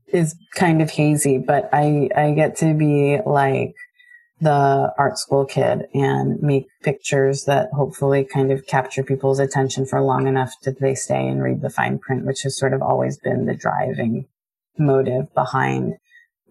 is 0.08 0.34
kind 0.54 0.82
of 0.82 0.90
hazy, 0.90 1.38
but 1.38 1.68
I, 1.72 2.08
I 2.16 2.32
get 2.32 2.56
to 2.56 2.74
be 2.74 3.18
like 3.24 3.74
the 4.40 4.92
art 4.96 5.18
school 5.18 5.44
kid 5.44 5.86
and 5.92 6.40
make 6.40 6.66
pictures 6.82 7.44
that 7.44 7.68
hopefully 7.72 8.24
kind 8.24 8.50
of 8.50 8.66
capture 8.66 9.02
people's 9.02 9.38
attention 9.38 9.84
for 9.84 10.00
long 10.00 10.26
enough 10.26 10.52
that 10.62 10.80
they 10.80 10.94
stay 10.94 11.26
and 11.26 11.42
read 11.42 11.60
the 11.60 11.70
fine 11.70 11.98
print, 11.98 12.24
which 12.24 12.42
has 12.42 12.56
sort 12.56 12.72
of 12.72 12.80
always 12.80 13.18
been 13.18 13.46
the 13.46 13.54
driving 13.54 14.26
motive 14.78 15.32
behind 15.34 15.94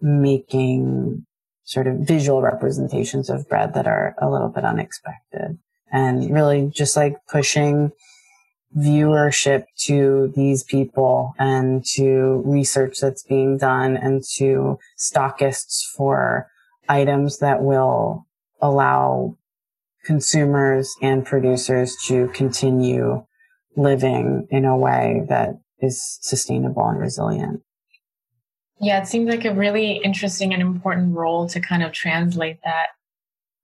making 0.00 1.24
sort 1.64 1.86
of 1.86 1.96
visual 1.96 2.40
representations 2.42 3.28
of 3.28 3.48
bread 3.48 3.74
that 3.74 3.86
are 3.86 4.14
a 4.20 4.30
little 4.30 4.48
bit 4.48 4.64
unexpected 4.64 5.58
and 5.92 6.32
really 6.32 6.70
just 6.72 6.96
like 6.96 7.16
pushing 7.28 7.92
viewership 8.76 9.64
to 9.76 10.32
these 10.36 10.62
people 10.62 11.34
and 11.38 11.84
to 11.84 12.42
research 12.44 13.00
that's 13.00 13.22
being 13.22 13.56
done 13.56 13.96
and 13.96 14.22
to 14.36 14.78
stockists 14.98 15.82
for 15.96 16.50
items 16.88 17.38
that 17.38 17.62
will 17.62 18.26
allow 18.60 19.36
consumers 20.04 20.94
and 21.02 21.24
producers 21.24 21.96
to 22.06 22.28
continue 22.28 23.24
living 23.76 24.46
in 24.50 24.64
a 24.64 24.76
way 24.76 25.22
that 25.28 25.50
is 25.80 26.18
sustainable 26.20 26.86
and 26.88 26.98
resilient. 26.98 27.62
Yeah, 28.80 29.02
it 29.02 29.06
seems 29.06 29.28
like 29.28 29.44
a 29.44 29.54
really 29.54 30.00
interesting 30.04 30.52
and 30.52 30.62
important 30.62 31.16
role 31.16 31.48
to 31.48 31.60
kind 31.60 31.82
of 31.82 31.92
translate 31.92 32.58
that 32.64 32.88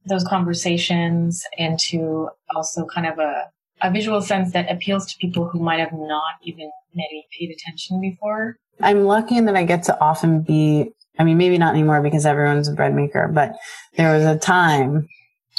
those 0.07 0.25
conversations 0.25 1.45
into 1.57 2.29
also 2.55 2.87
kind 2.87 3.07
of 3.07 3.19
a, 3.19 3.51
a 3.83 3.91
visual 3.91 4.21
sense 4.21 4.53
that 4.53 4.71
appeals 4.71 5.07
to 5.07 5.19
people 5.19 5.49
who 5.49 5.59
might 5.59 5.81
have 5.81 5.93
not 5.93 6.35
even 6.43 6.71
maybe 6.95 7.27
paid 7.39 7.51
attention 7.51 8.01
before. 8.01 8.57
I'm 8.81 9.05
lucky 9.05 9.37
in 9.37 9.47
that 9.47 9.57
I 9.57 9.65
get 9.65 9.85
to 9.85 10.01
often 10.01 10.43
be, 10.43 10.91
I 11.19 11.25
mean, 11.25 11.39
maybe 11.39 11.59
not 11.59 11.75
anymore 11.75 12.03
because 12.03 12.27
everyone's 12.27 12.69
a 12.69 12.75
bread 12.75 12.95
maker, 12.95 13.31
but 13.33 13.55
there 13.97 14.15
was 14.15 14.25
a 14.25 14.39
time 14.39 15.09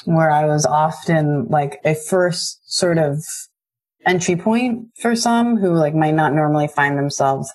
where 0.03 0.29
I 0.29 0.45
was 0.45 0.65
often 0.65 1.47
like 1.47 1.79
a 1.85 1.95
first 1.95 2.59
sort 2.65 2.97
of 2.97 3.23
entry 4.05 4.35
point 4.35 4.87
for 5.01 5.15
some 5.15 5.57
who 5.57 5.73
like 5.73 5.95
might 5.95 6.13
not 6.13 6.33
normally 6.33 6.67
find 6.67 6.97
themselves 6.97 7.51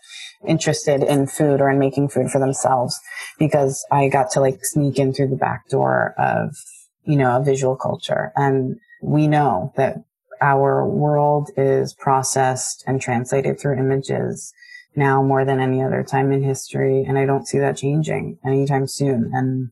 interested 0.47 1.03
in 1.03 1.26
food 1.26 1.61
or 1.61 1.70
in 1.70 1.78
making 1.78 2.09
food 2.09 2.30
for 2.30 2.38
themselves 2.38 2.99
because 3.38 3.84
I 3.93 4.09
got 4.09 4.30
to 4.32 4.41
like 4.41 4.59
sneak 4.62 4.99
in 4.99 5.12
through 5.12 5.28
the 5.28 5.36
back 5.36 5.68
door 5.68 6.14
of 6.18 6.57
you 7.05 7.16
know, 7.16 7.36
a 7.36 7.44
visual 7.44 7.76
culture. 7.76 8.32
And 8.36 8.78
we 9.03 9.28
know 9.28 9.72
that 9.76 9.96
our 10.40 10.86
world 10.88 11.51
is 11.57 11.94
processed 11.94 12.84
and 12.86 13.01
translated 13.01 13.61
through 13.61 13.78
images 13.78 14.53
now 14.96 15.22
more 15.22 15.44
than 15.44 15.61
any 15.61 15.82
other 15.82 16.03
time 16.03 16.32
in 16.32 16.42
history. 16.42 17.05
And 17.07 17.18
I 17.18 17.26
don't 17.26 17.46
see 17.46 17.59
that 17.59 17.76
changing 17.76 18.38
anytime 18.44 18.86
soon. 18.86 19.30
And, 19.32 19.70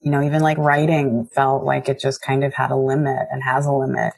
you 0.00 0.10
know, 0.10 0.22
even 0.22 0.42
like 0.42 0.58
writing 0.58 1.28
felt 1.34 1.64
like 1.64 1.88
it 1.88 2.00
just 2.00 2.20
kind 2.20 2.44
of 2.44 2.54
had 2.54 2.70
a 2.70 2.76
limit 2.76 3.28
and 3.30 3.42
has 3.42 3.66
a 3.66 3.72
limit. 3.72 4.12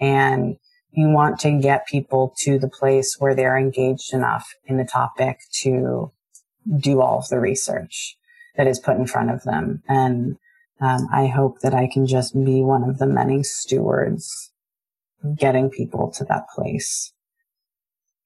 And 0.00 0.56
you 0.90 1.08
want 1.08 1.38
to 1.40 1.58
get 1.58 1.86
people 1.86 2.34
to 2.40 2.58
the 2.58 2.68
place 2.68 3.16
where 3.18 3.34
they're 3.34 3.56
engaged 3.56 4.12
enough 4.12 4.54
in 4.66 4.76
the 4.76 4.84
topic 4.84 5.38
to 5.62 6.12
do 6.78 7.00
all 7.00 7.18
of 7.18 7.28
the 7.28 7.38
research 7.38 8.16
that 8.56 8.66
is 8.66 8.78
put 8.78 8.96
in 8.96 9.06
front 9.06 9.30
of 9.30 9.42
them. 9.44 9.82
And 9.88 10.36
um, 10.82 11.08
I 11.12 11.26
hope 11.26 11.60
that 11.60 11.74
I 11.74 11.88
can 11.90 12.06
just 12.06 12.34
be 12.34 12.60
one 12.60 12.82
of 12.82 12.98
the 12.98 13.06
many 13.06 13.42
stewards 13.44 14.50
getting 15.38 15.70
people 15.70 16.10
to 16.16 16.24
that 16.24 16.48
place 16.54 17.12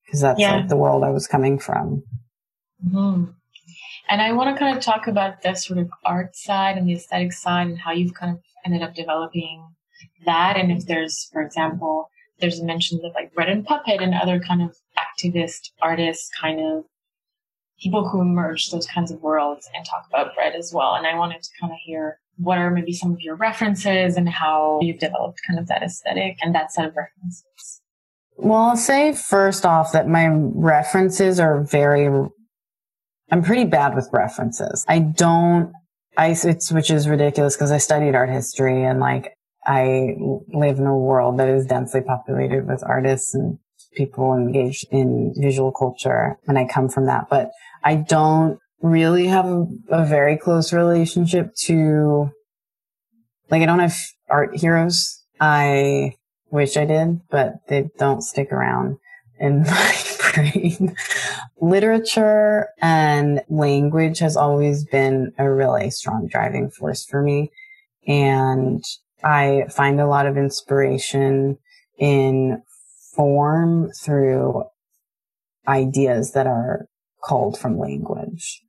because 0.06 0.20
that's 0.22 0.40
yeah. 0.40 0.56
like 0.56 0.68
the 0.68 0.76
world 0.76 1.04
I 1.04 1.10
was 1.10 1.26
coming 1.26 1.58
from. 1.58 2.02
Mm-hmm. 2.84 3.24
And 4.08 4.22
I 4.22 4.32
want 4.32 4.54
to 4.54 4.58
kind 4.58 4.76
of 4.76 4.82
talk 4.82 5.06
about 5.06 5.42
the 5.42 5.54
sort 5.54 5.78
of 5.78 5.90
art 6.04 6.36
side 6.36 6.78
and 6.78 6.88
the 6.88 6.94
aesthetic 6.94 7.32
side 7.32 7.66
and 7.66 7.78
how 7.78 7.92
you've 7.92 8.14
kind 8.14 8.32
of 8.32 8.42
ended 8.64 8.82
up 8.82 8.94
developing 8.94 9.66
that. 10.24 10.56
And 10.56 10.70
if 10.70 10.86
there's, 10.86 11.28
for 11.32 11.42
example, 11.42 12.08
there's 12.40 12.62
mentions 12.62 13.04
of 13.04 13.12
like 13.14 13.34
Bread 13.34 13.48
and 13.48 13.66
Puppet 13.66 14.00
and 14.00 14.14
other 14.14 14.38
kind 14.38 14.62
of 14.62 14.76
activist 14.96 15.72
artists, 15.82 16.30
kind 16.40 16.60
of 16.60 16.84
people 17.80 18.08
who 18.08 18.22
emerge 18.22 18.70
those 18.70 18.86
kinds 18.86 19.10
of 19.10 19.20
worlds 19.20 19.68
and 19.74 19.84
talk 19.84 20.06
about 20.08 20.34
bread 20.34 20.54
as 20.54 20.72
well. 20.72 20.94
And 20.94 21.06
I 21.06 21.16
wanted 21.16 21.42
to 21.42 21.50
kind 21.60 21.72
of 21.72 21.78
hear 21.84 22.18
what 22.36 22.58
are 22.58 22.70
maybe 22.70 22.92
some 22.92 23.12
of 23.12 23.20
your 23.20 23.36
references 23.36 24.16
and 24.16 24.28
how 24.28 24.78
you've 24.82 24.98
developed 24.98 25.40
kind 25.46 25.58
of 25.58 25.66
that 25.68 25.82
aesthetic 25.82 26.36
and 26.42 26.54
that 26.54 26.72
set 26.72 26.84
of 26.84 26.94
references. 26.96 27.80
Well, 28.36 28.58
I'll 28.58 28.76
say 28.76 29.14
first 29.14 29.64
off 29.64 29.92
that 29.92 30.08
my 30.08 30.28
references 30.28 31.40
are 31.40 31.62
very, 31.62 32.06
I'm 33.30 33.42
pretty 33.42 33.64
bad 33.64 33.94
with 33.94 34.08
references. 34.12 34.84
I 34.88 34.98
don't, 34.98 35.72
I, 36.18 36.36
it's, 36.44 36.70
which 36.70 36.90
is 36.90 37.08
ridiculous 37.08 37.56
because 37.56 37.72
I 37.72 37.78
studied 37.78 38.14
art 38.14 38.30
history 38.30 38.84
and 38.84 39.00
like 39.00 39.32
I 39.66 40.16
live 40.52 40.78
in 40.78 40.86
a 40.86 40.96
world 40.96 41.38
that 41.38 41.48
is 41.48 41.66
densely 41.66 42.02
populated 42.02 42.68
with 42.68 42.84
artists 42.86 43.34
and 43.34 43.58
people 43.94 44.34
engaged 44.34 44.86
in 44.90 45.34
visual 45.36 45.72
culture. 45.72 46.38
And 46.46 46.58
I 46.58 46.66
come 46.66 46.88
from 46.88 47.06
that, 47.06 47.28
but 47.30 47.50
I 47.82 47.96
don't 47.96 48.58
really 48.82 49.26
have 49.26 49.46
a, 49.88 50.04
very 50.04 50.36
close 50.36 50.72
relationship 50.72 51.54
to, 51.64 52.30
like, 53.50 53.62
I 53.62 53.66
don't 53.66 53.78
have 53.78 53.96
art 54.28 54.56
heroes. 54.56 55.22
I 55.40 56.14
wish 56.50 56.76
I 56.76 56.84
did, 56.84 57.20
but 57.30 57.54
they 57.68 57.88
don't 57.98 58.22
stick 58.22 58.52
around 58.52 58.98
in 59.38 59.62
my 59.62 60.04
brain. 60.34 60.96
Literature 61.60 62.68
and 62.80 63.42
language 63.48 64.18
has 64.18 64.36
always 64.36 64.84
been 64.84 65.32
a 65.38 65.50
really 65.50 65.90
strong 65.90 66.28
driving 66.30 66.70
force 66.70 67.04
for 67.04 67.22
me. 67.22 67.50
And 68.06 68.84
I 69.24 69.64
find 69.70 70.00
a 70.00 70.06
lot 70.06 70.26
of 70.26 70.36
inspiration 70.36 71.58
in 71.98 72.62
form 73.14 73.90
through 73.92 74.64
ideas 75.66 76.32
that 76.32 76.46
are 76.46 76.86
culled 77.24 77.58
from 77.58 77.78
language. 77.78 78.62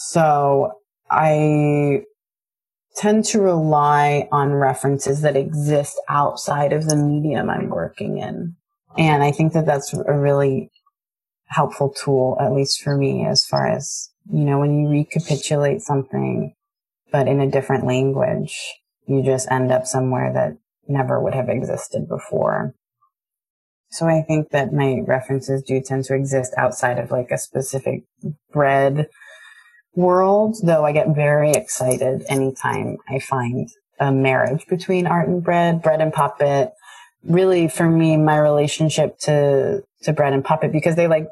So 0.00 0.74
I 1.10 2.02
tend 2.94 3.24
to 3.24 3.40
rely 3.40 4.28
on 4.30 4.52
references 4.52 5.22
that 5.22 5.36
exist 5.36 6.00
outside 6.08 6.72
of 6.72 6.88
the 6.88 6.94
medium 6.94 7.50
I'm 7.50 7.68
working 7.68 8.18
in. 8.18 8.54
And 8.96 9.24
I 9.24 9.32
think 9.32 9.54
that 9.54 9.66
that's 9.66 9.92
a 9.92 10.16
really 10.16 10.70
helpful 11.46 11.92
tool, 11.92 12.38
at 12.40 12.52
least 12.52 12.80
for 12.80 12.96
me, 12.96 13.26
as 13.26 13.44
far 13.44 13.66
as, 13.66 14.10
you 14.32 14.44
know, 14.44 14.60
when 14.60 14.78
you 14.78 14.88
recapitulate 14.88 15.80
something, 15.80 16.54
but 17.10 17.26
in 17.26 17.40
a 17.40 17.50
different 17.50 17.84
language, 17.84 18.56
you 19.08 19.24
just 19.24 19.50
end 19.50 19.72
up 19.72 19.84
somewhere 19.84 20.32
that 20.32 20.58
never 20.86 21.20
would 21.20 21.34
have 21.34 21.48
existed 21.48 22.06
before. 22.08 22.72
So 23.90 24.06
I 24.06 24.22
think 24.22 24.50
that 24.50 24.72
my 24.72 25.00
references 25.04 25.64
do 25.64 25.80
tend 25.80 26.04
to 26.04 26.14
exist 26.14 26.54
outside 26.56 27.00
of 27.00 27.10
like 27.10 27.32
a 27.32 27.38
specific 27.38 28.04
bread 28.52 29.08
world, 29.94 30.56
though 30.62 30.84
I 30.84 30.92
get 30.92 31.14
very 31.14 31.52
excited 31.52 32.24
anytime 32.28 32.98
I 33.08 33.18
find 33.18 33.68
a 33.98 34.12
marriage 34.12 34.66
between 34.68 35.06
art 35.06 35.28
and 35.28 35.42
bread, 35.42 35.82
bread 35.82 36.00
and 36.00 36.12
puppet. 36.12 36.72
Really, 37.24 37.68
for 37.68 37.88
me, 37.88 38.16
my 38.16 38.38
relationship 38.38 39.18
to, 39.20 39.82
to 40.02 40.12
bread 40.12 40.32
and 40.32 40.44
puppet, 40.44 40.70
because 40.70 40.94
they 40.94 41.08
like, 41.08 41.26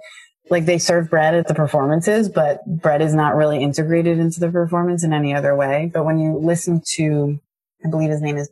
like 0.50 0.64
they 0.64 0.78
serve 0.78 1.10
bread 1.10 1.34
at 1.34 1.46
the 1.46 1.54
performances, 1.54 2.28
but 2.28 2.60
bread 2.66 3.02
is 3.02 3.14
not 3.14 3.36
really 3.36 3.62
integrated 3.62 4.18
into 4.18 4.40
the 4.40 4.50
performance 4.50 5.04
in 5.04 5.12
any 5.12 5.34
other 5.34 5.54
way. 5.54 5.90
But 5.92 6.04
when 6.04 6.18
you 6.18 6.38
listen 6.38 6.82
to 6.96 7.40
I 7.84 7.88
believe 7.88 8.10
his 8.10 8.22
name 8.22 8.36
is 8.36 8.50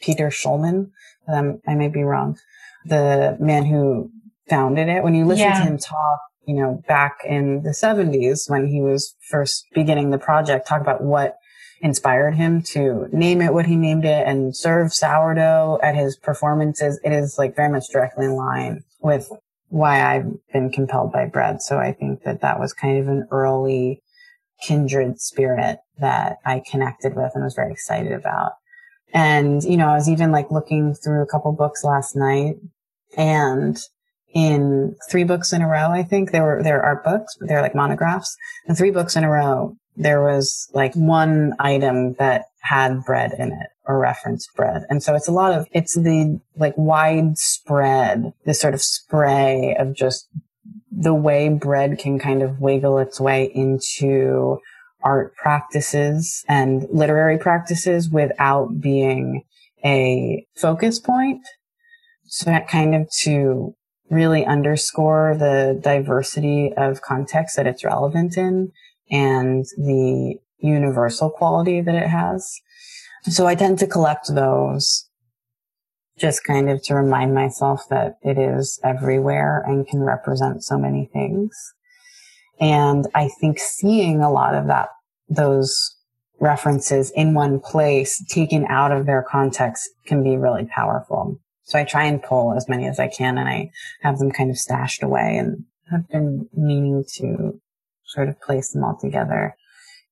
Peter 0.00 0.28
Shulman. 0.28 0.90
Um, 1.28 1.60
I 1.66 1.74
may 1.74 1.88
be 1.88 2.02
wrong. 2.02 2.38
The 2.84 3.36
man 3.38 3.64
who 3.64 4.10
founded 4.48 4.88
it. 4.88 5.04
When 5.04 5.14
you 5.14 5.24
listen 5.24 5.46
yeah. 5.46 5.58
to 5.58 5.64
him 5.64 5.78
talk, 5.78 6.20
you 6.46 6.54
know, 6.54 6.82
back 6.88 7.18
in 7.24 7.62
the 7.62 7.70
70s 7.70 8.50
when 8.50 8.66
he 8.66 8.80
was 8.80 9.14
first 9.28 9.66
beginning 9.74 10.10
the 10.10 10.18
project, 10.18 10.66
talk 10.66 10.80
about 10.80 11.02
what 11.02 11.36
inspired 11.80 12.34
him 12.34 12.62
to 12.62 13.08
name 13.12 13.42
it 13.42 13.52
what 13.52 13.66
he 13.66 13.76
named 13.76 14.04
it 14.04 14.26
and 14.26 14.56
serve 14.56 14.92
sourdough 14.92 15.80
at 15.82 15.96
his 15.96 16.16
performances. 16.16 17.00
It 17.04 17.12
is 17.12 17.36
like 17.38 17.56
very 17.56 17.70
much 17.70 17.86
directly 17.92 18.26
in 18.26 18.36
line 18.36 18.84
with 19.00 19.28
why 19.68 20.02
I've 20.02 20.26
been 20.52 20.70
compelled 20.70 21.12
by 21.12 21.26
bread. 21.26 21.60
So 21.60 21.78
I 21.78 21.92
think 21.92 22.22
that 22.22 22.40
that 22.42 22.60
was 22.60 22.72
kind 22.72 22.98
of 22.98 23.08
an 23.08 23.26
early 23.32 24.02
kindred 24.62 25.20
spirit 25.20 25.78
that 25.98 26.38
I 26.44 26.62
connected 26.70 27.16
with 27.16 27.32
and 27.34 27.42
was 27.42 27.54
very 27.54 27.72
excited 27.72 28.12
about. 28.12 28.52
And, 29.12 29.62
you 29.64 29.76
know, 29.76 29.88
I 29.88 29.94
was 29.94 30.08
even 30.08 30.30
like 30.30 30.50
looking 30.50 30.94
through 30.94 31.22
a 31.22 31.26
couple 31.26 31.52
books 31.52 31.84
last 31.84 32.14
night 32.14 32.56
and 33.16 33.78
in 34.34 34.96
three 35.10 35.24
books 35.24 35.52
in 35.52 35.62
a 35.62 35.68
row, 35.68 35.90
I 35.90 36.02
think 36.02 36.30
there 36.30 36.42
were, 36.42 36.62
there 36.62 36.80
are 36.80 36.96
art 36.96 37.04
books, 37.04 37.36
but 37.38 37.48
they're 37.48 37.62
like 37.62 37.74
monographs 37.74 38.36
and 38.66 38.76
three 38.76 38.90
books 38.90 39.16
in 39.16 39.24
a 39.24 39.30
row. 39.30 39.76
There 39.96 40.22
was 40.22 40.70
like 40.72 40.94
one 40.94 41.54
item 41.58 42.14
that 42.14 42.46
had 42.62 43.04
bread 43.04 43.32
in 43.38 43.52
it 43.52 43.68
or 43.84 43.98
referenced 43.98 44.48
bread. 44.56 44.84
And 44.88 45.02
so 45.02 45.14
it's 45.14 45.28
a 45.28 45.32
lot 45.32 45.52
of, 45.52 45.66
it's 45.72 45.94
the 45.94 46.40
like 46.56 46.74
widespread, 46.76 48.32
this 48.46 48.60
sort 48.60 48.74
of 48.74 48.80
spray 48.80 49.76
of 49.78 49.94
just 49.94 50.28
the 50.90 51.14
way 51.14 51.48
bread 51.48 51.98
can 51.98 52.18
kind 52.18 52.42
of 52.42 52.60
wiggle 52.60 52.98
its 52.98 53.20
way 53.20 53.50
into 53.54 54.58
art 55.02 55.34
practices 55.34 56.44
and 56.48 56.86
literary 56.90 57.38
practices 57.38 58.08
without 58.08 58.80
being 58.80 59.42
a 59.84 60.46
focus 60.56 61.00
point. 61.00 61.42
So 62.26 62.46
that 62.46 62.68
kind 62.68 62.94
of 62.94 63.10
to 63.22 63.74
really 64.12 64.44
underscore 64.44 65.34
the 65.38 65.80
diversity 65.82 66.70
of 66.76 67.00
context 67.00 67.56
that 67.56 67.66
it's 67.66 67.82
relevant 67.82 68.36
in 68.36 68.70
and 69.10 69.64
the 69.78 70.36
universal 70.58 71.30
quality 71.30 71.80
that 71.80 71.94
it 71.94 72.08
has. 72.08 72.60
So 73.24 73.46
I 73.46 73.54
tend 73.54 73.78
to 73.78 73.86
collect 73.86 74.28
those 74.34 75.08
just 76.18 76.44
kind 76.44 76.68
of 76.68 76.82
to 76.84 76.94
remind 76.94 77.34
myself 77.34 77.88
that 77.88 78.18
it 78.22 78.38
is 78.38 78.78
everywhere 78.84 79.64
and 79.66 79.88
can 79.88 80.00
represent 80.00 80.62
so 80.62 80.78
many 80.78 81.08
things. 81.12 81.56
And 82.60 83.06
I 83.14 83.28
think 83.40 83.58
seeing 83.58 84.20
a 84.20 84.30
lot 84.30 84.54
of 84.54 84.66
that, 84.66 84.90
those 85.28 85.96
references 86.38 87.10
in 87.12 87.32
one 87.32 87.60
place, 87.60 88.22
taken 88.28 88.66
out 88.68 88.92
of 88.92 89.06
their 89.06 89.22
context 89.22 89.88
can 90.06 90.22
be 90.22 90.36
really 90.36 90.66
powerful. 90.66 91.40
So 91.64 91.78
I 91.78 91.84
try 91.84 92.04
and 92.04 92.22
pull 92.22 92.54
as 92.54 92.68
many 92.68 92.86
as 92.86 92.98
I 92.98 93.08
can 93.08 93.38
and 93.38 93.48
I 93.48 93.70
have 94.02 94.18
them 94.18 94.30
kind 94.30 94.50
of 94.50 94.58
stashed 94.58 95.02
away 95.02 95.36
and 95.36 95.64
have 95.90 96.08
been 96.08 96.48
meaning 96.54 97.04
to 97.14 97.60
sort 98.04 98.28
of 98.28 98.40
place 98.40 98.72
them 98.72 98.84
all 98.84 98.98
together 99.00 99.56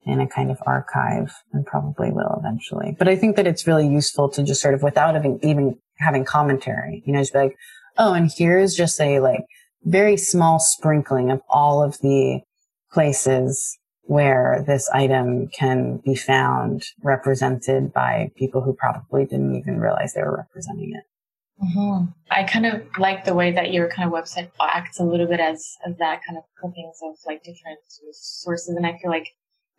in 0.05 0.21
a 0.21 0.27
kind 0.27 0.51
of 0.51 0.59
archive 0.67 1.35
and 1.53 1.67
probably 1.67 2.11
will 2.11 2.37
eventually. 2.39 2.97
But 2.99 3.09
I 3.09 3.17
think 3.17 3.37
that 3.37 3.47
it's 3.47 3.67
really 3.67 3.87
useful 3.87 4.31
to 4.31 4.43
just 4.43 4.63
sort 4.63 4.75
of 4.75 4.83
without 4.83 5.17
even, 5.17 5.39
even 5.43 5.79
having 5.99 6.25
commentary, 6.25 7.03
you 7.05 7.13
know, 7.13 7.21
just 7.21 7.33
be 7.33 7.41
like, 7.41 7.57
oh, 7.99 8.15
and 8.15 8.31
here's 8.35 8.75
just 8.75 9.01
a 9.01 9.21
like 9.21 9.45
very 9.85 10.17
small 10.17 10.59
sprinkling 10.59 11.31
of 11.31 11.43
all 11.49 11.83
of 11.83 11.99
the 12.01 12.41
places 12.93 13.79
where 14.03 14.65
this 14.67 14.89
item 14.91 15.49
can 15.49 15.99
be 15.99 16.15
found 16.15 16.85
represented 17.03 17.93
by 17.93 18.31
people 18.37 18.63
who 18.63 18.75
probably 18.75 19.25
didn't 19.25 19.55
even 19.55 19.79
realize 19.79 20.15
they 20.15 20.23
were 20.23 20.37
representing 20.37 20.93
it. 20.95 21.05
Mm-hmm. 21.63 22.07
I 22.31 22.45
kind 22.45 22.67
of 22.67 22.83
like 22.99 23.25
the 23.25 23.35
way 23.35 23.53
that 23.53 23.73
your 23.73 23.89
kind 23.89 24.09
of 24.09 24.15
website 24.15 24.51
acts 24.61 24.99
a 24.99 25.05
little 25.05 25.27
bit 25.27 25.41
as, 25.41 25.77
as 25.87 25.97
that 25.99 26.21
kind 26.27 26.39
of 26.39 26.45
clippings 26.59 26.99
of 27.03 27.17
like 27.27 27.43
different 27.43 27.79
sources. 28.13 28.75
And 28.75 28.87
I 28.87 28.99
feel 29.01 29.11
like 29.11 29.29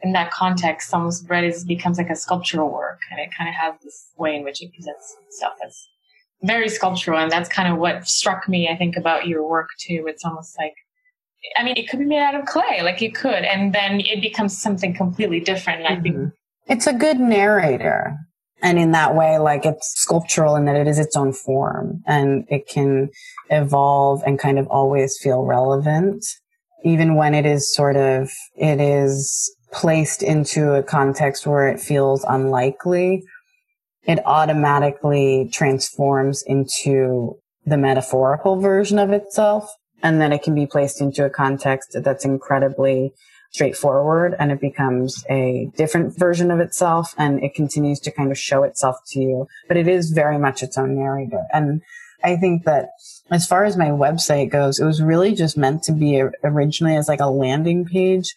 in 0.01 0.13
that 0.13 0.32
context, 0.32 0.93
almost 0.93 1.27
bread 1.27 1.43
is 1.43 1.63
becomes 1.63 1.97
like 1.97 2.09
a 2.09 2.15
sculptural 2.15 2.71
work, 2.71 2.99
and 3.11 3.19
it 3.19 3.29
kind 3.38 3.49
of 3.49 3.55
has 3.55 3.75
this 3.84 4.07
way 4.17 4.36
in 4.36 4.43
which 4.43 4.61
it 4.61 4.73
presents 4.73 5.15
stuff 5.29 5.53
as 5.65 5.88
very 6.43 6.69
sculptural, 6.69 7.19
and 7.19 7.32
that's 7.32 7.49
kind 7.49 7.71
of 7.71 7.77
what 7.77 8.07
struck 8.07 8.49
me. 8.49 8.67
I 8.67 8.75
think 8.75 8.97
about 8.97 9.27
your 9.27 9.47
work 9.47 9.69
too. 9.79 10.05
It's 10.07 10.25
almost 10.25 10.57
like, 10.57 10.73
I 11.57 11.63
mean, 11.63 11.77
it 11.77 11.88
could 11.89 11.99
be 11.99 12.05
made 12.05 12.19
out 12.19 12.36
of 12.36 12.45
clay, 12.45 12.82
like 12.82 13.01
it 13.01 13.13
could, 13.15 13.43
and 13.43 13.73
then 13.73 13.99
it 13.99 14.21
becomes 14.21 14.57
something 14.57 14.93
completely 14.93 15.39
different. 15.39 15.84
Mm-hmm. 15.84 15.93
I 15.93 16.01
think 16.01 16.15
mm-hmm. 16.15 16.71
it's 16.71 16.88
a 16.88 16.93
good 16.93 17.19
narrator. 17.19 18.17
And 18.62 18.78
in 18.78 18.91
that 18.91 19.16
way, 19.16 19.39
like 19.39 19.66
it's 19.66 19.91
sculptural 19.95 20.55
in 20.55 20.66
that 20.66 20.76
it 20.76 20.88
is 20.88 20.99
its 20.99 21.16
own 21.16 21.34
form 21.34 22.03
and 22.05 22.45
it 22.47 22.68
can 22.68 23.09
evolve 23.49 24.22
and 24.26 24.38
kind 24.38 24.59
of 24.59 24.68
always 24.68 25.18
feel 25.18 25.43
relevant, 25.43 26.24
even 26.84 27.16
when 27.16 27.34
it 27.34 27.45
is 27.45 27.74
sort 27.74 27.95
of, 27.95 28.32
it 28.55 28.80
is 28.80 29.53
placed 29.72 30.22
into 30.22 30.74
a 30.74 30.84
context 30.84 31.47
where 31.47 31.68
it 31.68 31.80
feels 31.80 32.24
unlikely, 32.28 33.24
it 34.03 34.20
automatically 34.26 35.49
transforms 35.51 36.43
into 36.45 37.38
the 37.66 37.78
metaphorical 37.78 38.59
version 38.59 38.99
of 38.99 39.12
itself. 39.12 39.72
And 40.03 40.20
then 40.20 40.34
it 40.34 40.41
can 40.41 40.55
be 40.55 40.66
placed 40.66 40.99
into 40.99 41.26
a 41.26 41.30
context 41.30 41.95
that's 42.03 42.26
incredibly 42.26 43.14
straightforward 43.52 44.34
and 44.39 44.52
it 44.52 44.62
becomes 44.62 45.26
a 45.30 45.70
different 45.76 46.18
version 46.18 46.52
of 46.52 46.60
itself 46.60 47.14
and 47.18 47.43
it 47.43 47.54
continues 47.54 47.99
to 47.99 48.12
kind 48.12 48.32
of 48.32 48.38
show 48.38 48.64
itself 48.64 48.97
to 49.08 49.20
you. 49.20 49.47
But 49.68 49.78
it 49.78 49.88
is 49.88 50.12
very 50.12 50.38
much 50.38 50.64
its 50.64 50.78
own 50.78 50.95
narrator. 50.95 51.43
And 51.54 51.82
I 52.24 52.38
think 52.38 52.64
that 52.66 52.89
as 53.30 53.45
far 53.45 53.66
as 53.66 53.78
my 53.78 53.89
website 53.89 54.52
goes, 54.52 54.80
it 54.80 54.86
was 54.86 55.02
really 55.02 55.34
just 55.34 55.58
meant 55.58 55.84
to 55.84 55.91
be 55.91 56.22
originally 56.43 56.95
as 56.95 57.08
like 57.08 57.20
a 57.20 57.28
landing 57.28 57.86
page 57.86 58.36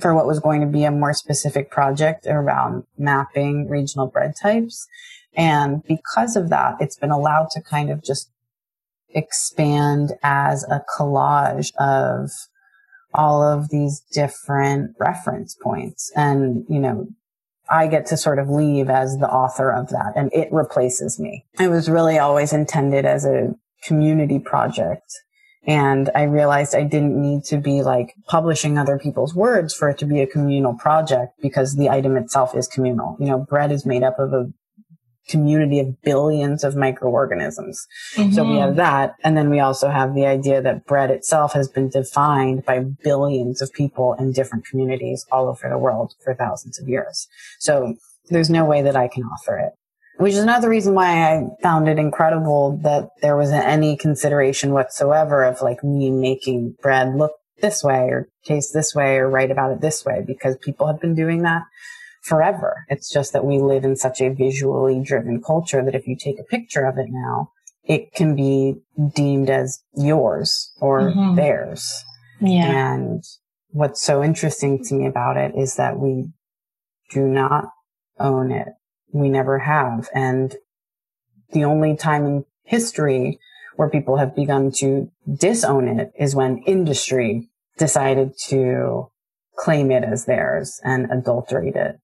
for 0.00 0.14
what 0.14 0.26
was 0.26 0.38
going 0.38 0.60
to 0.60 0.66
be 0.66 0.84
a 0.84 0.90
more 0.90 1.12
specific 1.12 1.70
project 1.70 2.26
around 2.26 2.84
mapping 2.96 3.68
regional 3.68 4.06
bread 4.06 4.34
types. 4.40 4.86
And 5.34 5.82
because 5.84 6.36
of 6.36 6.50
that, 6.50 6.76
it's 6.80 6.96
been 6.96 7.10
allowed 7.10 7.50
to 7.52 7.62
kind 7.62 7.90
of 7.90 8.04
just 8.04 8.30
expand 9.12 10.12
as 10.22 10.64
a 10.64 10.84
collage 10.96 11.72
of 11.76 12.30
all 13.14 13.42
of 13.42 13.70
these 13.70 14.00
different 14.12 14.94
reference 14.98 15.56
points. 15.60 16.12
And, 16.14 16.64
you 16.68 16.78
know, 16.78 17.08
I 17.70 17.86
get 17.86 18.06
to 18.06 18.16
sort 18.16 18.38
of 18.38 18.48
leave 18.48 18.90
as 18.90 19.18
the 19.18 19.28
author 19.28 19.70
of 19.70 19.90
that 19.90 20.12
and 20.16 20.30
it 20.32 20.48
replaces 20.52 21.20
me. 21.20 21.44
It 21.58 21.68
was 21.68 21.88
really 21.88 22.18
always 22.18 22.52
intended 22.52 23.04
as 23.04 23.24
a 23.24 23.54
community 23.84 24.38
project. 24.38 25.12
And 25.66 26.10
I 26.14 26.22
realized 26.22 26.74
I 26.74 26.84
didn't 26.84 27.20
need 27.20 27.44
to 27.44 27.58
be 27.58 27.82
like 27.82 28.14
publishing 28.26 28.78
other 28.78 28.98
people's 28.98 29.34
words 29.34 29.74
for 29.74 29.90
it 29.90 29.98
to 29.98 30.06
be 30.06 30.20
a 30.20 30.26
communal 30.26 30.74
project 30.74 31.34
because 31.42 31.76
the 31.76 31.90
item 31.90 32.16
itself 32.16 32.56
is 32.56 32.66
communal. 32.66 33.16
You 33.20 33.26
know, 33.26 33.38
bread 33.38 33.70
is 33.70 33.84
made 33.84 34.02
up 34.02 34.18
of 34.18 34.32
a 34.32 34.50
community 35.28 35.80
of 35.80 36.00
billions 36.02 36.64
of 36.64 36.76
microorganisms. 36.76 37.86
Mm-hmm. 38.16 38.32
So 38.32 38.44
we 38.44 38.58
have 38.58 38.76
that. 38.76 39.14
And 39.22 39.36
then 39.36 39.50
we 39.50 39.60
also 39.60 39.88
have 39.88 40.14
the 40.14 40.26
idea 40.26 40.60
that 40.62 40.86
bread 40.86 41.10
itself 41.10 41.52
has 41.52 41.68
been 41.68 41.88
defined 41.88 42.64
by 42.64 42.80
billions 42.80 43.62
of 43.62 43.72
people 43.72 44.14
in 44.14 44.32
different 44.32 44.66
communities 44.66 45.26
all 45.30 45.48
over 45.48 45.68
the 45.68 45.78
world 45.78 46.14
for 46.22 46.34
thousands 46.34 46.80
of 46.80 46.88
years. 46.88 47.28
So 47.58 47.94
there's 48.28 48.50
no 48.50 48.64
way 48.64 48.82
that 48.82 48.96
I 48.96 49.08
can 49.08 49.24
author 49.24 49.58
it. 49.58 49.72
Which 50.18 50.34
is 50.34 50.40
another 50.40 50.68
reason 50.68 50.94
why 50.94 51.34
I 51.34 51.48
found 51.62 51.88
it 51.88 51.98
incredible 51.98 52.78
that 52.82 53.08
there 53.22 53.36
wasn't 53.36 53.64
any 53.64 53.96
consideration 53.96 54.72
whatsoever 54.72 55.44
of 55.44 55.62
like 55.62 55.82
me 55.82 56.10
making 56.10 56.76
bread 56.82 57.14
look 57.14 57.32
this 57.62 57.82
way 57.82 58.08
or 58.08 58.28
taste 58.44 58.72
this 58.74 58.94
way 58.94 59.16
or 59.16 59.30
write 59.30 59.50
about 59.50 59.72
it 59.72 59.80
this 59.80 60.04
way 60.04 60.22
because 60.26 60.56
people 60.58 60.86
have 60.86 61.00
been 61.00 61.14
doing 61.14 61.42
that 61.42 61.62
forever. 62.20 62.84
It's 62.88 63.10
just 63.10 63.32
that 63.32 63.44
we 63.44 63.58
live 63.58 63.84
in 63.84 63.96
such 63.96 64.20
a 64.20 64.30
visually 64.30 65.00
driven 65.00 65.42
culture 65.42 65.84
that 65.84 65.94
if 65.94 66.06
you 66.06 66.16
take 66.16 66.38
a 66.38 66.44
picture 66.44 66.84
of 66.84 66.98
it 66.98 67.06
now, 67.08 67.52
it 67.84 68.12
can 68.12 68.36
be 68.36 68.76
deemed 69.14 69.50
as 69.50 69.82
yours 69.94 70.72
or 70.80 71.00
mm-hmm. 71.00 71.36
theirs. 71.36 72.04
Yeah. 72.40 72.92
And 72.92 73.24
what's 73.70 74.02
so 74.02 74.22
interesting 74.22 74.82
to 74.84 74.94
me 74.94 75.06
about 75.06 75.36
it 75.36 75.54
is 75.56 75.76
that 75.76 75.98
we 75.98 76.30
do 77.10 77.26
not 77.26 77.70
own 78.18 78.52
it. 78.52 78.68
We 79.12 79.28
never 79.28 79.58
have. 79.58 80.08
And 80.14 80.54
the 81.52 81.64
only 81.64 81.96
time 81.96 82.26
in 82.26 82.44
history 82.64 83.38
where 83.76 83.88
people 83.88 84.18
have 84.18 84.36
begun 84.36 84.70
to 84.72 85.10
disown 85.32 85.88
it 85.88 86.12
is 86.18 86.34
when 86.34 86.58
industry 86.58 87.48
decided 87.78 88.34
to 88.48 89.10
claim 89.56 89.90
it 89.90 90.04
as 90.04 90.26
theirs 90.26 90.80
and 90.84 91.10
adulterate 91.10 91.74
it 91.74 91.98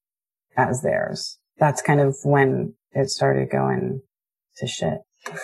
as 0.56 0.82
theirs. 0.82 1.38
That's 1.58 1.82
kind 1.82 2.00
of 2.00 2.16
when 2.22 2.74
it 2.92 3.08
started 3.10 3.50
going 3.50 4.02
to 4.58 4.66
shit. 4.66 4.98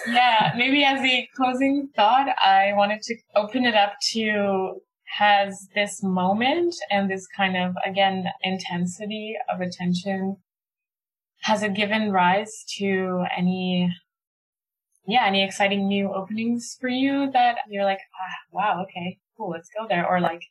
Yeah, 0.06 0.52
maybe 0.56 0.84
as 0.84 1.00
a 1.00 1.28
closing 1.36 1.88
thought, 1.94 2.28
I 2.38 2.72
wanted 2.74 3.02
to 3.02 3.16
open 3.34 3.64
it 3.64 3.74
up 3.74 3.94
to 4.12 4.80
has 5.18 5.68
this 5.74 6.02
moment 6.02 6.74
and 6.90 7.10
this 7.10 7.26
kind 7.36 7.56
of, 7.56 7.74
again, 7.84 8.24
intensity 8.42 9.36
of 9.52 9.60
attention, 9.60 10.36
has 11.42 11.62
it 11.62 11.74
given 11.74 12.12
rise 12.12 12.64
to 12.78 13.24
any, 13.36 13.92
yeah, 15.06 15.26
any 15.26 15.44
exciting 15.44 15.86
new 15.86 16.10
openings 16.12 16.78
for 16.80 16.88
you 16.88 17.30
that 17.32 17.58
you're 17.68 17.84
like, 17.84 17.98
ah, 17.98 18.36
wow, 18.52 18.82
okay, 18.84 19.18
cool, 19.36 19.50
let's 19.50 19.68
go 19.78 19.86
there. 19.86 20.08
Or 20.08 20.18
like, 20.18 20.44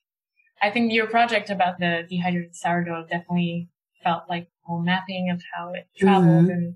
I 0.62 0.70
think 0.70 0.94
your 0.94 1.08
project 1.08 1.50
about 1.50 1.80
the 1.80 2.04
dehydrated 2.08 2.56
sourdough 2.56 3.08
definitely 3.10 3.70
felt 4.04 4.24
like 4.30 4.48
whole 4.64 4.82
mapping 4.82 5.30
of 5.32 5.42
how 5.54 5.74
it 5.74 5.88
traveled 5.98 6.46
mm-hmm. 6.46 6.52
and 6.52 6.76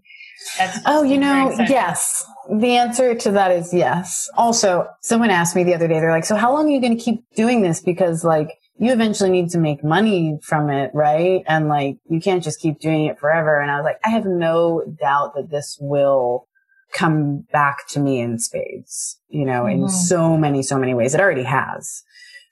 that's 0.58 0.80
oh 0.86 1.04
you 1.04 1.18
know 1.18 1.56
yes. 1.60 2.26
The 2.60 2.76
answer 2.76 3.16
to 3.16 3.32
that 3.32 3.52
is 3.52 3.74
yes. 3.74 4.30
Also 4.36 4.88
someone 5.02 5.30
asked 5.30 5.56
me 5.56 5.64
the 5.64 5.74
other 5.74 5.88
day 5.88 6.00
they're 6.00 6.12
like 6.12 6.26
so 6.26 6.36
how 6.36 6.54
long 6.54 6.68
are 6.68 6.72
you 6.72 6.82
going 6.82 6.98
to 6.98 7.04
keep 7.04 7.24
doing 7.36 7.62
this? 7.62 7.82
Because 7.82 8.24
like 8.24 8.50
you 8.78 8.92
eventually 8.92 9.30
need 9.30 9.50
to 9.52 9.58
make 9.58 9.84
money 9.84 10.38
from 10.44 10.70
it 10.70 10.92
right? 10.94 11.44
And 11.48 11.68
like 11.68 11.98
you 12.10 12.20
can't 12.20 12.44
just 12.44 12.60
keep 12.60 12.80
doing 12.80 13.06
it 13.06 13.18
forever. 13.20 13.60
And 13.60 13.72
i 13.72 13.78
was 13.78 13.86
like 13.86 14.00
i 14.04 14.10
have 14.10 14.26
no 14.26 14.84
doubt 15.00 15.34
that 15.36 15.50
this 15.50 15.78
will 15.80 16.48
come 16.94 17.46
back 17.52 17.88
to 17.90 18.00
me 18.00 18.22
in 18.22 18.40
spades 18.40 19.20
you 19.28 19.44
know 19.44 19.64
mm-hmm. 19.64 19.84
in 19.84 19.90
so 19.90 20.38
many 20.38 20.62
so 20.62 20.78
many 20.78 20.94
ways. 20.94 21.16
It 21.16 21.22
already 21.22 21.44
has 21.44 22.04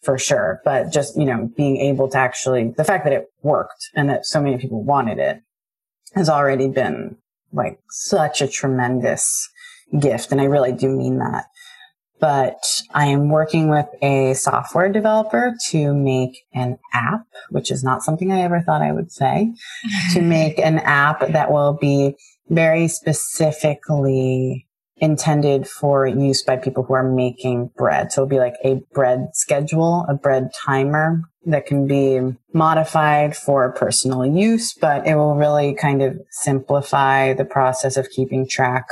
for 0.04 0.18
sure. 0.18 0.62
But 0.64 0.92
just, 0.92 1.18
you 1.18 1.26
know, 1.26 1.50
being 1.56 1.78
able 1.78 2.10
to 2.10 2.18
actually, 2.18 2.74
the 2.76 2.84
fact 2.84 3.06
that 3.06 3.14
it 3.14 3.28
worked 3.42 3.90
and 3.96 4.10
that 4.10 4.26
so 4.26 4.42
many 4.42 4.58
people 4.58 4.84
wanted 4.84 5.20
it 5.20 5.42
has 6.14 6.30
already 6.30 6.68
been 6.68 7.18
like 7.52 7.80
such 7.90 8.42
a 8.42 8.48
tremendous 8.48 9.50
gift. 10.00 10.32
And 10.32 10.42
I 10.42 10.46
really 10.46 10.72
do 10.72 10.90
mean 10.90 11.20
that. 11.20 11.46
But 12.20 12.64
I 12.94 13.08
am 13.08 13.30
working 13.30 13.70
with 13.70 13.88
a 14.02 14.34
software 14.34 14.90
developer 14.90 15.54
to 15.70 15.94
make 15.94 16.46
an 16.54 16.78
app, 16.94 17.26
which 17.50 17.70
is 17.70 17.84
not 17.84 18.02
something 18.02 18.32
I 18.32 18.42
ever 18.42 18.62
thought 18.62 18.82
I 18.82 18.94
would 18.94 19.12
say, 19.12 19.54
to 20.14 20.22
make 20.22 20.58
an 20.58 20.80
app 20.80 21.28
that 21.28 21.52
will 21.52 21.74
be 21.74 22.16
very 22.50 22.88
specifically 22.88 24.68
intended 24.98 25.68
for 25.68 26.06
use 26.06 26.44
by 26.44 26.56
people 26.56 26.84
who 26.84 26.94
are 26.94 27.10
making 27.10 27.72
bread. 27.76 28.12
So 28.12 28.22
it'll 28.22 28.30
be 28.30 28.40
like 28.40 28.56
a 28.64 28.76
bread 28.94 29.30
schedule, 29.34 30.06
a 30.08 30.14
bread 30.14 30.50
timer 30.66 31.22
that 31.46 31.66
can 31.66 31.88
be 31.88 32.20
modified 32.54 33.36
for 33.36 33.72
personal 33.74 34.26
use, 34.26 34.74
but 34.74 35.06
it 35.06 35.16
will 35.16 35.36
really 35.36 35.74
kind 35.74 36.02
of 36.02 36.20
simplify 36.30 37.34
the 37.34 37.46
process 37.46 37.98
of 37.98 38.10
keeping 38.10 38.48
track 38.48 38.88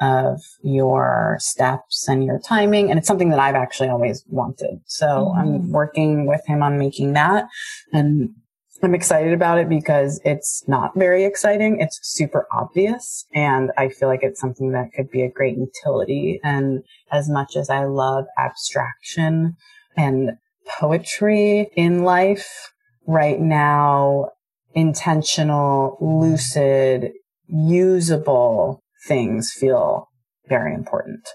of 0.00 0.40
your 0.62 1.36
steps 1.38 2.08
and 2.08 2.24
your 2.24 2.38
timing. 2.38 2.88
And 2.88 2.98
it's 2.98 3.06
something 3.06 3.28
that 3.30 3.38
I've 3.38 3.54
actually 3.54 3.90
always 3.90 4.24
wanted. 4.28 4.80
So 4.86 5.06
mm-hmm. 5.06 5.38
I'm 5.38 5.72
working 5.72 6.26
with 6.26 6.40
him 6.46 6.62
on 6.62 6.78
making 6.78 7.12
that 7.12 7.48
and 7.92 8.30
I'm 8.82 8.94
excited 8.94 9.34
about 9.34 9.58
it 9.58 9.68
because 9.68 10.20
it's 10.24 10.64
not 10.66 10.92
very 10.96 11.24
exciting. 11.24 11.80
It's 11.80 11.98
super 12.02 12.46
obvious. 12.50 13.26
And 13.34 13.70
I 13.76 13.90
feel 13.90 14.08
like 14.08 14.22
it's 14.22 14.40
something 14.40 14.72
that 14.72 14.92
could 14.94 15.10
be 15.10 15.22
a 15.22 15.30
great 15.30 15.56
utility. 15.58 16.40
And 16.42 16.82
as 17.12 17.28
much 17.28 17.56
as 17.56 17.68
I 17.68 17.84
love 17.84 18.24
abstraction 18.38 19.56
and 19.96 20.32
poetry 20.66 21.70
in 21.76 22.04
life 22.04 22.72
right 23.06 23.40
now, 23.40 24.30
intentional, 24.74 25.98
lucid, 26.00 27.12
usable 27.48 28.82
things 29.06 29.52
feel 29.52 30.08
very 30.48 30.72
important. 30.72 31.28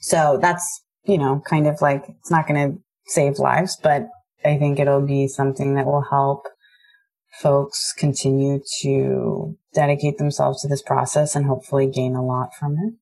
So 0.00 0.38
that's, 0.40 0.82
you 1.04 1.18
know, 1.18 1.42
kind 1.46 1.66
of 1.66 1.80
like, 1.80 2.04
it's 2.08 2.30
not 2.30 2.46
going 2.46 2.72
to 2.72 2.78
save 3.06 3.38
lives, 3.38 3.76
but 3.82 4.08
I 4.44 4.58
think 4.58 4.78
it'll 4.78 5.06
be 5.06 5.28
something 5.28 5.74
that 5.74 5.86
will 5.86 6.06
help 6.10 6.46
folks 7.40 7.92
continue 7.92 8.60
to 8.82 9.56
dedicate 9.74 10.18
themselves 10.18 10.62
to 10.62 10.68
this 10.68 10.82
process 10.82 11.36
and 11.36 11.46
hopefully 11.46 11.86
gain 11.86 12.14
a 12.14 12.24
lot 12.24 12.54
from 12.54 12.76
it. 12.78 12.94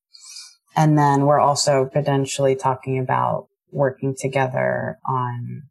And 0.75 0.99
then 0.99 1.25
we're 1.25 1.41
also 1.41 1.87
potentially 1.87 2.55
talking 2.55 2.99
about 2.99 3.49
working 3.71 4.15
together 4.19 4.99
on 5.07 5.63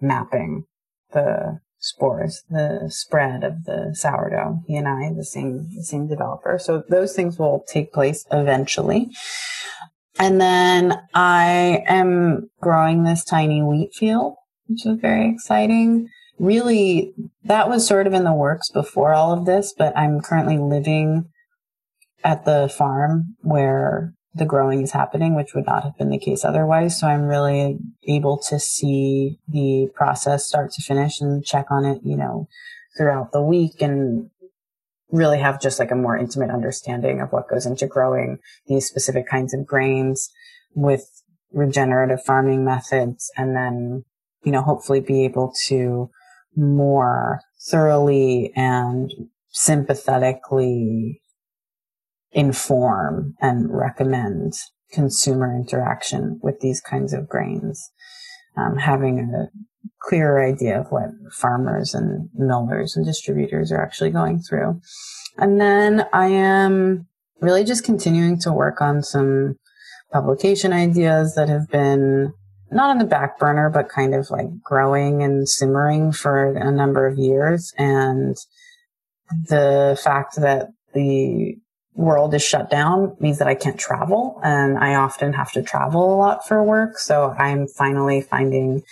mapping 0.00 0.64
the 1.12 1.60
spores, 1.78 2.42
the 2.48 2.86
spread 2.88 3.44
of 3.44 3.64
the 3.64 3.94
sourdough. 3.94 4.60
He 4.66 4.76
and 4.76 4.88
I, 4.88 5.12
the 5.14 5.24
same, 5.24 5.68
the 5.74 5.84
same 5.84 6.08
developer. 6.08 6.58
So 6.58 6.84
those 6.88 7.14
things 7.14 7.38
will 7.38 7.64
take 7.68 7.92
place 7.92 8.24
eventually. 8.30 9.10
And 10.18 10.40
then 10.40 10.98
I 11.12 11.84
am 11.86 12.48
growing 12.60 13.04
this 13.04 13.24
tiny 13.24 13.62
wheat 13.62 13.94
field 13.94 14.36
which 14.68 14.82
was 14.84 14.98
very 15.00 15.30
exciting. 15.30 16.08
Really, 16.38 17.14
that 17.44 17.68
was 17.68 17.86
sort 17.86 18.06
of 18.06 18.12
in 18.12 18.24
the 18.24 18.32
works 18.32 18.70
before 18.70 19.14
all 19.14 19.32
of 19.32 19.46
this, 19.46 19.74
but 19.76 19.96
I'm 19.96 20.20
currently 20.20 20.58
living 20.58 21.30
at 22.24 22.44
the 22.44 22.68
farm 22.68 23.36
where 23.40 24.12
the 24.34 24.44
growing 24.44 24.82
is 24.82 24.92
happening, 24.92 25.34
which 25.34 25.54
would 25.54 25.66
not 25.66 25.82
have 25.84 25.96
been 25.96 26.10
the 26.10 26.18
case 26.18 26.44
otherwise. 26.44 27.00
So 27.00 27.06
I'm 27.06 27.22
really 27.22 27.78
able 28.06 28.36
to 28.48 28.60
see 28.60 29.38
the 29.48 29.88
process 29.94 30.46
start 30.46 30.72
to 30.72 30.82
finish 30.82 31.20
and 31.20 31.44
check 31.44 31.66
on 31.70 31.86
it, 31.86 32.00
you 32.04 32.16
know, 32.16 32.48
throughout 32.96 33.32
the 33.32 33.40
week 33.40 33.80
and 33.80 34.30
really 35.10 35.38
have 35.38 35.60
just 35.60 35.78
like 35.78 35.90
a 35.90 35.96
more 35.96 36.18
intimate 36.18 36.50
understanding 36.50 37.20
of 37.20 37.30
what 37.30 37.48
goes 37.48 37.64
into 37.64 37.86
growing 37.86 38.38
these 38.66 38.86
specific 38.86 39.26
kinds 39.26 39.54
of 39.54 39.66
grains 39.66 40.30
with 40.74 41.22
regenerative 41.52 42.22
farming 42.22 42.64
methods 42.64 43.30
and 43.36 43.56
then 43.56 44.04
you 44.46 44.52
know, 44.52 44.62
hopefully 44.62 45.00
be 45.00 45.24
able 45.24 45.52
to 45.66 46.08
more 46.54 47.40
thoroughly 47.68 48.52
and 48.54 49.10
sympathetically 49.50 51.20
inform 52.30 53.34
and 53.40 53.76
recommend 53.76 54.52
consumer 54.92 55.52
interaction 55.52 56.38
with 56.42 56.60
these 56.60 56.80
kinds 56.80 57.12
of 57.12 57.28
grains. 57.28 57.90
Um, 58.56 58.76
having 58.76 59.18
a 59.18 59.48
clearer 60.00 60.42
idea 60.42 60.80
of 60.80 60.86
what 60.90 61.10
farmers 61.32 61.92
and 61.92 62.30
millers 62.34 62.96
and 62.96 63.04
distributors 63.04 63.72
are 63.72 63.82
actually 63.82 64.10
going 64.10 64.40
through. 64.40 64.80
And 65.36 65.60
then 65.60 66.06
I 66.12 66.26
am 66.26 67.08
really 67.40 67.64
just 67.64 67.84
continuing 67.84 68.38
to 68.40 68.52
work 68.52 68.80
on 68.80 69.02
some 69.02 69.56
publication 70.12 70.72
ideas 70.72 71.34
that 71.34 71.48
have 71.48 71.68
been 71.68 72.32
not 72.70 72.90
on 72.90 72.98
the 72.98 73.04
back 73.04 73.38
burner, 73.38 73.70
but 73.70 73.88
kind 73.88 74.14
of 74.14 74.30
like 74.30 74.62
growing 74.62 75.22
and 75.22 75.48
simmering 75.48 76.12
for 76.12 76.56
a 76.56 76.70
number 76.70 77.06
of 77.06 77.18
years. 77.18 77.72
And 77.78 78.36
the 79.48 79.98
fact 80.02 80.36
that 80.36 80.68
the 80.94 81.56
world 81.94 82.34
is 82.34 82.42
shut 82.42 82.70
down 82.70 83.16
means 83.20 83.38
that 83.38 83.48
I 83.48 83.54
can't 83.54 83.78
travel 83.78 84.40
and 84.44 84.78
I 84.78 84.94
often 84.94 85.32
have 85.32 85.52
to 85.52 85.62
travel 85.62 86.14
a 86.14 86.16
lot 86.16 86.46
for 86.46 86.62
work. 86.62 86.98
So 86.98 87.34
I'm 87.38 87.66
finally 87.66 88.20
finding 88.20 88.82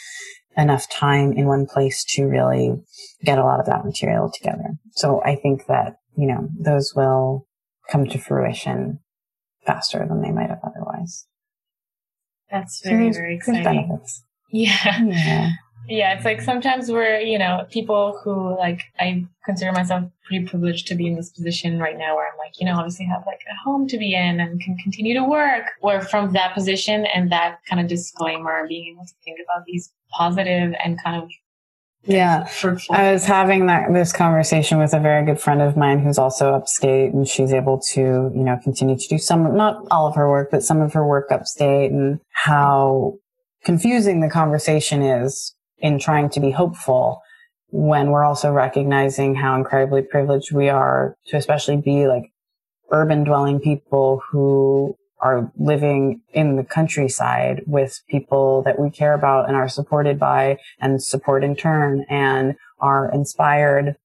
enough 0.57 0.89
time 0.89 1.33
in 1.33 1.47
one 1.47 1.67
place 1.67 2.05
to 2.05 2.27
really 2.27 2.81
get 3.25 3.39
a 3.39 3.45
lot 3.45 3.61
of 3.61 3.67
that 3.67 3.85
material 3.85 4.31
together. 4.31 4.77
So 4.93 5.23
I 5.25 5.37
think 5.37 5.67
that, 5.67 5.97
you 6.17 6.27
know, 6.27 6.49
those 6.59 6.95
will 6.95 7.47
come 7.91 8.07
to 8.07 8.19
fruition 8.19 9.01
faster 9.67 10.07
than 10.09 10.23
they 10.23 10.31
might 10.31 10.51
have 10.51 10.61
otherwise. 10.63 11.27
That's 12.55 12.81
very, 12.83 13.13
so 13.13 13.19
very 13.19 13.35
exciting. 13.37 14.01
Yeah. 14.51 15.03
yeah. 15.03 15.51
Yeah, 15.87 16.15
it's 16.15 16.25
like 16.25 16.41
sometimes 16.41 16.91
we're, 16.91 17.19
you 17.19 17.39
know, 17.39 17.67
people 17.71 18.19
who 18.25 18.57
like, 18.57 18.81
I 18.99 19.27
consider 19.45 19.71
myself 19.73 20.05
pretty 20.25 20.47
privileged 20.47 20.87
to 20.87 20.95
be 20.95 21.07
in 21.07 21.15
this 21.15 21.31
position 21.31 21.79
right 21.79 21.99
now 21.99 22.17
where 22.17 22.27
I'm 22.27 22.39
like, 22.39 22.59
you 22.59 22.65
know, 22.65 22.77
obviously 22.77 23.05
have 23.07 23.25
like 23.27 23.41
a 23.53 23.57
home 23.63 23.87
to 23.89 23.99
be 23.99 24.15
in 24.15 24.41
and 24.41 24.61
can 24.63 24.79
continue 24.79 25.13
to 25.15 25.25
work. 25.25 25.65
Where 25.81 26.01
from 26.01 26.33
that 26.33 26.55
position 26.55 27.05
and 27.15 27.31
that 27.33 27.59
kind 27.69 27.83
of 27.83 27.89
disclaimer, 27.89 28.67
being 28.67 28.95
able 28.95 29.05
to 29.05 29.13
think 29.25 29.39
about 29.45 29.67
these 29.67 29.93
positive 30.11 30.75
and 30.83 31.03
kind 31.03 31.23
of 31.23 31.29
yeah. 32.07 32.45
Fruitful. 32.45 32.95
I 32.95 33.13
was 33.13 33.25
having 33.25 33.67
that, 33.67 33.93
this 33.93 34.13
conversation 34.13 34.79
with 34.79 34.93
a 34.93 35.01
very 35.01 35.25
good 35.25 35.41
friend 35.41 35.63
of 35.63 35.77
mine 35.77 36.01
who's 36.01 36.19
also 36.19 36.53
upstate 36.55 37.13
and 37.13 37.27
she's 37.27 37.53
able 37.53 37.81
to, 37.93 38.01
you 38.01 38.43
know, 38.43 38.59
continue 38.63 38.97
to 38.97 39.09
do 39.09 39.19
some, 39.19 39.57
not 39.57 39.85
all 39.91 40.07
of 40.07 40.15
her 40.15 40.29
work, 40.29 40.51
but 40.51 40.63
some 40.63 40.81
of 40.81 40.93
her 40.93 41.07
work 41.07 41.31
upstate 41.31 41.91
and 41.91 42.21
how 42.31 43.15
confusing 43.65 44.21
the 44.21 44.29
conversation 44.29 45.03
is 45.03 45.55
in 45.79 45.99
trying 45.99 46.29
to 46.31 46.41
be 46.41 46.51
hopeful 46.51 47.21
when 47.69 48.11
we're 48.11 48.25
also 48.25 48.53
recognizing 48.53 49.35
how 49.35 49.57
incredibly 49.57 50.03
privileged 50.03 50.53
we 50.53 50.69
are 50.69 51.17
to 51.27 51.37
especially 51.37 51.77
be 51.77 52.07
like 52.07 52.31
urban 52.93 53.25
dwelling 53.25 53.59
people 53.59 54.23
who 54.31 54.97
are 55.21 55.51
living 55.57 56.21
in 56.33 56.57
the 56.57 56.65
countryside 56.65 57.63
with 57.67 58.03
people 58.09 58.63
that 58.63 58.79
we 58.79 58.91
care 58.91 59.15
about 59.15 59.49
and 59.49 59.57
are 59.57 59.69
supported 59.69 60.19
by 60.19 60.59
and 60.81 61.03
support 61.03 61.43
in 61.43 61.57
turn 61.57 62.05
and 62.11 62.55
are 62.81 63.11
inspired 63.13 63.97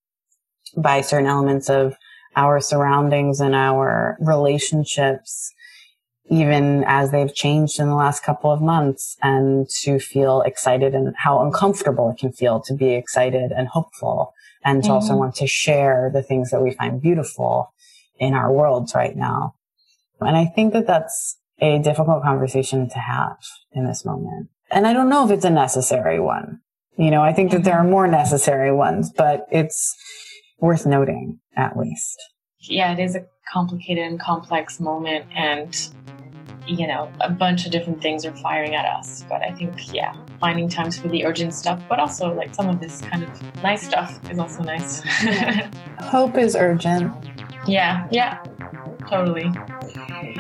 by 0.78 1.02
certain 1.02 1.28
elements 1.28 1.70
of 1.70 1.96
our 2.36 2.60
surroundings 2.60 3.40
and 3.40 3.56
our 3.56 4.18
relationships 4.22 5.54
even 6.30 6.84
as 6.86 7.12
they've 7.12 7.34
changed 7.34 7.80
in 7.80 7.88
the 7.88 7.96
last 7.96 8.24
couple 8.24 8.52
of 8.52 8.62
months 8.62 9.18
and 9.22 9.68
to 9.68 10.00
feel 10.00 10.42
excited 10.42 10.94
and 10.94 11.14
how 11.18 11.42
uncomfortable 11.42 12.12
it 12.12 12.20
can 12.20 12.32
feel 12.32 12.60
to 12.60 12.74
be 12.74 12.94
excited 12.94 13.52
and 13.52 13.68
hopeful 13.70 14.34
and 14.64 14.84
to 14.84 14.90
mm-hmm. 14.90 14.96
also 14.96 15.16
want 15.16 15.36
to 15.36 15.48
share 15.48 16.12
the 16.14 16.22
things 16.22 16.52
that 16.52 16.62
we 16.62 16.72
find 16.72 17.02
beautiful 17.02 17.74
in 18.20 18.34
our 18.34 18.52
worlds 18.52 18.94
right 18.94 19.16
now. 19.16 19.56
And 20.22 20.36
I 20.36 20.46
think 20.46 20.74
that 20.74 20.88
that's 20.88 21.38
a 21.62 21.80
difficult 21.80 22.24
conversation 22.24 22.90
to 22.90 23.00
have 23.00 23.38
in 23.74 23.86
this 23.86 24.06
moment. 24.06 24.50
And 24.72 24.88
I 24.88 24.94
don't 24.94 25.10
know 25.10 25.26
if 25.26 25.32
it's 25.32 25.46
a 25.46 25.50
necessary 25.50 26.20
one. 26.20 26.62
You 26.98 27.12
know, 27.12 27.22
I 27.22 27.34
think 27.34 27.52
that 27.52 27.64
there 27.64 27.78
are 27.78 27.84
more 27.84 28.08
necessary 28.08 28.74
ones, 28.74 29.12
but 29.16 29.46
it's 29.52 29.96
worth 30.60 30.86
noting 30.86 31.40
at 31.56 31.78
least. 31.78 32.22
Yeah, 32.60 32.92
it 32.92 33.00
is 33.00 33.16
a 33.16 33.26
complicated 33.52 34.04
and 34.04 34.20
complex 34.20 34.80
moment 34.80 35.26
and 35.36 35.76
you 36.70 36.86
know, 36.86 37.12
a 37.22 37.32
bunch 37.32 37.66
of 37.66 37.72
different 37.72 38.02
things 38.02 38.26
are 38.26 38.36
firing 38.38 38.76
at 38.76 38.86
us. 38.86 39.26
But 39.28 39.42
I 39.42 39.52
think, 39.52 39.94
yeah, 39.94 40.16
finding 40.40 40.70
times 40.70 40.98
for 40.98 41.08
the 41.08 41.26
urgent 41.26 41.54
stuff, 41.54 41.82
but 41.90 42.00
also 42.00 42.34
like 42.34 42.54
some 42.54 42.70
of 42.70 42.80
this 42.80 43.02
kind 43.02 43.24
of 43.24 43.64
nice 43.64 43.88
stuff 43.88 44.20
is 44.30 44.38
also 44.38 44.64
nice. 44.64 45.02
Hope 46.00 46.38
is 46.38 46.56
urgent. 46.56 47.12
Yeah, 47.68 48.08
yeah, 48.12 48.44
totally. 49.10 49.52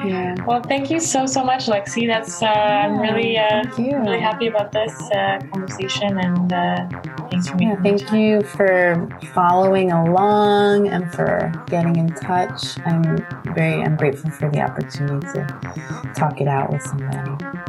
Yeah. 0.06 0.36
Well, 0.46 0.62
thank 0.62 0.90
you 0.90 1.00
so 1.00 1.26
so 1.26 1.44
much, 1.44 1.68
Lexi. 1.68 2.08
That's 2.08 2.42
uh, 2.42 2.46
yeah, 2.46 2.88
I'm 2.88 3.00
really 3.00 3.38
uh, 3.38 3.64
really 3.78 4.20
happy 4.20 4.48
about 4.48 4.72
this 4.72 4.94
uh, 5.12 5.40
conversation, 5.52 6.18
and 6.18 6.54
uh, 6.54 6.88
thanks 7.30 7.50
for 7.50 7.56
me. 7.58 7.66
Yeah, 7.66 7.82
thank 7.82 8.12
you 8.12 8.42
for 8.42 9.10
following 9.34 9.92
along 9.92 10.88
and 10.88 11.12
for 11.12 11.52
getting 11.68 11.98
in 11.98 12.14
touch. 12.14 12.80
I'm 12.86 13.26
very 13.54 13.82
I'm 13.82 13.98
grateful 13.98 14.32
for 14.32 14.50
the 14.50 14.62
opportunity 14.62 15.28
to 15.34 16.14
talk 16.16 16.40
it 16.40 16.48
out 16.48 16.72
with 16.72 16.82
somebody. 16.82 17.69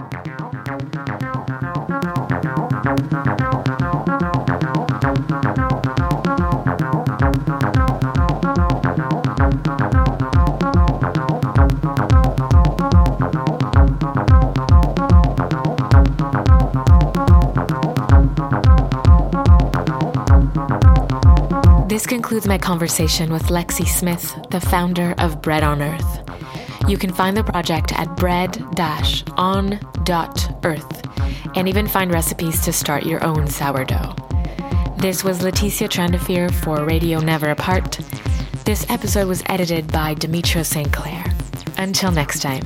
Concludes 22.40 22.48
my 22.48 22.66
conversation 22.66 23.30
with 23.30 23.42
Lexi 23.50 23.86
Smith, 23.86 24.34
the 24.50 24.60
founder 24.60 25.14
of 25.18 25.42
Bread 25.42 25.62
on 25.62 25.82
Earth. 25.82 26.20
You 26.88 26.96
can 26.96 27.12
find 27.12 27.36
the 27.36 27.44
project 27.44 27.92
at 27.92 28.16
bread-on.earth 28.16 28.56
and 31.54 31.68
even 31.68 31.86
find 31.86 32.10
recipes 32.10 32.62
to 32.64 32.72
start 32.72 33.04
your 33.04 33.22
own 33.22 33.46
sourdough. 33.46 34.14
This 34.96 35.22
was 35.22 35.40
Leticia 35.40 35.86
Trandafir 35.86 36.50
for 36.50 36.86
Radio 36.86 37.20
Never 37.20 37.50
Apart. 37.50 38.00
This 38.64 38.86
episode 38.88 39.28
was 39.28 39.42
edited 39.46 39.92
by 39.92 40.14
Demetrio 40.14 40.62
St. 40.62 40.90
Clair. 40.90 41.22
Until 41.76 42.10
next 42.10 42.40
time. 42.40 42.62